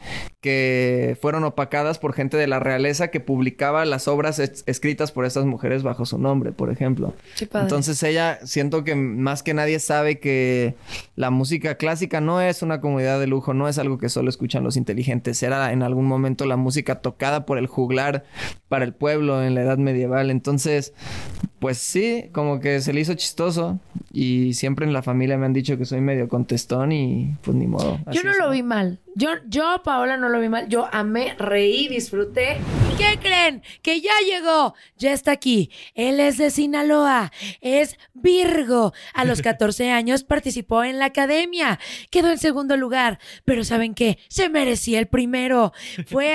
que 0.43 1.17
fueron 1.23 1.45
opacadas 1.45 2.01
por 2.01 2.13
gente 2.15 2.37
de 2.37 2.49
la 2.49 2.59
realeza 2.59 3.09
que 3.09 3.21
publicaba 3.21 3.85
las 3.85 4.09
obras 4.09 4.41
es- 4.41 4.65
escritas 4.67 5.13
por 5.13 5.25
estas 5.25 5.45
mujeres 5.47 5.85
bajo 5.85 6.05
su 6.05 6.19
nombre, 6.19 6.51
por 6.51 6.71
ejemplo. 6.71 7.15
Padre. 7.51 7.65
Entonces 7.67 8.03
ella 8.03 8.41
siento 8.43 8.83
que 8.83 8.97
más 8.97 9.45
que 9.45 9.55
nadie 9.55 9.79
sabe 9.79 10.19
que 10.19 10.75
la 11.15 11.31
música 11.31 11.77
clásica 11.77 12.21
no 12.21 12.41
es 12.41 12.61
una 12.63 12.81
comodidad 12.81 13.21
de 13.21 13.29
lujo, 13.29 13.55
no 13.55 13.69
es 13.69 13.79
algo 13.79 13.99
que 13.99 14.09
solo 14.09 14.29
escuchan 14.29 14.65
los 14.65 14.77
inteligentes, 14.77 15.41
era 15.45 15.73
en 15.73 15.85
algún 15.85 16.07
momento 16.07 16.45
la 16.45 16.57
música 16.57 16.97
tocada 16.97 17.47
por 17.47 17.57
el 17.57 17.69
juglar 17.69 18.25
para 18.69 18.85
el 18.85 18.93
pueblo 18.95 19.45
en 19.45 19.55
la 19.55 19.63
edad 19.63 19.79
medieval. 19.79 20.29
Entonces, 20.31 20.93
pues 21.61 21.79
sí, 21.79 22.31
como 22.33 22.59
que 22.59 22.81
se 22.81 22.93
le 22.93 23.01
hizo 23.01 23.15
chistoso 23.15 23.79
y 24.13 24.55
siempre 24.55 24.85
en 24.87 24.93
la 24.93 25.03
familia 25.03 25.39
me 25.39 25.47
han 25.47 25.53
dicho 25.53 25.79
que 25.79 25.85
soy 25.85 26.01
medio 26.01 26.29
contestón 26.29 26.91
y 26.91 27.37
pues 27.45 27.57
ni 27.57 27.69
modo. 27.69 28.01
Yo 28.11 28.25
no 28.25 28.35
lo 28.37 28.51
vi 28.51 28.65
mal. 28.65 28.99
Yo, 29.15 29.31
yo, 29.47 29.83
Paola, 29.85 30.17
no 30.17 30.29
lo 30.29 30.41
vi 30.41 30.49
mal. 30.49 30.69
Yo 30.69 30.89
amé, 30.91 31.35
reí, 31.39 31.89
disfruté. 31.89 32.59
¿Qué 32.97 33.19
creen? 33.21 33.63
Que 33.83 34.01
ya 34.01 34.13
llegó. 34.25 34.75
Ya 34.97 35.13
está 35.13 35.33
aquí. 35.33 35.71
Él 35.95 36.19
es 36.21 36.39
de 36.39 36.51
Sinaloa. 36.51 37.33
Es 37.61 37.99
Virgo. 38.15 38.93
A 39.15 39.25
los 39.25 39.43
14 39.43 39.91
años 39.91 40.25
participó 40.25 40.85
en 40.85 40.99
la 40.99 41.07
academia. 41.07 41.79
Quedó 42.11 42.31
en 42.31 42.39
segundo 42.39 42.77
lugar. 42.77 43.19
Pero 43.45 43.65
¿saben 43.65 43.95
qué? 43.95 44.19
Se 44.29 44.49
merecía 44.49 44.99
el 44.99 45.09
primero. 45.09 45.73
Fue 46.07 46.35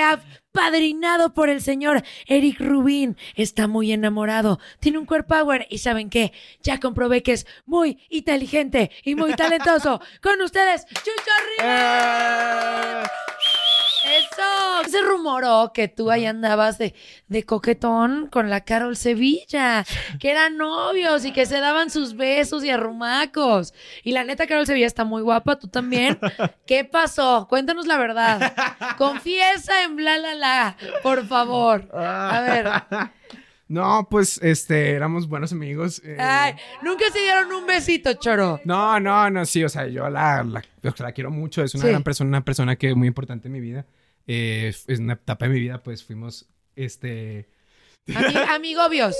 apadrinado 0.58 1.34
por 1.34 1.48
el 1.48 1.62
señor 1.62 2.02
Eric 2.26 2.60
Rubin. 2.60 3.16
Está 3.34 3.68
muy 3.68 3.92
enamorado. 3.92 4.58
Tiene 4.80 4.98
un 4.98 5.06
core 5.06 5.22
power. 5.22 5.66
Y 5.70 5.78
¿saben 5.78 6.10
qué? 6.10 6.32
Ya 6.62 6.80
comprobé 6.80 7.22
que 7.22 7.32
es 7.32 7.46
muy 7.66 7.98
inteligente 8.08 8.90
y 9.04 9.14
muy 9.14 9.34
talentoso. 9.34 10.00
Con 10.22 10.40
ustedes, 10.42 10.84
Chucho 10.86 11.30
Rivera. 11.58 13.02
Eso. 14.08 14.90
Se 14.90 15.02
rumoró 15.02 15.72
que 15.74 15.88
tú 15.88 16.10
ahí 16.10 16.26
andabas 16.26 16.78
de, 16.78 16.94
de 17.28 17.44
coquetón 17.44 18.28
con 18.28 18.50
la 18.50 18.62
Carol 18.62 18.96
Sevilla, 18.96 19.84
que 20.18 20.30
eran 20.30 20.56
novios 20.56 21.24
y 21.24 21.32
que 21.32 21.46
se 21.46 21.60
daban 21.60 21.90
sus 21.90 22.16
besos 22.16 22.64
y 22.64 22.70
arrumacos. 22.70 23.74
Y 24.02 24.12
la 24.12 24.24
neta, 24.24 24.46
Carol 24.46 24.66
Sevilla 24.66 24.86
está 24.86 25.04
muy 25.04 25.22
guapa, 25.22 25.58
tú 25.58 25.68
también. 25.68 26.18
¿Qué 26.66 26.84
pasó? 26.84 27.46
Cuéntanos 27.48 27.86
la 27.86 27.98
verdad. 27.98 28.52
Confiesa 28.98 29.82
en 29.82 29.96
bla 29.96 30.18
la 30.18 30.34
la, 30.34 30.76
por 31.02 31.26
favor. 31.26 31.88
A 31.94 32.40
ver. 32.40 32.70
No, 33.68 34.08
pues, 34.10 34.40
este, 34.42 34.90
éramos 34.92 35.28
buenos 35.28 35.52
amigos. 35.52 36.00
eh, 36.04 36.16
Ay, 36.18 36.54
nunca 36.82 37.04
se 37.12 37.18
dieron 37.20 37.52
un 37.52 37.66
besito, 37.66 38.14
choro. 38.14 38.60
No, 38.64 38.98
no, 38.98 39.28
no, 39.30 39.44
sí, 39.44 39.62
o 39.62 39.68
sea, 39.68 39.86
yo 39.86 40.08
la, 40.08 40.42
la, 40.42 40.64
la 40.82 41.12
quiero 41.12 41.30
mucho, 41.30 41.62
es 41.62 41.74
una 41.74 41.84
Sí. 41.84 41.90
gran 41.90 42.02
persona, 42.02 42.28
una 42.28 42.44
persona 42.44 42.76
que 42.76 42.88
es 42.90 42.96
muy 42.96 43.08
importante 43.08 43.48
en 43.48 43.52
mi 43.52 43.60
vida. 43.60 43.84
Eh, 44.26 44.72
es 44.86 44.98
una 44.98 45.14
etapa 45.14 45.46
de 45.46 45.52
mi 45.54 45.60
vida, 45.60 45.82
pues 45.82 46.02
fuimos, 46.02 46.48
este... 46.76 47.48
Ami- 48.06 48.48
amigobios. 48.56 49.14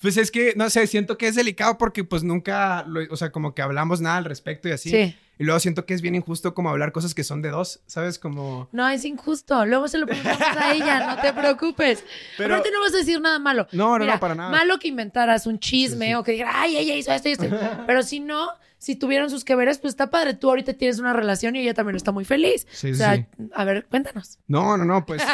Pues 0.00 0.16
es 0.16 0.32
que, 0.32 0.54
no 0.56 0.68
sé, 0.68 0.88
siento 0.88 1.16
que 1.16 1.28
es 1.28 1.36
delicado 1.36 1.78
porque 1.78 2.02
pues 2.02 2.24
nunca, 2.24 2.84
lo- 2.88 3.02
o 3.08 3.16
sea, 3.16 3.30
como 3.30 3.54
que 3.54 3.62
hablamos 3.62 4.00
nada 4.00 4.16
al 4.16 4.24
respecto 4.24 4.68
y 4.68 4.72
así. 4.72 4.90
Sí. 4.90 5.16
Y 5.38 5.44
luego 5.44 5.58
siento 5.60 5.86
que 5.86 5.94
es 5.94 6.02
bien 6.02 6.14
injusto 6.14 6.54
como 6.54 6.70
hablar 6.70 6.92
cosas 6.92 7.14
que 7.14 7.24
son 7.24 7.42
de 7.42 7.48
dos, 7.50 7.80
¿sabes? 7.86 8.18
Como... 8.18 8.68
No, 8.70 8.88
es 8.88 9.04
injusto. 9.04 9.64
Luego 9.66 9.88
se 9.88 9.98
lo 9.98 10.06
preguntamos 10.06 10.40
a 10.56 10.72
ella, 10.72 11.14
no 11.16 11.20
te 11.22 11.32
preocupes. 11.32 12.04
Pero- 12.36 12.54
Aparte 12.54 12.70
no 12.70 12.80
vas 12.80 12.94
a 12.94 12.98
decir 12.98 13.20
nada 13.20 13.38
malo. 13.38 13.66
No, 13.72 13.98
no, 13.98 14.04
Mira, 14.04 14.14
no, 14.14 14.20
para 14.20 14.34
nada. 14.34 14.50
Malo 14.50 14.78
que 14.78 14.88
inventaras 14.88 15.46
un 15.46 15.58
chisme 15.58 16.14
o 16.16 16.22
que 16.22 16.32
digas, 16.32 16.52
ay, 16.54 16.76
ella 16.76 16.94
hizo 16.94 17.12
esto 17.12 17.28
y 17.28 17.32
esto. 17.32 17.46
Pero 17.86 18.02
si 18.02 18.20
no, 18.20 18.50
si 18.78 18.94
tuvieran 18.94 19.30
sus 19.30 19.44
que 19.44 19.56
veres, 19.56 19.78
pues 19.78 19.92
está 19.92 20.10
padre. 20.10 20.34
Tú 20.34 20.48
ahorita 20.50 20.74
tienes 20.74 20.98
una 20.98 21.12
relación 21.12 21.56
y 21.56 21.60
ella 21.60 21.74
también 21.74 21.96
está 21.96 22.12
muy 22.12 22.24
feliz. 22.24 22.66
Sí, 22.70 22.92
o 22.92 22.94
sea, 22.94 23.16
sí. 23.16 23.26
a 23.54 23.64
ver, 23.64 23.86
cuéntanos. 23.86 24.38
No, 24.46 24.76
no, 24.76 24.84
no, 24.84 25.04
pues... 25.06 25.22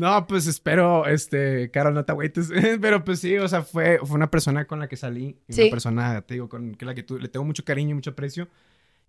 No, 0.00 0.26
pues 0.26 0.46
espero, 0.46 1.06
este, 1.06 1.70
Carol, 1.70 1.92
no 1.92 2.06
te 2.06 2.12
agüites. 2.12 2.50
Pero 2.80 3.04
pues 3.04 3.20
sí, 3.20 3.36
o 3.36 3.46
sea, 3.46 3.60
fue, 3.60 3.98
fue 4.02 4.16
una 4.16 4.30
persona 4.30 4.64
con 4.66 4.78
la 4.78 4.88
que 4.88 4.96
salí. 4.96 5.36
Sí. 5.50 5.64
Una 5.64 5.70
persona, 5.70 6.22
te 6.22 6.34
digo, 6.34 6.48
con 6.48 6.74
que 6.74 6.86
la 6.86 6.94
que 6.94 7.02
tú, 7.02 7.18
le 7.18 7.28
tengo 7.28 7.44
mucho 7.44 7.66
cariño 7.66 7.90
y 7.90 7.94
mucho 7.94 8.12
aprecio. 8.12 8.48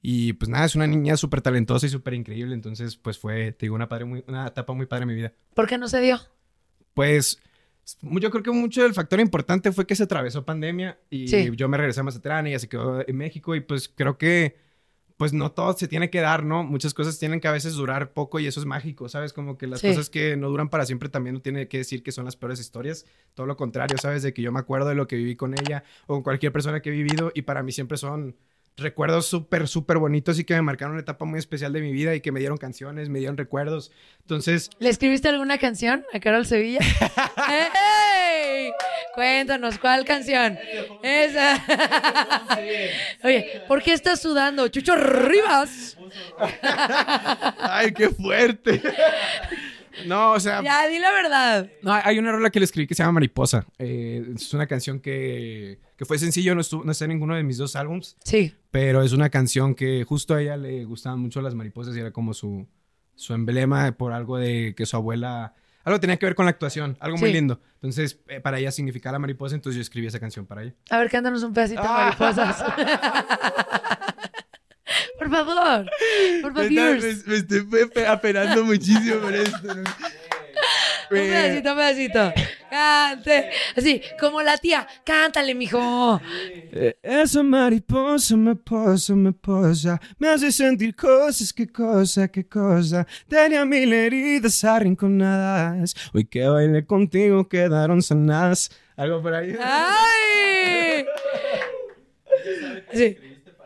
Y 0.01 0.33
pues 0.33 0.49
nada, 0.49 0.65
es 0.65 0.75
una 0.75 0.87
niña 0.87 1.15
súper 1.15 1.39
talentosa 1.41 1.85
y 1.85 1.89
súper 1.89 2.13
increíble. 2.13 2.53
Entonces, 2.53 2.97
pues 2.97 3.17
fue, 3.17 3.53
te 3.53 3.67
digo, 3.67 3.75
una, 3.75 3.87
padre 3.87 4.03
muy, 4.03 4.25
una 4.27 4.47
etapa 4.47 4.73
muy 4.73 4.85
padre 4.85 5.03
en 5.03 5.07
mi 5.07 5.15
vida. 5.15 5.31
¿Por 5.53 5.65
qué 5.65 5.77
no 5.77 5.87
se 5.87 6.01
dio? 6.01 6.19
Pues 6.93 7.39
yo 8.01 8.29
creo 8.29 8.43
que 8.43 8.51
mucho 8.51 8.83
del 8.83 8.93
factor 8.93 9.21
importante 9.21 9.71
fue 9.71 9.87
que 9.87 9.95
se 9.95 10.03
atravesó 10.03 10.43
pandemia 10.43 10.99
y 11.09 11.29
Sí. 11.29 11.51
yo 11.55 11.69
me 11.69 11.77
regresé 11.77 12.01
a 12.01 12.03
Mazatlán 12.03 12.47
y 12.47 12.49
ella 12.49 12.59
se 12.59 12.67
quedó 12.67 13.07
en 13.07 13.15
México 13.15 13.55
y 13.55 13.61
pues 13.61 13.87
creo 13.87 14.17
que 14.17 14.57
pues 15.22 15.34
no 15.34 15.51
todo 15.51 15.74
se 15.78 15.88
tiene 15.88 16.09
que 16.09 16.19
dar, 16.19 16.43
¿no? 16.43 16.63
Muchas 16.63 16.95
cosas 16.95 17.19
tienen 17.19 17.39
que 17.39 17.47
a 17.47 17.51
veces 17.51 17.76
durar 17.76 18.11
poco 18.11 18.39
y 18.39 18.47
eso 18.47 18.59
es 18.59 18.65
mágico, 18.65 19.07
¿sabes? 19.07 19.34
Como 19.34 19.55
que 19.55 19.67
las 19.67 19.80
Sí. 19.82 19.86
cosas 19.89 20.09
que 20.09 20.36
no 20.36 20.49
duran 20.49 20.67
para 20.67 20.84
siempre 20.88 21.09
también 21.09 21.36
no 21.36 21.41
tiene 21.41 21.67
que 21.67 21.78
decir 21.78 22.01
que 22.01 22.11
son 22.11 22.26
las 22.26 22.36
peores 22.36 22.59
historias, 22.59 23.05
todo 23.36 23.45
lo 23.45 23.55
contrario, 23.55 23.99
¿sabes? 23.99 24.24
De 24.24 24.34
que 24.34 24.41
yo 24.41 24.51
me 24.51 24.57
acuerdo 24.59 24.89
de 24.89 24.95
lo 24.95 25.05
que 25.05 25.17
viví 25.17 25.36
con 25.36 25.53
ella 25.53 25.84
o 26.07 26.15
con 26.15 26.24
cualquier 26.24 26.51
persona 26.51 26.82
que 26.82 26.89
he 26.89 26.91
vivido 26.91 27.32
y 27.36 27.43
para 27.43 27.61
mí 27.61 27.72
siempre 27.72 27.97
son 27.99 28.36
recuerdos 28.78 29.26
súper, 29.28 29.67
súper 29.67 29.97
bonitos 29.97 30.39
y 30.39 30.43
que 30.43 30.53
me 30.55 30.61
marcaron 30.61 30.93
una 30.93 31.01
etapa 31.01 31.26
muy 31.26 31.39
especial 31.39 31.74
de 31.74 31.82
mi 31.82 31.91
vida 31.91 32.15
y 32.15 32.22
que 32.22 32.32
me 32.32 32.39
dieron 32.39 32.57
canciones, 32.57 33.09
me 33.09 33.19
dieron 33.19 33.38
recuerdos. 33.38 33.91
Entonces, 34.22 34.69
¿Le 34.80 34.89
escribiste 34.89 35.30
alguna 35.30 35.57
canción 35.57 36.05
a 36.13 36.19
Carol 36.19 36.45
Sevilla? 36.45 36.80
¡Ey! 37.49 38.72
Cuéntanos, 39.13 39.78
¿cuál 39.78 40.05
canción? 40.05 40.57
Esa. 41.03 41.63
Oye, 43.24 43.61
¿por 43.67 43.84
qué 43.84 43.93
estás 43.93 44.22
sudando? 44.22 44.67
Chucho 44.69 44.95
Rivas. 44.95 45.97
¡Ay, 47.59 47.93
qué 47.93 48.09
fuerte! 48.09 48.82
No, 50.05 50.31
o 50.33 50.39
sea, 50.39 50.61
Ya, 50.63 50.87
di 50.87 50.99
la 50.99 51.11
verdad. 51.11 51.69
no, 51.81 51.93
hay 51.93 52.17
una 52.19 52.31
rola 52.31 52.49
que 52.49 52.59
le 52.59 52.65
escribí 52.65 52.87
que 52.87 52.95
se 52.95 53.03
llama 53.03 53.13
Mariposa. 53.13 53.65
Eh, 53.79 54.33
es 54.35 54.53
una 54.53 54.67
canción 54.67 54.99
que, 54.99 55.79
que 55.97 56.05
fue 56.05 56.17
sencillo, 56.19 56.55
no, 56.55 56.61
estuvo, 56.61 56.83
no 56.83 56.91
está 56.91 57.05
en 57.05 57.09
ninguno 57.09 57.35
de 57.35 57.43
mis 57.43 57.57
dos 57.57 57.75
álbums, 57.75 58.17
Sí. 58.23 58.53
pero 58.71 59.03
es 59.03 59.11
una 59.13 59.29
canción 59.29 59.75
que 59.75 60.03
justo 60.03 60.33
a 60.35 60.41
ella 60.41 60.57
le 60.57 60.85
gustaban 60.85 61.19
mucho 61.19 61.41
las 61.41 61.55
mariposas 61.55 61.95
y 61.95 61.99
era 61.99 62.11
como 62.11 62.33
su, 62.33 62.67
su 63.15 63.33
emblema 63.33 63.91
por 63.93 64.13
algo 64.13 64.37
de 64.37 64.73
que 64.75 64.85
su 64.85 64.95
abuela... 64.95 65.53
Algo 65.83 65.99
tenía 65.99 66.17
que 66.17 66.27
ver 66.27 66.35
con 66.35 66.45
la 66.45 66.51
actuación, 66.51 66.95
algo 66.99 67.17
muy 67.17 67.29
Sí. 67.29 67.33
lindo. 67.33 67.59
Entonces, 67.75 68.19
eh, 68.27 68.39
para 68.39 68.59
ella 68.59 68.69
significaba 68.71 69.13
la 69.13 69.19
mariposa, 69.19 69.55
entonces 69.55 69.77
yo 69.77 69.81
escribí 69.81 70.05
esa 70.05 70.19
canción 70.19 70.45
para 70.45 70.61
ella. 70.61 70.75
A 70.91 70.99
ver, 70.99 71.09
cántanos 71.09 71.41
un 71.41 71.53
pedacito 71.53 71.81
de 71.81 71.87
Ah. 71.89 72.15
mariposas. 72.19 72.63
por 75.22 75.30
favor. 75.30 75.91
Por 76.41 76.53
favor. 76.53 76.72
Un 76.72 77.34
estoy 77.34 78.03
apenando 78.07 78.63
muchísimo 78.63 79.17
por 79.22 79.36
esto. 79.36 79.67
pedacito, 81.09 81.69
un 81.72 81.78
pedacito. 81.78 82.34
Cante. 82.69 83.49
Así, 83.76 84.01
como 84.19 84.41
la 84.41 84.57
tía. 84.57 84.88
Cántale, 85.03 85.53
mijo. 85.53 86.19
Eh, 86.72 86.97
Esa 87.03 87.43
mariposa 87.43 88.36
me 88.36 88.55
posa, 88.55 89.13
me 89.13 89.32
posa, 89.32 89.99
me 90.17 90.30
hace 90.30 90.51
sentir 90.51 90.95
cosas, 90.95 91.53
qué 91.53 91.67
cosa, 91.67 92.28
qué 92.28 92.47
cosa. 92.47 93.05
Tenía 93.28 93.63
mil 93.65 93.93
heridas 93.93 94.63
arrinconadas, 94.63 95.93
hoy 96.13 96.26
que 96.26 96.47
bailé 96.47 96.84
contigo 96.86 97.47
quedaron 97.47 98.01
sanadas. 98.01 98.72
Algo 98.95 99.22
por 99.22 99.36
ahí. 99.36 99.55
¡Ay! 99.63 101.05
Sí. 102.93 103.17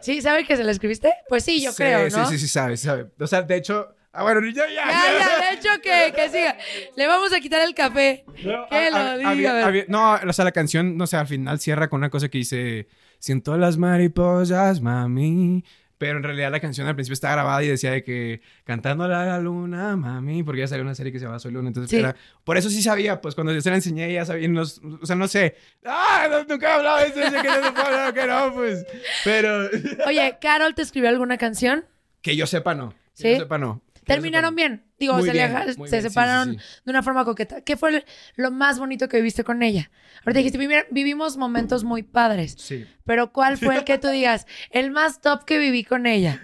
¿Sí? 0.05 0.21
¿Sabe 0.21 0.45
que 0.45 0.55
se 0.55 0.63
la 0.63 0.71
escribiste? 0.71 1.11
Pues 1.27 1.43
sí, 1.43 1.61
yo 1.61 1.71
Sí, 1.71 1.77
creo, 1.77 2.09
¿no? 2.09 2.25
Sí, 2.27 2.33
sí, 2.33 2.39
sí, 2.39 2.47
sabe, 2.47 2.77
sabe. 2.77 3.07
O 3.19 3.27
sea, 3.27 3.41
de 3.41 3.55
hecho, 3.57 3.87
ah, 4.13 4.21
bueno, 4.23 4.39
ya, 4.47 4.67
ya. 4.67 4.85
Ya, 4.85 5.03
ya, 5.19 5.49
de 5.49 5.55
hecho 5.55 5.69
que, 5.81 6.13
que 6.15 6.29
siga. 6.29 6.57
Le 6.95 7.07
vamos 7.07 7.33
a 7.33 7.39
quitar 7.39 7.61
el 7.67 7.73
café. 7.73 8.23
que 8.35 8.91
lo 8.91 9.17
diga, 9.17 9.49
a 9.51 9.53
ver. 9.53 9.63
había- 9.63 9.85
no, 9.87 10.13
o 10.13 10.33
sea, 10.33 10.45
la 10.45 10.51
canción, 10.51 10.95
no 10.95 11.07
sé, 11.07 11.17
al 11.17 11.27
final 11.27 11.59
cierra 11.59 11.89
con 11.89 11.97
una 11.99 12.09
cosa 12.11 12.29
que 12.29 12.37
dice, 12.37 12.87
siento 13.19 13.57
las 13.57 13.77
mariposas, 13.77 14.79
mami. 14.81 15.63
Pero 15.97 16.17
en 16.17 16.23
realidad 16.23 16.51
la 16.51 16.59
canción 16.59 16.87
al 16.87 16.95
principio 16.95 17.13
está 17.13 17.31
grabada 17.31 17.63
y 17.63 17.67
decía 17.67 17.91
de 17.91 18.03
que 18.03 18.41
cantando 18.65 19.05
a 19.05 19.07
la 19.07 19.39
luna, 19.39 19.95
mami, 19.95 20.43
porque 20.43 20.59
ya 20.61 20.67
salió 20.67 20.83
una 20.83 20.93
serie 20.93 21.11
que 21.13 21.19
se 21.19 21.25
llama 21.25 21.39
Soy 21.39 21.51
Luna. 21.53 21.69
Entonces, 21.69 21.89
Sí. 21.89 21.97
era, 21.97 22.15
por 22.43 22.57
eso 22.57 22.69
sí 22.69 22.81
sabía, 22.81 23.21
pues 23.21 23.33
cuando 23.33 23.53
yo 23.53 23.61
se 23.61 23.69
la 23.69 23.77
enseñé, 23.77 24.11
ya 24.11 24.25
sabía, 24.25 24.47
los, 24.49 24.81
o 25.01 25.05
sea, 25.05 25.15
no 25.15 25.27
sé, 25.29 25.55
¡ah! 25.85 26.27
no- 26.29 26.43
nunca 26.43 26.67
he 26.69 26.73
hablado 26.73 26.97
de 26.97 27.05
eso, 27.07 27.15
sé 27.21 27.41
que 27.41 27.47
no 27.47 27.63
se 27.63 27.71
puede 27.71 27.85
hablar, 27.85 28.13
que 28.13 28.27
no, 28.27 28.53
pues. 28.53 28.85
Pero, 29.23 29.69
Oye, 30.05 30.37
¿Carol 30.41 30.75
te 30.75 30.81
escribió 30.81 31.09
alguna 31.09 31.37
canción? 31.37 31.85
que 32.21 32.35
yo 32.35 32.45
sepa, 32.47 32.73
no. 32.75 32.89
Que 32.89 32.95
¿Sí? 33.13 33.31
yo 33.35 33.39
sepa, 33.39 33.57
no. 33.57 33.81
¿Terminaron 34.05 34.55
bien? 34.55 34.83
Digo, 34.99 35.19
se, 35.21 35.31
bien, 35.31 35.51
aleja- 35.51 35.65
muy 35.77 35.89
se 35.89 35.95
bien, 35.97 36.03
sí, 36.03 36.07
sí, 36.07 36.09
separaron 36.09 36.53
sí. 36.59 36.81
de 36.85 36.91
una 36.91 37.03
forma 37.03 37.25
coqueta. 37.25 37.61
¿Qué 37.61 37.75
fue 37.75 38.05
lo 38.35 38.51
más 38.51 38.79
bonito 38.79 39.09
que 39.09 39.17
viviste 39.17 39.43
con 39.43 39.61
ella? 39.63 39.91
Ahorita 40.25 40.37
dijiste, 40.39 40.57
"Vivi- 40.59 40.85
vivimos 40.91 41.37
momentos 41.37 41.83
muy 41.83 42.03
padres. 42.03 42.55
Sí. 42.57 42.85
Pero 43.05 43.31
¿cuál 43.33 43.57
fue 43.57 43.75
el 43.75 43.83
que 43.83 43.97
tú 43.97 44.07
digas, 44.09 44.47
el 44.69 44.91
más 44.91 45.21
top 45.21 45.43
que 45.45 45.57
viví 45.57 45.83
con 45.83 46.05
ella? 46.05 46.41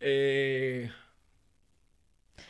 Eh... 0.00 0.90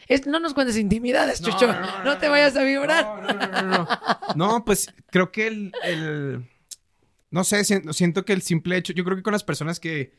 Es- 0.06 0.26
no 0.26 0.38
nos 0.38 0.52
cuentes 0.54 0.76
intimidades, 0.76 1.40
No, 1.40 1.48
Chucho. 1.48 1.66
no, 1.66 1.80
No, 1.80 2.04
no, 2.04 2.18
te 2.18 2.28
vayas 2.28 2.56
a 2.56 2.62
vibrar. 2.62 3.04
No, 3.04 3.22
no, 3.22 3.32
no, 3.32 3.62
no, 3.62 3.62
no. 3.78 3.88
No, 4.36 4.64
pues 4.64 4.92
creo 5.10 5.32
que 5.32 5.46
el, 5.46 5.72
el- 5.82 6.44
No 7.30 7.42
sé, 7.44 7.64
siento 7.64 8.24
que 8.24 8.32
el 8.34 8.42
simple 8.42 8.76
hecho... 8.76 8.92
Yo 8.92 9.04
creo 9.04 9.16
que 9.16 9.22
con 9.22 9.32
las 9.32 9.44
personas 9.44 9.80
que, 9.80 10.12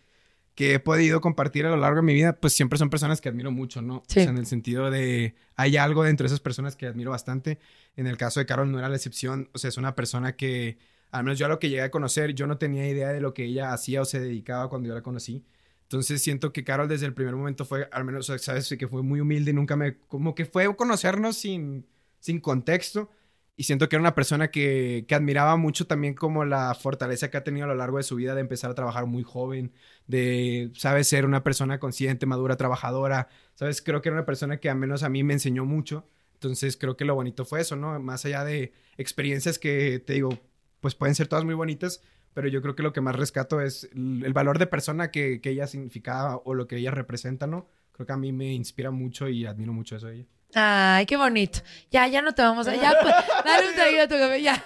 que 0.56 0.74
he 0.74 0.80
podido 0.80 1.20
compartir 1.20 1.66
a 1.66 1.70
lo 1.70 1.78
largo 1.78 1.98
de 1.98 2.02
mi 2.04 2.14
vida, 2.14 2.34
pues 2.34 2.54
siempre 2.54 2.80
son 2.80 2.90
personas 2.90 3.20
que 3.20 3.28
admiro 3.28 3.52
mucho, 3.52 3.82
¿no? 3.82 4.04
Sí. 4.08 4.22
O 4.22 4.24
sea, 4.24 4.32
en 4.32 4.38
el 4.38 4.46
sentido 4.46 4.90
de... 4.90 5.36
Hay 5.58 5.76
algo 5.76 6.04
dentro 6.04 6.24
de 6.24 6.28
esas 6.28 6.40
personas 6.40 6.78
que 6.78 6.88
admiro 6.88 7.12
bastante. 7.12 7.60
En 7.98 8.08
el 8.08 8.18
caso 8.18 8.40
de 8.40 8.46
Carol 8.46 8.72
no 8.72 8.80
era 8.80 8.90
la 8.90 8.96
excepción. 8.96 9.50
O 9.54 9.58
sea, 9.58 9.68
es 9.68 9.78
una 9.78 9.96
persona 9.96 10.36
que... 10.36 10.78
Al 11.12 11.24
menos 11.24 11.38
yo 11.40 11.46
a 11.46 11.50
lo 11.50 11.60
que 11.60 11.70
llegué 11.70 11.82
a 11.82 11.92
conocer, 11.92 12.34
yo 12.34 12.48
no 12.48 12.58
tenía 12.58 12.90
idea 12.90 13.10
de 13.10 13.22
lo 13.22 13.34
que 13.34 13.46
ella 13.46 13.74
hacía 13.74 14.02
o 14.02 14.06
se 14.06 14.20
dedicaba 14.20 14.70
cuando 14.70 14.88
yo 14.90 14.96
la 14.96 15.02
conocí. 15.02 15.44
Entonces 15.84 16.22
siento 16.22 16.52
que 16.52 16.64
Carol 16.64 16.88
desde 16.88 17.06
el 17.06 17.14
primer 17.14 17.36
momento 17.36 17.64
fue, 17.64 17.88
al 17.92 18.04
menos, 18.06 18.30
o 18.30 18.38
sea, 18.38 18.40
sabes, 18.40 18.74
que 18.78 18.88
fue 18.88 19.04
muy 19.04 19.20
humilde 19.20 19.52
y 19.52 19.54
nunca 19.54 19.76
me, 19.76 19.98
como 20.08 20.36
que 20.36 20.46
fue 20.46 20.74
conocernos 20.76 21.38
sin, 21.38 21.86
sin 22.20 22.40
contexto. 22.40 23.10
Y 23.58 23.64
siento 23.64 23.88
que 23.88 23.96
era 23.96 24.02
una 24.02 24.16
persona 24.16 24.52
que, 24.52 25.06
que 25.08 25.16
admiraba 25.16 25.56
mucho 25.56 25.88
también 25.88 26.14
como 26.14 26.44
la 26.44 26.76
fortaleza 26.76 27.32
que 27.32 27.38
ha 27.38 27.44
tenido 27.44 27.66
a 27.66 27.70
lo 27.70 27.76
largo 27.76 27.98
de 27.98 28.04
su 28.04 28.16
vida 28.18 28.36
de 28.36 28.42
empezar 28.42 28.70
a 28.70 28.76
trabajar 28.76 29.06
muy 29.06 29.24
joven, 29.24 29.72
de, 30.08 30.72
sabes, 30.76 31.08
ser 31.08 31.26
una 31.26 31.44
persona 31.44 31.80
consciente, 31.80 32.26
madura, 32.26 32.58
trabajadora. 32.58 33.30
Sabes, 33.54 33.82
creo 33.82 34.02
que 34.02 34.10
era 34.10 34.18
una 34.18 34.26
persona 34.26 34.60
que 34.60 34.70
al 34.70 34.78
menos 34.78 35.04
a 35.04 35.10
mí 35.10 35.24
me 35.24 35.34
enseñó 35.34 35.64
mucho. 35.64 36.06
Entonces 36.34 36.76
creo 36.76 36.98
que 36.98 37.06
lo 37.06 37.16
bonito 37.16 37.46
fue 37.46 37.62
eso, 37.62 37.78
¿no? 37.78 37.98
Más 38.00 38.26
allá 38.26 38.44
de 38.44 38.74
experiencias 38.98 39.58
que, 39.58 40.00
te 40.00 40.14
digo, 40.14 40.38
pues 40.82 40.96
pueden 40.96 41.16
ser 41.16 41.28
todas 41.28 41.46
muy 41.46 41.56
bonitas, 41.56 42.04
pero 42.34 42.50
yo 42.50 42.62
creo 42.62 42.76
que 42.76 42.84
lo 42.84 42.92
que 42.92 43.02
más 43.02 43.16
rescato 43.16 43.62
es 43.62 43.90
el, 43.94 44.34
valor 44.34 44.60
de 44.60 44.68
persona 44.68 45.12
que, 45.12 45.40
que 45.42 45.52
ella 45.52 45.66
significaba 45.68 46.42
o 46.44 46.54
lo 46.54 46.68
que 46.68 46.78
ella 46.78 46.92
representa, 46.92 47.48
¿no? 47.48 47.70
Creo 47.94 48.06
que 48.06 48.14
a 48.14 48.18
mí 48.18 48.34
me 48.34 48.54
inspira 48.54 48.92
mucho 48.92 49.30
y 49.30 49.46
admiro 49.46 49.72
mucho 49.72 49.96
eso 49.96 50.08
de 50.08 50.16
ella. 50.18 50.28
Ay, 50.56 51.06
qué 51.06 51.18
bonito. 51.18 51.60
Ya, 51.92 52.08
ya 52.08 52.22
no 52.22 52.34
te 52.34 52.42
vamos 52.42 52.66
a... 52.68 52.76
Ya, 52.76 52.94
pues, 53.02 53.14
dale 53.44 53.68
un 53.68 53.76
traguito 53.76 54.04
a 54.04 54.08
tu 54.08 54.18
café, 54.18 54.42
ya. 54.42 54.64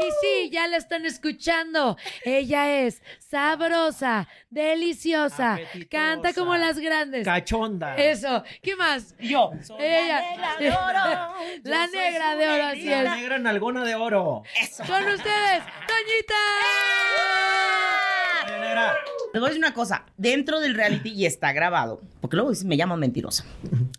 Y 0.00 0.10
sí, 0.22 0.50
ya 0.50 0.66
la 0.66 0.78
están 0.78 1.04
escuchando. 1.04 1.96
Ella 2.24 2.80
es 2.80 3.02
sabrosa, 3.18 4.28
deliciosa, 4.48 5.58
canta 5.90 6.32
como 6.32 6.56
las 6.56 6.78
grandes. 6.78 7.24
Cachonda. 7.24 7.96
Eso. 7.96 8.42
¿Qué 8.62 8.76
más? 8.76 9.14
Yo. 9.18 9.50
Ella. 9.78 10.20
negra 10.30 10.56
de 10.58 10.70
oro. 10.70 11.34
La 11.64 11.84
Yo 11.84 11.92
soy 11.92 12.00
negra 12.00 12.36
de 12.36 12.48
oro, 12.48 12.64
así 12.64 12.92
es. 12.92 13.04
La 13.04 13.16
negra 13.16 13.38
nalgona 13.38 13.84
de 13.84 13.94
oro. 13.94 14.42
Eso. 14.62 14.84
Con 14.84 15.06
ustedes, 15.06 15.62
Toñita. 15.86 16.34
Les 19.32 19.40
voy 19.40 19.48
a 19.48 19.50
decir 19.50 19.64
una 19.64 19.74
cosa. 19.74 20.04
Dentro 20.16 20.58
del 20.60 20.74
reality, 20.74 21.10
y 21.10 21.26
está 21.26 21.52
grabado, 21.52 22.00
porque 22.20 22.36
luego 22.36 22.50
me 22.64 22.76
llaman 22.76 22.98
mentirosa. 22.98 23.44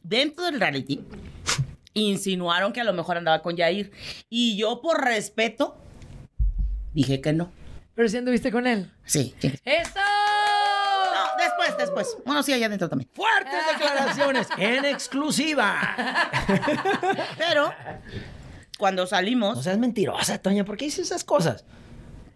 Dentro 0.04 0.46
del 0.46 0.60
reality, 0.60 1.06
insinuaron 1.94 2.74
que 2.74 2.82
a 2.82 2.84
lo 2.84 2.94
mejor 2.94 3.18
andaba 3.18 3.42
con 3.42 3.56
Yair. 3.56 3.92
Y 4.30 4.58
yo, 4.58 4.82
por 4.82 5.04
respeto, 5.04 5.78
dije 6.94 7.22
que 7.22 7.32
no. 7.32 7.50
Pero 7.96 8.10
si 8.10 8.18
anduviste 8.18 8.52
con 8.52 8.68
él. 8.68 8.92
Sí. 9.06 9.34
sí. 9.40 9.54
¡Eso! 9.64 10.00
No, 11.14 11.44
después, 11.44 11.78
después. 11.78 12.18
Bueno, 12.26 12.44
sí, 12.44 12.52
allá 12.52 12.66
adentro 12.66 12.90
también. 12.90 13.10
Fuertes 13.14 13.54
declaraciones 13.72 14.48
en 14.58 14.86
exclusiva. 14.86 15.78
Pero, 17.38 17.74
cuando 18.78 19.08
salimos. 19.08 19.58
No 19.58 19.64
seas 19.64 19.78
mentirosa, 19.78 20.40
Toña. 20.40 20.66
¿Por 20.66 20.76
qué 20.76 20.86
dices 20.86 21.08
esas 21.08 21.24
cosas? 21.24 21.64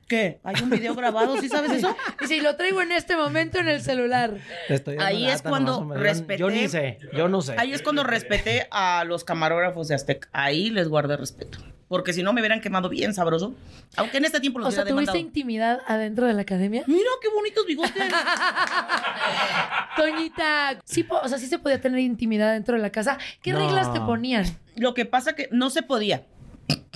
¿Qué? 0.07 0.39
¿Hay 0.43 0.55
un 0.61 0.69
video 0.69 0.93
grabado? 0.93 1.35
¿Sí 1.41 1.49
sabes 1.49 1.71
eso? 1.71 1.95
Y 2.21 2.27
si 2.27 2.39
lo 2.39 2.55
traigo 2.55 2.81
en 2.81 2.91
este 2.91 3.15
momento 3.15 3.59
en 3.59 3.67
el 3.67 3.81
celular. 3.81 4.37
Te 4.67 4.75
estoy 4.75 4.97
Ahí 4.99 5.25
es 5.25 5.37
lata 5.39 5.49
cuando 5.49 5.79
nomás, 5.79 5.99
respeté. 5.99 6.39
Yo 6.39 6.49
ni 6.51 6.67
sé, 6.67 6.99
yo 7.13 7.27
no 7.27 7.41
sé. 7.41 7.55
Ahí 7.57 7.73
es 7.73 7.81
cuando 7.81 8.03
respeté 8.03 8.67
a 8.71 9.03
los 9.05 9.23
camarógrafos 9.23 9.87
de 9.87 9.95
Azteca. 9.95 10.29
Ahí 10.31 10.69
les 10.69 10.87
guardé 10.89 11.17
respeto. 11.17 11.57
Porque 11.87 12.13
si 12.13 12.23
no 12.23 12.33
me 12.33 12.41
hubieran 12.41 12.61
quemado 12.61 12.89
bien 12.89 13.13
sabroso. 13.13 13.53
Aunque 13.95 14.17
en 14.17 14.25
este 14.25 14.39
tiempo 14.39 14.59
los 14.59 14.69
O 14.69 14.71
sea, 14.71 14.83
¿tuviste 14.83 14.93
demandado. 15.11 15.17
intimidad 15.19 15.79
adentro 15.87 16.25
de 16.25 16.33
la 16.33 16.41
academia? 16.41 16.83
Mira 16.87 17.09
qué 17.21 17.29
bonitos 17.29 17.65
bigotes. 17.65 17.93
Toñita, 19.97 20.79
sí, 20.83 21.05
o 21.09 21.27
sea, 21.27 21.37
sí 21.37 21.47
se 21.47 21.59
podía 21.59 21.79
tener 21.81 21.99
intimidad 21.99 22.53
dentro 22.53 22.75
de 22.75 22.81
la 22.81 22.91
casa. 22.91 23.17
¿Qué 23.41 23.53
No. 23.53 23.59
reglas 23.59 23.93
te 23.93 24.01
ponían? 24.01 24.45
Lo 24.75 24.93
que 24.93 25.05
pasa 25.05 25.35
que 25.35 25.47
no 25.51 25.69
se 25.69 25.83
podía. 25.83 26.23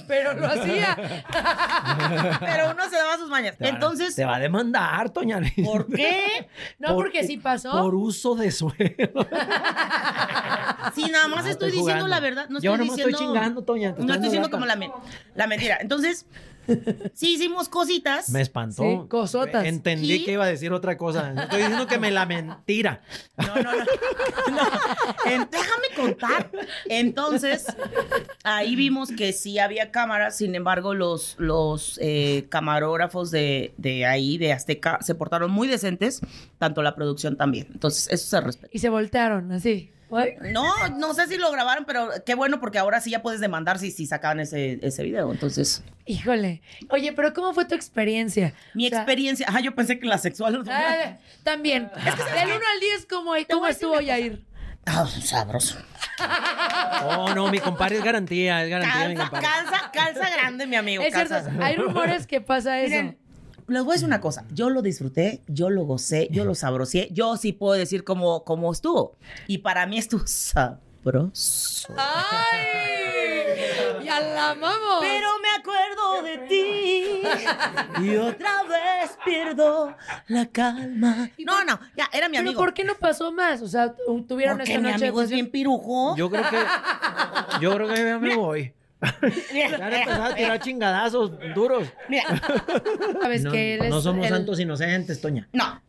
Pero 0.08 0.34
lo 0.34 0.48
hacía. 0.48 0.96
Pero 2.40 2.72
uno 2.72 2.90
se 2.90 2.96
daba 2.96 3.18
sus 3.18 3.30
mañas. 3.30 3.58
Te 3.58 3.64
va 3.66 3.70
a- 3.70 3.74
Entonces, 3.74 4.16
Te 4.16 4.26
va 4.26 4.36
a 4.36 4.40
demandar, 4.40 5.10
Toña. 5.12 5.40
¿por 5.64 5.88
qué? 5.88 6.48
No, 6.78 6.96
porque 6.96 7.24
sí 7.26 7.38
pasó. 7.38 7.72
Por 7.72 7.96
uso 7.96 8.36
de 8.36 8.52
suelo. 8.52 8.74
Si 10.96 11.04
nada 11.12 11.28
más 11.28 11.44
No, 11.46 11.52
estoy, 11.52 11.68
estoy 11.70 11.72
diciendo 11.84 12.08
la 12.08 12.20
verdad, 12.20 12.48
no 12.50 12.60
Yo 12.60 12.72
estoy 12.74 12.86
nomás 12.88 12.96
diciendo. 12.98 13.18
estoy 13.18 13.28
chingando, 13.28 13.62
Toña, 13.64 13.94
te 13.94 14.02
No 14.04 14.14
estoy 14.14 14.26
diciendo 14.30 14.50
como 14.50 14.66
la, 14.66 14.76
me- 14.76 14.92
la 15.36 15.46
mentira. 15.46 15.78
Entonces, 15.82 16.26
sí 17.14 17.34
hicimos 17.36 17.70
cositas. 17.70 18.30
Me 18.30 18.42
espantó. 18.42 18.82
Sí, 18.84 19.00
cosotas. 19.08 19.66
Entendí 19.66 20.14
Y- 20.14 20.26
que 20.26 20.32
iba 20.34 20.46
a 20.46 20.48
decir 20.48 20.72
otra 20.74 20.98
cosa. 20.98 21.32
No 21.34 21.44
Estoy 21.44 21.60
diciendo 21.60 21.86
que 21.86 22.00
me 22.00 22.10
la 22.12 22.26
mentira. 22.26 23.02
En- 25.26 25.48
déjame 25.52 25.88
contar. 25.96 26.50
Entonces, 26.86 27.66
ahí 28.44 28.76
vimos 28.76 29.10
que 29.12 29.34
sí 29.34 29.60
había 29.60 29.89
cámaras, 29.92 30.38
sin 30.38 30.56
embargo, 30.56 30.94
los, 30.94 31.36
los 31.40 32.00
eh, 32.02 32.46
camarógrafos 32.50 33.32
de, 33.32 33.74
de 33.78 34.06
ahí, 34.06 34.38
de 34.38 34.54
Azteca, 34.54 35.00
se 35.02 35.16
portaron 35.16 35.52
muy 35.52 35.68
decentes, 35.68 36.22
tanto 36.58 36.82
la 36.82 36.96
producción 36.96 37.38
también. 37.38 37.68
Entonces, 37.72 38.08
eso 38.12 38.28
se 38.28 38.42
respeta. 38.42 38.70
Y 38.72 38.80
se 38.80 38.90
voltearon, 38.90 39.52
así. 39.52 39.92
No, 40.42 40.88
no 40.98 41.14
sé 41.14 41.28
si 41.28 41.38
lo 41.38 41.52
grabaron, 41.52 41.86
pero 41.86 42.10
qué 42.26 42.34
bueno 42.34 42.60
porque 42.60 42.80
ahora 42.80 43.00
sí 43.00 43.12
ya 43.12 43.22
puedes 43.22 43.40
demandar 43.40 43.78
si, 43.78 43.92
si 43.92 44.08
sacaban 44.08 44.40
ese, 44.40 44.80
ese 44.82 45.04
video. 45.04 45.32
Entonces, 45.32 45.84
Híjole. 46.08 46.64
Oye, 46.90 47.14
pero 47.14 47.34
¿cómo 47.36 47.54
fue 47.54 47.66
tu 47.66 47.76
experiencia? 47.76 48.56
mi 48.74 48.88
O 48.88 48.90
sea, 48.90 49.00
experiencia. 49.00 49.46
Ah, 49.48 49.60
yo 49.62 49.76
pensé 49.76 50.00
que 50.00 50.08
la 50.08 50.18
sexual. 50.18 50.64
ah, 50.68 51.18
también. 51.44 51.92
Del 51.94 52.48
1 52.48 52.54
al 52.56 52.80
10, 52.80 53.06
¿cómo, 53.08 53.34
cómo 53.48 53.68
estuvo 53.68 54.00
Yair? 54.02 54.42
Ah, 54.86 55.06
sabroso. 55.08 55.78
Oh, 57.06 57.34
no, 57.34 57.50
mi 57.52 57.60
compadre 57.60 57.98
es 57.98 58.04
garantía, 58.04 58.64
es 58.64 58.70
garantía, 58.70 59.08
mi 59.10 59.16
Calza, 59.16 59.30
compadre. 59.30 59.48
calza, 59.48 59.92
calza 59.92 60.30
grande, 60.30 60.68
mi 60.68 60.76
amigo. 60.76 61.04
Es 61.04 61.14
cierto, 61.14 61.36
hay 61.62 61.76
rumores 61.76 62.28
que 62.28 62.42
pasa 62.42 62.80
eso. 62.82 62.90
Miren, 62.90 63.18
les 63.68 63.84
voy 63.84 63.92
a 63.92 63.94
decir 63.94 64.08
una 64.08 64.20
cosa. 64.20 64.46
Yo 64.52 64.70
lo 64.70 64.82
disfruté, 64.82 65.42
yo 65.48 65.70
lo 65.70 65.84
gocé, 65.84 66.28
yo 66.32 66.44
lo 66.44 66.56
sabrosé. 66.56 67.10
Yo 67.12 67.38
sí 67.38 67.54
puedo 67.54 67.74
decir 67.74 68.04
cómo, 68.04 68.44
cómo 68.44 68.72
estuvo. 68.72 69.16
Y 69.48 69.60
para 69.60 69.86
mí 69.86 69.98
estuvo 70.00 70.26
sabroso. 70.26 71.94
¡Ay! 71.96 74.06
¡Ya 74.06 74.20
la 74.22 74.52
amamos! 74.52 75.00
Pero 75.02 75.28
me 75.42 75.49
acuerdo 75.60 76.24
de 76.24 76.38
ti 76.48 77.22
y 78.04 78.16
otra 78.18 78.64
vez 78.64 79.18
pierdo 79.26 79.96
la 80.28 80.46
calma. 80.48 81.30
No, 81.40 81.64
no, 81.64 81.80
ya, 81.96 82.10
era 82.14 82.28
mi 82.30 82.38
¿Pero 82.38 82.50
amigo. 82.50 82.60
por 82.62 82.74
qué 82.74 82.84
no 82.84 82.96
pasó 82.96 83.32
más? 83.32 83.62
O 83.62 83.68
sea, 83.68 83.94
tu- 83.96 84.24
tuvieron 84.26 84.58
Porque 84.58 84.72
esta 84.72 84.82
mi 84.84 84.92
noche. 84.92 85.06
amigo 85.06 85.22
es 85.22 85.30
bien 85.30 85.50
pirujo. 85.52 86.16
Yo 86.18 86.30
creo 86.30 86.44
que. 86.50 86.58
Yo 87.62 87.74
creo 87.76 87.88
que 87.88 87.96
ya 87.96 88.20
me 88.20 88.36
voy. 88.36 88.74
Ya 89.54 89.76
han 89.86 89.94
empezado 89.94 90.24
a 90.26 90.36
tirar 90.36 90.60
chingadazos 90.60 91.32
duros. 91.56 91.88
Mira, 92.10 92.24
Sabes 93.22 93.44
No, 93.44 93.52
que 93.52 93.76
él 93.76 93.86
es 93.86 93.90
no 93.90 94.02
somos 94.02 94.26
el- 94.26 94.34
santos 94.34 94.60
inocentes, 94.60 95.22
Toña. 95.22 95.48
no. 95.54 95.82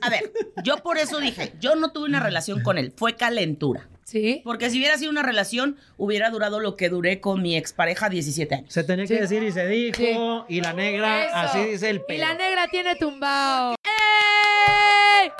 A 0.00 0.08
ver, 0.10 0.32
yo 0.64 0.76
por 0.78 0.96
eso 0.98 1.18
dije, 1.20 1.54
yo 1.60 1.76
no 1.76 1.92
tuve 1.92 2.06
una 2.08 2.20
relación 2.20 2.62
con 2.62 2.78
él, 2.78 2.92
fue 2.96 3.16
calentura. 3.16 3.86
Sí. 4.10 4.40
Porque 4.42 4.70
si 4.70 4.78
hubiera 4.78 4.96
sido 4.96 5.10
una 5.10 5.22
relación, 5.22 5.76
hubiera 5.98 6.30
durado 6.30 6.60
lo 6.60 6.76
que 6.76 6.88
duré 6.88 7.20
con 7.20 7.42
mi 7.42 7.58
expareja 7.58 8.08
17 8.08 8.54
años. 8.54 8.72
Se 8.72 8.82
tenía 8.82 9.04
que 9.06 9.14
Sí. 9.16 9.20
decir 9.20 9.42
y 9.42 9.52
se 9.52 9.66
dijo. 9.66 10.46
Y 10.48 10.62
la 10.62 10.72
negra, 10.72 11.26
Eso. 11.26 11.36
así 11.36 11.58
dice 11.64 11.90
el 11.90 11.96
Y 11.96 12.00
pelo. 12.08 12.26
la 12.26 12.32
negra 12.32 12.68
tiene 12.68 12.96
tumbao. 12.96 13.74
¡Ey! 13.84 15.30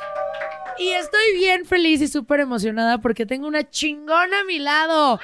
Y 0.81 0.91
estoy 0.91 1.33
bien 1.39 1.65
feliz 1.65 2.03
y 2.03 2.09
súper 2.09 2.41
emocionada 2.41 2.99
porque 2.99 3.25
tengo 3.25 3.47
una 3.49 3.69
chingona 3.71 4.41
a 4.41 4.45
mi 4.45 4.59
lado. 4.59 5.19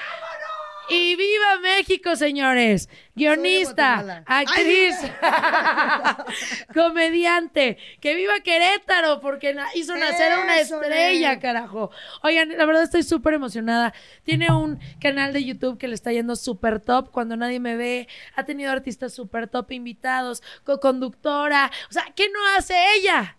¡Y 0.88 1.16
viva 1.16 1.58
México, 1.62 2.14
señores! 2.16 2.88
Guionista, 3.14 4.22
actriz, 4.26 4.96
comediante. 6.74 7.78
¡Que 8.00 8.14
viva 8.14 8.34
Querétaro! 8.40 9.20
Porque 9.20 9.56
hizo 9.74 9.96
nacer 9.96 10.32
a 10.32 10.40
una 10.40 10.58
estrella, 10.60 11.28
nene. 11.30 11.40
carajo. 11.40 11.90
Oigan, 12.22 12.56
la 12.56 12.64
verdad 12.66 12.82
estoy 12.82 13.02
súper 13.02 13.34
emocionada. 13.34 13.94
Tiene 14.24 14.52
un 14.52 14.78
canal 15.00 15.32
de 15.32 15.44
YouTube 15.44 15.78
que 15.78 15.88
le 15.88 15.94
está 15.94 16.12
yendo 16.12 16.36
súper 16.36 16.80
top 16.80 17.10
cuando 17.10 17.36
nadie 17.36 17.60
me 17.60 17.76
ve. 17.76 18.08
Ha 18.36 18.44
tenido 18.44 18.70
artistas 18.72 19.14
súper 19.14 19.48
top 19.48 19.72
invitados, 19.72 20.42
co-conductora. 20.64 21.70
O 21.88 21.92
sea, 21.92 22.04
¿qué 22.14 22.28
no 22.30 22.40
hace 22.58 22.74
ella? 22.96 23.36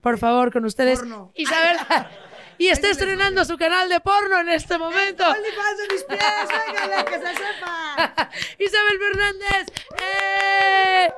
Por 0.00 0.18
favor, 0.18 0.52
con 0.52 0.64
ustedes. 0.64 0.98
porno. 0.98 1.32
Isabel. 1.34 1.76
Y 2.60 2.68
está 2.68 2.90
estrenando 2.90 3.42
su 3.46 3.56
canal 3.56 3.88
de 3.88 4.00
porno 4.00 4.38
en 4.38 4.50
este 4.50 4.76
momento. 4.76 5.24
De 5.32 5.94
mis 5.94 6.04
pies, 6.04 6.20
véngale, 6.20 7.04
que 7.06 7.14
se 7.14 7.32
sepa. 7.34 8.30
Isabel 8.58 8.98
Fernández. 8.98 9.66
¡Eh! 9.98 11.10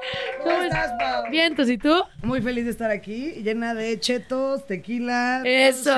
¿Cómo 0.45 0.63
estás, 0.63 0.93
Pau? 1.01 1.31
Vientos, 1.33 1.69
¿y 1.69 1.79
tú? 1.79 1.93
Muy 2.23 2.41
feliz 2.41 2.65
de 2.65 2.71
estar 2.71 2.93
aquí, 2.93 3.33
llena 3.43 3.75
de 3.75 3.99
chetos, 3.99 4.65
tequila. 4.69 5.43
Eso. 5.45 5.93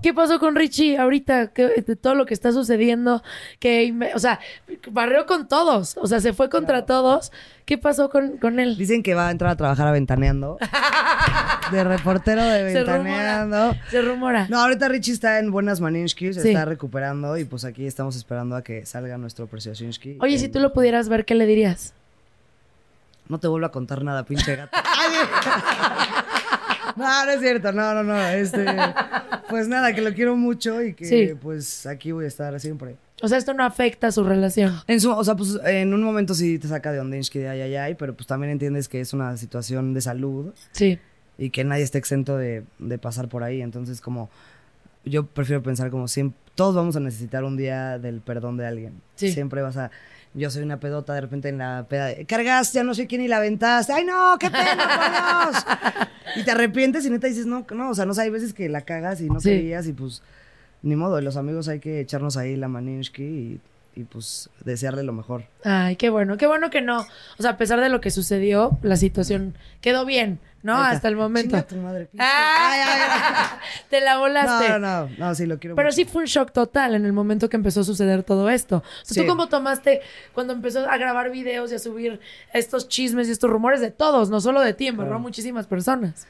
¿Qué 0.00 0.14
pasó 0.14 0.38
con 0.38 0.54
Richie 0.54 0.96
ahorita? 0.96 1.48
¿Qué- 1.52 1.82
de 1.84 1.96
todo 1.96 2.14
lo 2.14 2.24
que 2.24 2.34
está 2.34 2.52
sucediendo, 2.52 3.24
que, 3.58 3.92
o 4.14 4.18
sea, 4.20 4.38
barrió 4.92 5.26
con 5.26 5.48
todos, 5.48 5.96
o 5.96 6.06
sea, 6.06 6.20
se 6.20 6.32
fue 6.32 6.48
contra 6.48 6.86
todos. 6.86 7.32
¿Qué 7.64 7.78
pasó 7.78 8.10
con, 8.10 8.38
con 8.38 8.58
él? 8.60 8.76
Dicen 8.76 9.02
que 9.02 9.14
va 9.14 9.28
a 9.28 9.30
entrar 9.30 9.50
a 9.52 9.56
trabajar 9.56 9.86
a 9.86 9.92
Ventaneando. 9.92 10.58
De 11.70 11.84
reportero 11.84 12.42
de 12.44 12.58
Se 12.72 12.80
rumora. 12.80 12.98
Ventaneando. 12.98 13.74
Se 13.90 14.02
rumora. 14.02 14.46
No, 14.48 14.60
ahorita 14.60 14.88
Richie 14.88 15.12
está 15.14 15.38
en 15.38 15.50
buenas 15.50 15.80
Maninsky, 15.80 16.32
se 16.34 16.42
Sí. 16.42 16.48
está 16.48 16.64
recuperando 16.64 17.36
y 17.38 17.44
pues 17.44 17.64
aquí 17.64 17.86
estamos 17.86 18.16
esperando 18.16 18.56
a 18.56 18.62
que 18.62 18.84
salga 18.84 19.16
nuestro 19.16 19.46
Preciosinski. 19.46 20.18
Oye, 20.20 20.38
si 20.38 20.48
tú 20.48 20.58
lo 20.58 20.72
pudieras 20.72 21.08
ver, 21.08 21.24
¿qué 21.24 21.34
le 21.34 21.46
dirías? 21.46 21.94
No 23.28 23.38
te 23.38 23.48
vuelvo 23.48 23.66
a 23.66 23.72
contar 23.72 24.02
nada, 24.02 24.24
pinche 24.24 24.56
gato. 24.56 24.76
no, 26.96 27.24
no 27.24 27.30
es 27.30 27.40
cierto, 27.40 27.72
no, 27.72 27.94
no, 27.94 28.02
no. 28.02 28.20
Este, 28.28 28.66
pues 29.48 29.68
nada, 29.68 29.94
que 29.94 30.02
lo 30.02 30.12
quiero 30.12 30.36
mucho 30.36 30.82
y 30.82 30.94
que 30.94 31.04
Sí. 31.04 31.34
pues 31.40 31.86
aquí 31.86 32.12
voy 32.12 32.24
a 32.24 32.28
estar 32.28 32.58
siempre. 32.60 32.96
O 33.22 33.28
sea, 33.28 33.38
esto 33.38 33.54
no 33.54 33.64
afecta 33.64 34.08
a 34.08 34.12
su 34.12 34.24
relación. 34.24 34.74
En 34.86 35.00
su, 35.00 35.10
o 35.10 35.24
sea, 35.24 35.36
pues 35.36 35.58
en 35.64 35.94
un 35.94 36.02
momento 36.02 36.34
sí 36.34 36.58
te 36.58 36.68
saca 36.68 36.92
de 36.92 37.00
Ondinsky 37.00 37.38
de 37.38 37.48
ay, 37.48 37.60
ay, 37.62 37.76
ay, 37.76 37.94
pero 37.94 38.14
pues 38.14 38.26
también 38.26 38.50
entiendes 38.52 38.88
que 38.88 39.00
es 39.00 39.12
una 39.12 39.36
situación 39.36 39.94
de 39.94 40.00
salud 40.00 40.52
Sí. 40.72 40.98
y 41.38 41.50
que 41.50 41.64
nadie 41.64 41.84
está 41.84 41.98
exento 41.98 42.36
de, 42.36 42.64
de 42.78 42.98
pasar 42.98 43.28
por 43.28 43.42
ahí. 43.44 43.62
Entonces, 43.62 44.00
como 44.00 44.28
yo 45.04 45.26
prefiero 45.26 45.62
pensar 45.62 45.90
como 45.90 46.08
siempre, 46.08 46.38
todos 46.54 46.74
vamos 46.74 46.96
a 46.96 47.00
necesitar 47.00 47.44
un 47.44 47.56
día 47.56 47.98
del 47.98 48.20
perdón 48.20 48.56
de 48.56 48.66
alguien. 48.66 49.00
Sí. 49.14 49.32
Siempre 49.32 49.62
vas 49.62 49.76
a. 49.76 49.90
Yo 50.34 50.50
soy 50.50 50.62
una 50.62 50.80
pedota 50.80 51.12
de 51.14 51.20
repente 51.20 51.48
en 51.50 51.58
la 51.58 51.86
peda. 51.88 52.06
de, 52.06 52.24
Cargaste 52.26 52.80
a 52.80 52.84
no 52.84 52.94
sé 52.94 53.06
quién 53.06 53.20
y 53.22 53.28
la 53.28 53.36
aventaste. 53.38 53.92
¡Ay, 53.92 54.04
no! 54.04 54.36
¡Qué 54.38 54.50
pena, 54.50 54.76
por 54.76 55.52
Dios! 55.52 55.64
Y 56.36 56.44
te 56.44 56.50
arrepientes 56.52 57.04
y 57.04 57.10
neta 57.10 57.26
dices, 57.26 57.44
no, 57.44 57.66
no, 57.74 57.90
o 57.90 57.94
sea, 57.94 58.06
no 58.06 58.14
sé, 58.14 58.22
hay 58.22 58.30
veces 58.30 58.54
que 58.54 58.68
la 58.70 58.80
cagas 58.82 59.20
y 59.20 59.28
no 59.28 59.38
Sí. 59.40 59.50
querías 59.50 59.86
y 59.86 59.92
pues 59.92 60.22
ni 60.82 60.96
modo. 60.96 61.20
Los 61.20 61.36
amigos 61.36 61.68
hay 61.68 61.80
que 61.80 62.00
echarnos 62.00 62.36
ahí 62.36 62.56
la 62.56 62.68
maninsky 62.68 63.22
y, 63.22 63.60
y 63.94 64.04
pues 64.04 64.48
desearle 64.64 65.02
lo 65.02 65.12
mejor. 65.12 65.44
Ay, 65.64 65.96
qué 65.96 66.10
bueno, 66.10 66.36
qué 66.36 66.46
bueno 66.46 66.70
que 66.70 66.80
no. 66.82 67.00
O 67.38 67.42
sea, 67.42 67.52
a 67.52 67.56
pesar 67.56 67.80
de 67.80 67.88
lo 67.88 68.00
que 68.00 68.10
sucedió, 68.10 68.78
la 68.82 68.96
situación 68.96 69.54
quedó 69.80 70.04
bien, 70.06 70.40
¿no? 70.62 70.76
Neta. 70.78 70.90
Hasta 70.90 71.08
el 71.08 71.16
momento. 71.16 71.62
Tu 71.64 71.76
madre. 71.76 72.08
Ah, 72.18 73.58
te 73.90 74.00
la 74.00 74.16
volaste. 74.18 74.68
No, 74.70 74.78
no, 74.78 75.06
no, 75.08 75.10
no, 75.18 75.34
sí 75.34 75.44
lo 75.46 75.58
quiero 75.58 75.76
Pero 75.76 75.88
mucho. 75.88 75.96
sí 75.96 76.04
fue 76.04 76.22
un 76.22 76.26
shock 76.28 76.52
total 76.52 76.94
en 76.94 77.04
el 77.04 77.12
momento 77.12 77.48
que 77.48 77.56
empezó 77.56 77.80
a 77.80 77.84
suceder 77.84 78.22
todo 78.22 78.48
esto. 78.50 78.78
O 78.78 78.82
sea, 79.04 79.14
Sí. 79.14 79.20
¿Tú 79.20 79.26
cómo 79.26 79.48
tomaste 79.48 80.00
cuando 80.32 80.52
empezó 80.54 80.88
a 80.88 80.96
grabar 80.96 81.30
videos 81.30 81.70
y 81.72 81.74
a 81.74 81.78
subir 81.78 82.18
estos 82.54 82.88
chismes 82.88 83.28
y 83.28 83.32
estos 83.32 83.50
rumores 83.50 83.80
de 83.80 83.90
todos, 83.90 84.30
no 84.30 84.40
solo 84.40 84.60
de 84.62 84.72
ti, 84.72 84.86
embarró 84.86 85.10
a 85.10 85.12
Claro. 85.12 85.20
muchísimas 85.22 85.66
personas? 85.66 86.26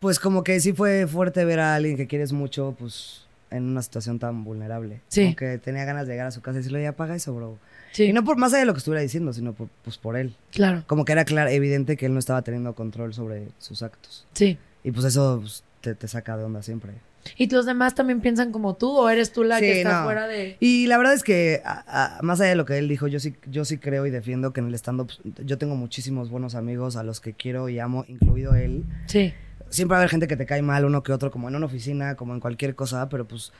Pues 0.00 0.18
como 0.18 0.44
que 0.44 0.60
sí 0.60 0.72
fue 0.72 1.06
fuerte 1.06 1.44
ver 1.44 1.60
a 1.60 1.74
alguien 1.74 1.96
que 1.96 2.06
quieres 2.06 2.32
mucho, 2.32 2.74
pues 2.78 3.26
en 3.50 3.64
una 3.64 3.82
situación 3.82 4.18
tan 4.18 4.44
vulnerable. 4.44 5.00
Sí. 5.08 5.24
Aunque 5.26 5.58
tenía 5.58 5.84
ganas 5.84 6.06
de 6.06 6.12
llegar 6.14 6.26
a 6.26 6.30
su 6.30 6.40
casa 6.40 6.56
y 6.56 6.58
decirle, 6.58 6.82
ya 6.82 6.90
apaga 6.90 7.14
eso, 7.14 7.34
bro. 7.34 7.58
Sí. 7.92 8.04
Y 8.04 8.12
no 8.12 8.24
por 8.24 8.36
más 8.36 8.52
allá 8.52 8.60
de 8.60 8.66
lo 8.66 8.72
que 8.74 8.78
estuviera 8.78 9.02
diciendo, 9.02 9.32
sino 9.32 9.52
por, 9.52 9.68
pues 9.82 9.98
por 9.98 10.16
él. 10.16 10.34
Claro. 10.52 10.84
Como 10.86 11.04
que 11.04 11.12
era 11.12 11.24
claro, 11.24 11.50
evidente 11.50 11.96
que 11.96 12.06
él 12.06 12.12
no 12.12 12.18
estaba 12.20 12.42
teniendo 12.42 12.74
control 12.74 13.12
sobre 13.14 13.48
sus 13.58 13.82
actos. 13.82 14.26
Sí. 14.32 14.58
Y 14.84 14.92
pues 14.92 15.04
eso 15.06 15.38
pues, 15.40 15.64
te, 15.80 15.94
te 15.94 16.06
saca 16.08 16.36
de 16.36 16.44
onda 16.44 16.62
siempre. 16.62 16.92
¿Y 17.36 17.50
los 17.50 17.66
demás 17.66 17.94
también 17.94 18.20
piensan 18.22 18.50
como 18.50 18.76
tú 18.76 18.96
o 18.96 19.10
eres 19.10 19.30
tú 19.32 19.44
la 19.44 19.56
Sí, 19.58 19.66
que 19.66 19.78
está 19.82 19.98
no. 20.00 20.04
fuera 20.04 20.26
de...? 20.26 20.56
Y 20.58 20.86
la 20.86 20.96
verdad 20.96 21.12
es 21.12 21.22
que, 21.22 21.60
a- 21.66 22.16
a- 22.16 22.22
más 22.22 22.40
allá 22.40 22.48
de 22.50 22.56
lo 22.56 22.64
que 22.64 22.78
él 22.78 22.88
dijo, 22.88 23.08
yo 23.08 23.20
sí, 23.20 23.34
yo 23.46 23.66
sí 23.66 23.76
creo 23.76 24.06
y 24.06 24.10
defiendo 24.10 24.54
que 24.54 24.60
en 24.60 24.68
el 24.68 24.74
stand-up 24.74 25.10
yo 25.44 25.58
tengo 25.58 25.74
muchísimos 25.76 26.30
buenos 26.30 26.54
amigos 26.54 26.96
a 26.96 27.02
los 27.02 27.20
que 27.20 27.34
quiero 27.34 27.68
y 27.68 27.78
amo, 27.78 28.06
incluido 28.08 28.54
él. 28.54 28.84
Sí. 29.06 29.34
Siempre 29.70 29.94
va 29.94 29.98
a 29.98 30.00
haber 30.00 30.10
gente 30.10 30.26
que 30.28 30.36
te 30.36 30.46
cae 30.46 30.62
mal, 30.62 30.84
uno 30.84 31.02
que 31.02 31.12
otro, 31.12 31.30
como 31.30 31.48
en 31.48 31.56
una 31.56 31.66
oficina, 31.66 32.14
como 32.16 32.34
en 32.34 32.40
cualquier 32.40 32.74
cosa, 32.74 33.08
pero 33.08 33.26
pues 33.26 33.52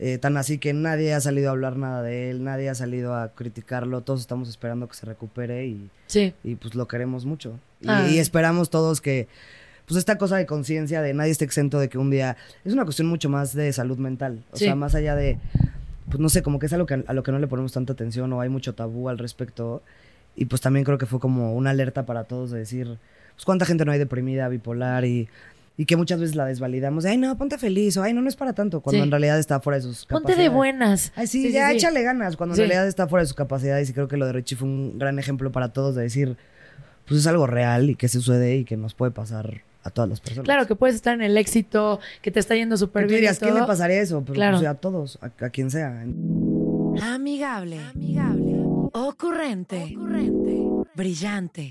eh, 0.00 0.18
tan 0.18 0.36
así 0.36 0.58
que 0.58 0.72
nadie 0.72 1.14
ha 1.14 1.20
salido 1.20 1.48
a 1.48 1.52
hablar 1.52 1.76
nada 1.76 2.02
de 2.02 2.30
él, 2.30 2.42
nadie 2.42 2.68
ha 2.68 2.74
salido 2.74 3.14
a 3.14 3.28
criticarlo, 3.28 4.00
todos 4.00 4.20
estamos 4.20 4.48
esperando 4.48 4.88
que 4.88 4.94
se 4.96 5.06
recupere 5.06 5.66
y, 5.66 5.88
Sí. 6.08 6.34
y 6.42 6.56
pues 6.56 6.74
lo 6.74 6.88
queremos 6.88 7.24
mucho. 7.24 7.58
Y, 7.80 7.86
Ah. 7.88 8.08
y 8.10 8.18
esperamos 8.18 8.70
todos 8.70 9.00
que, 9.00 9.28
pues 9.86 9.96
esta 9.98 10.18
cosa 10.18 10.36
de 10.36 10.46
conciencia 10.46 11.00
de 11.00 11.14
nadie 11.14 11.30
esté 11.30 11.44
exento 11.44 11.78
de 11.78 11.88
que 11.88 11.98
un 11.98 12.10
día, 12.10 12.36
es 12.64 12.72
una 12.72 12.84
cuestión 12.84 13.06
mucho 13.06 13.28
más 13.28 13.54
de 13.54 13.72
salud 13.72 13.98
mental, 13.98 14.42
o 14.50 14.56
Sí. 14.56 14.64
sea, 14.64 14.74
más 14.74 14.96
allá 14.96 15.14
de, 15.14 15.38
pues 16.08 16.18
no 16.18 16.28
sé, 16.28 16.42
como 16.42 16.58
que 16.58 16.66
es 16.66 16.72
algo 16.72 16.86
que, 16.86 17.04
a 17.06 17.12
lo 17.12 17.22
que 17.22 17.30
no 17.30 17.38
le 17.38 17.46
ponemos 17.46 17.70
tanta 17.72 17.92
atención 17.92 18.32
o 18.32 18.40
hay 18.40 18.48
mucho 18.48 18.74
tabú 18.74 19.08
al 19.08 19.18
respecto. 19.18 19.82
Y 20.36 20.46
pues 20.46 20.60
también 20.60 20.84
creo 20.84 20.98
que 20.98 21.06
fue 21.06 21.20
como 21.20 21.54
una 21.54 21.70
alerta 21.70 22.04
para 22.04 22.24
todos 22.24 22.50
de 22.50 22.58
decir, 22.58 22.98
pues 23.34 23.44
cuánta 23.44 23.64
gente 23.66 23.84
no 23.84 23.92
hay 23.92 23.98
deprimida, 23.98 24.48
bipolar 24.48 25.04
y, 25.04 25.28
y 25.76 25.84
que 25.86 25.96
muchas 25.96 26.20
veces 26.20 26.36
la 26.36 26.46
desvalidamos. 26.46 27.04
de, 27.04 27.10
Ay, 27.10 27.16
no, 27.16 27.36
ponte 27.36 27.58
feliz 27.58 27.96
o 27.96 28.02
ay, 28.02 28.12
no, 28.12 28.22
no 28.22 28.28
es 28.28 28.36
para 28.36 28.52
tanto, 28.52 28.80
cuando 28.80 29.00
Sí. 29.00 29.04
en 29.04 29.10
realidad 29.10 29.38
está 29.38 29.60
fuera 29.60 29.76
de 29.78 29.82
sus 29.82 30.06
Ponte 30.06 30.22
capacidades. 30.28 30.50
de 30.50 30.56
buenas. 30.56 31.12
Ay, 31.16 31.26
sí, 31.26 31.50
ya 31.52 31.70
sí. 31.70 31.76
échale 31.76 32.02
ganas, 32.02 32.36
cuando 32.36 32.54
Sí. 32.54 32.62
en 32.62 32.68
realidad 32.68 32.86
está 32.88 33.08
fuera 33.08 33.22
de 33.22 33.26
sus 33.26 33.36
capacidades 33.36 33.90
y 33.90 33.92
creo 33.92 34.06
que 34.08 34.16
lo 34.16 34.26
de 34.26 34.32
Richie 34.34 34.56
fue 34.56 34.68
un 34.68 34.98
gran 34.98 35.18
ejemplo 35.18 35.50
para 35.52 35.72
todos 35.72 35.94
de 35.96 36.02
decir, 36.02 36.36
pues 37.06 37.20
es 37.20 37.26
algo 37.26 37.46
real 37.46 37.90
y 37.90 37.96
que 37.96 38.08
sucede 38.08 38.56
y 38.56 38.64
que 38.64 38.76
nos 38.76 38.94
puede 38.94 39.10
pasar 39.12 39.62
a 39.82 39.90
todas 39.90 40.08
las 40.08 40.20
personas. 40.20 40.44
Claro, 40.44 40.66
que 40.66 40.76
puedes 40.76 40.96
estar 40.96 41.12
en 41.12 41.20
el 41.22 41.36
éxito, 41.36 42.00
que 42.22 42.30
te 42.30 42.40
está 42.40 42.54
yendo 42.54 42.76
súper 42.78 43.02
bien. 43.04 43.12
y 43.12 43.16
dirías, 43.16 43.38
¿quién 43.38 43.54
le 43.54 43.64
pasaría 43.64 44.00
eso? 44.00 44.22
Pero 44.22 44.32
Claro. 44.34 44.56
pues, 44.58 44.66
a 44.70 44.74
todos, 44.76 45.18
a, 45.20 45.26
a 45.44 45.50
quien 45.50 45.70
sea. 45.70 46.04
Amigable. 47.02 47.80
Ocurrente. 48.92 49.94
Brillante. 50.94 51.70